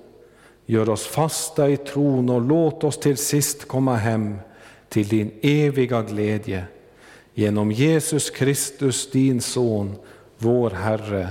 Gör 0.65 0.89
oss 0.89 1.07
fasta 1.07 1.69
i 1.69 1.77
tron 1.77 2.29
och 2.29 2.41
låt 2.41 2.83
oss 2.83 2.99
till 2.99 3.17
sist 3.17 3.67
komma 3.67 3.95
hem 3.95 4.35
till 4.89 5.07
din 5.07 5.31
eviga 5.41 6.01
glädje. 6.01 6.63
Genom 7.33 7.71
Jesus 7.71 8.29
Kristus, 8.29 9.11
din 9.11 9.41
Son, 9.41 9.95
vår 10.37 10.69
Herre. 10.69 11.29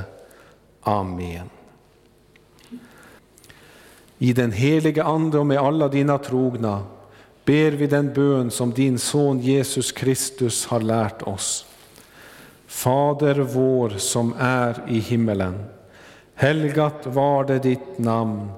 Amen. 0.80 1.51
I 4.18 4.32
den 4.32 4.53
helige 4.53 5.05
Ande 5.05 5.38
och 5.38 5.47
med 5.47 5.59
alla 5.59 5.88
dina 5.88 6.18
trogna 6.18 6.82
ber 7.45 7.70
vi 7.70 7.86
den 7.86 8.14
bön 8.14 8.51
som 8.51 8.70
din 8.70 8.99
son 8.99 9.41
Jesus 9.41 9.93
Kristus 9.93 10.66
har 10.66 10.80
lärt 10.80 11.22
oss. 11.22 11.66
Fader 12.71 13.35
vår 13.35 13.89
som 13.89 14.35
är 14.39 14.83
i 14.89 14.99
himmelen. 14.99 15.64
Helgat 16.35 17.07
var 17.07 17.45
det 17.45 17.59
ditt 17.59 17.99
namn. 17.99 18.49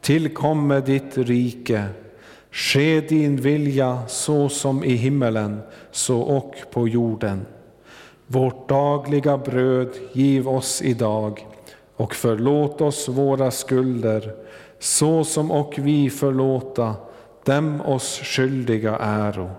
Tillkomme 0.00 0.80
ditt 0.80 1.18
rike. 1.18 1.84
Ske 2.50 3.00
din 3.00 3.36
vilja 3.36 4.02
så 4.08 4.48
som 4.48 4.84
i 4.84 4.94
himmelen, 4.94 5.60
så 5.90 6.20
och 6.20 6.54
på 6.72 6.88
jorden. 6.88 7.46
Vårt 8.26 8.68
dagliga 8.68 9.38
bröd 9.38 9.90
giv 10.12 10.48
oss 10.48 10.82
idag 10.82 11.46
och 11.96 12.14
förlåt 12.14 12.80
oss 12.80 13.08
våra 13.08 13.50
skulder 13.50 14.34
så 14.78 15.24
som 15.24 15.50
och 15.50 15.74
vi 15.78 16.10
förlåta 16.10 16.94
dem 17.44 17.80
oss 17.80 18.20
skyldiga 18.22 18.96
äro. 18.96 19.50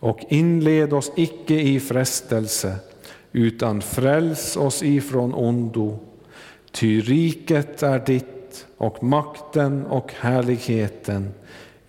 Och 0.00 0.18
inled 0.28 0.92
oss 0.92 1.12
icke 1.16 1.54
i 1.54 1.80
frestelse, 1.80 2.76
utan 3.32 3.82
fräls 3.82 4.56
oss 4.56 4.82
ifrån 4.82 5.34
ondo. 5.34 5.98
Ty 6.70 7.00
riket 7.00 7.82
är 7.82 7.98
ditt 7.98 8.66
och 8.76 9.02
makten 9.02 9.86
och 9.86 10.12
härligheten 10.12 11.34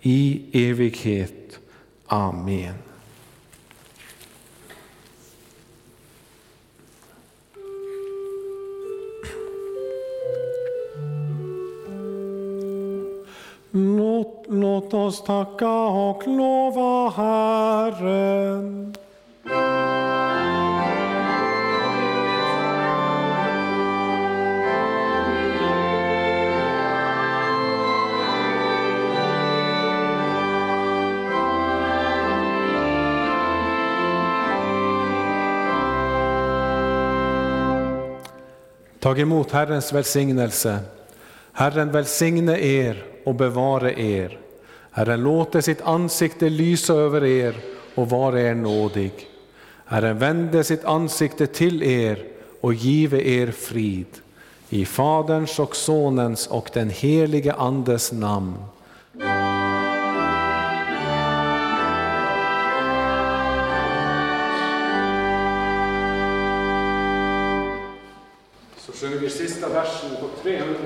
i 0.00 0.42
evighet. 0.52 1.58
Amen. 2.06 2.74
Låt, 13.70 14.46
låt 14.48 14.94
oss 14.94 15.24
tacka 15.24 15.72
och 15.86 16.26
lova 16.26 17.10
Herren. 17.10 18.94
Tag 39.04 39.20
emot 39.20 39.50
Herrens 39.50 39.92
välsignelse. 39.92 40.78
Herren 41.52 41.92
välsigne 41.92 42.58
er 42.58 43.04
och 43.24 43.34
bevare 43.34 44.00
er. 44.00 44.38
Herren 44.90 45.22
låter 45.22 45.60
sitt 45.60 45.82
ansikte 45.82 46.48
lysa 46.48 46.94
över 46.94 47.24
er 47.24 47.54
och 47.94 48.10
vare 48.10 48.42
er 48.42 48.54
nådig. 48.54 49.12
Herren 49.84 50.18
vände 50.18 50.64
sitt 50.64 50.84
ansikte 50.84 51.46
till 51.46 51.82
er 51.82 52.24
och 52.60 52.74
give 52.74 53.22
er 53.22 53.50
frid. 53.50 54.06
I 54.68 54.84
Faderns 54.84 55.58
och 55.58 55.76
Sonens 55.76 56.46
och 56.46 56.70
den 56.72 56.90
helige 56.90 57.52
Andes 57.52 58.12
namn. 58.12 58.54
Så 70.44 70.83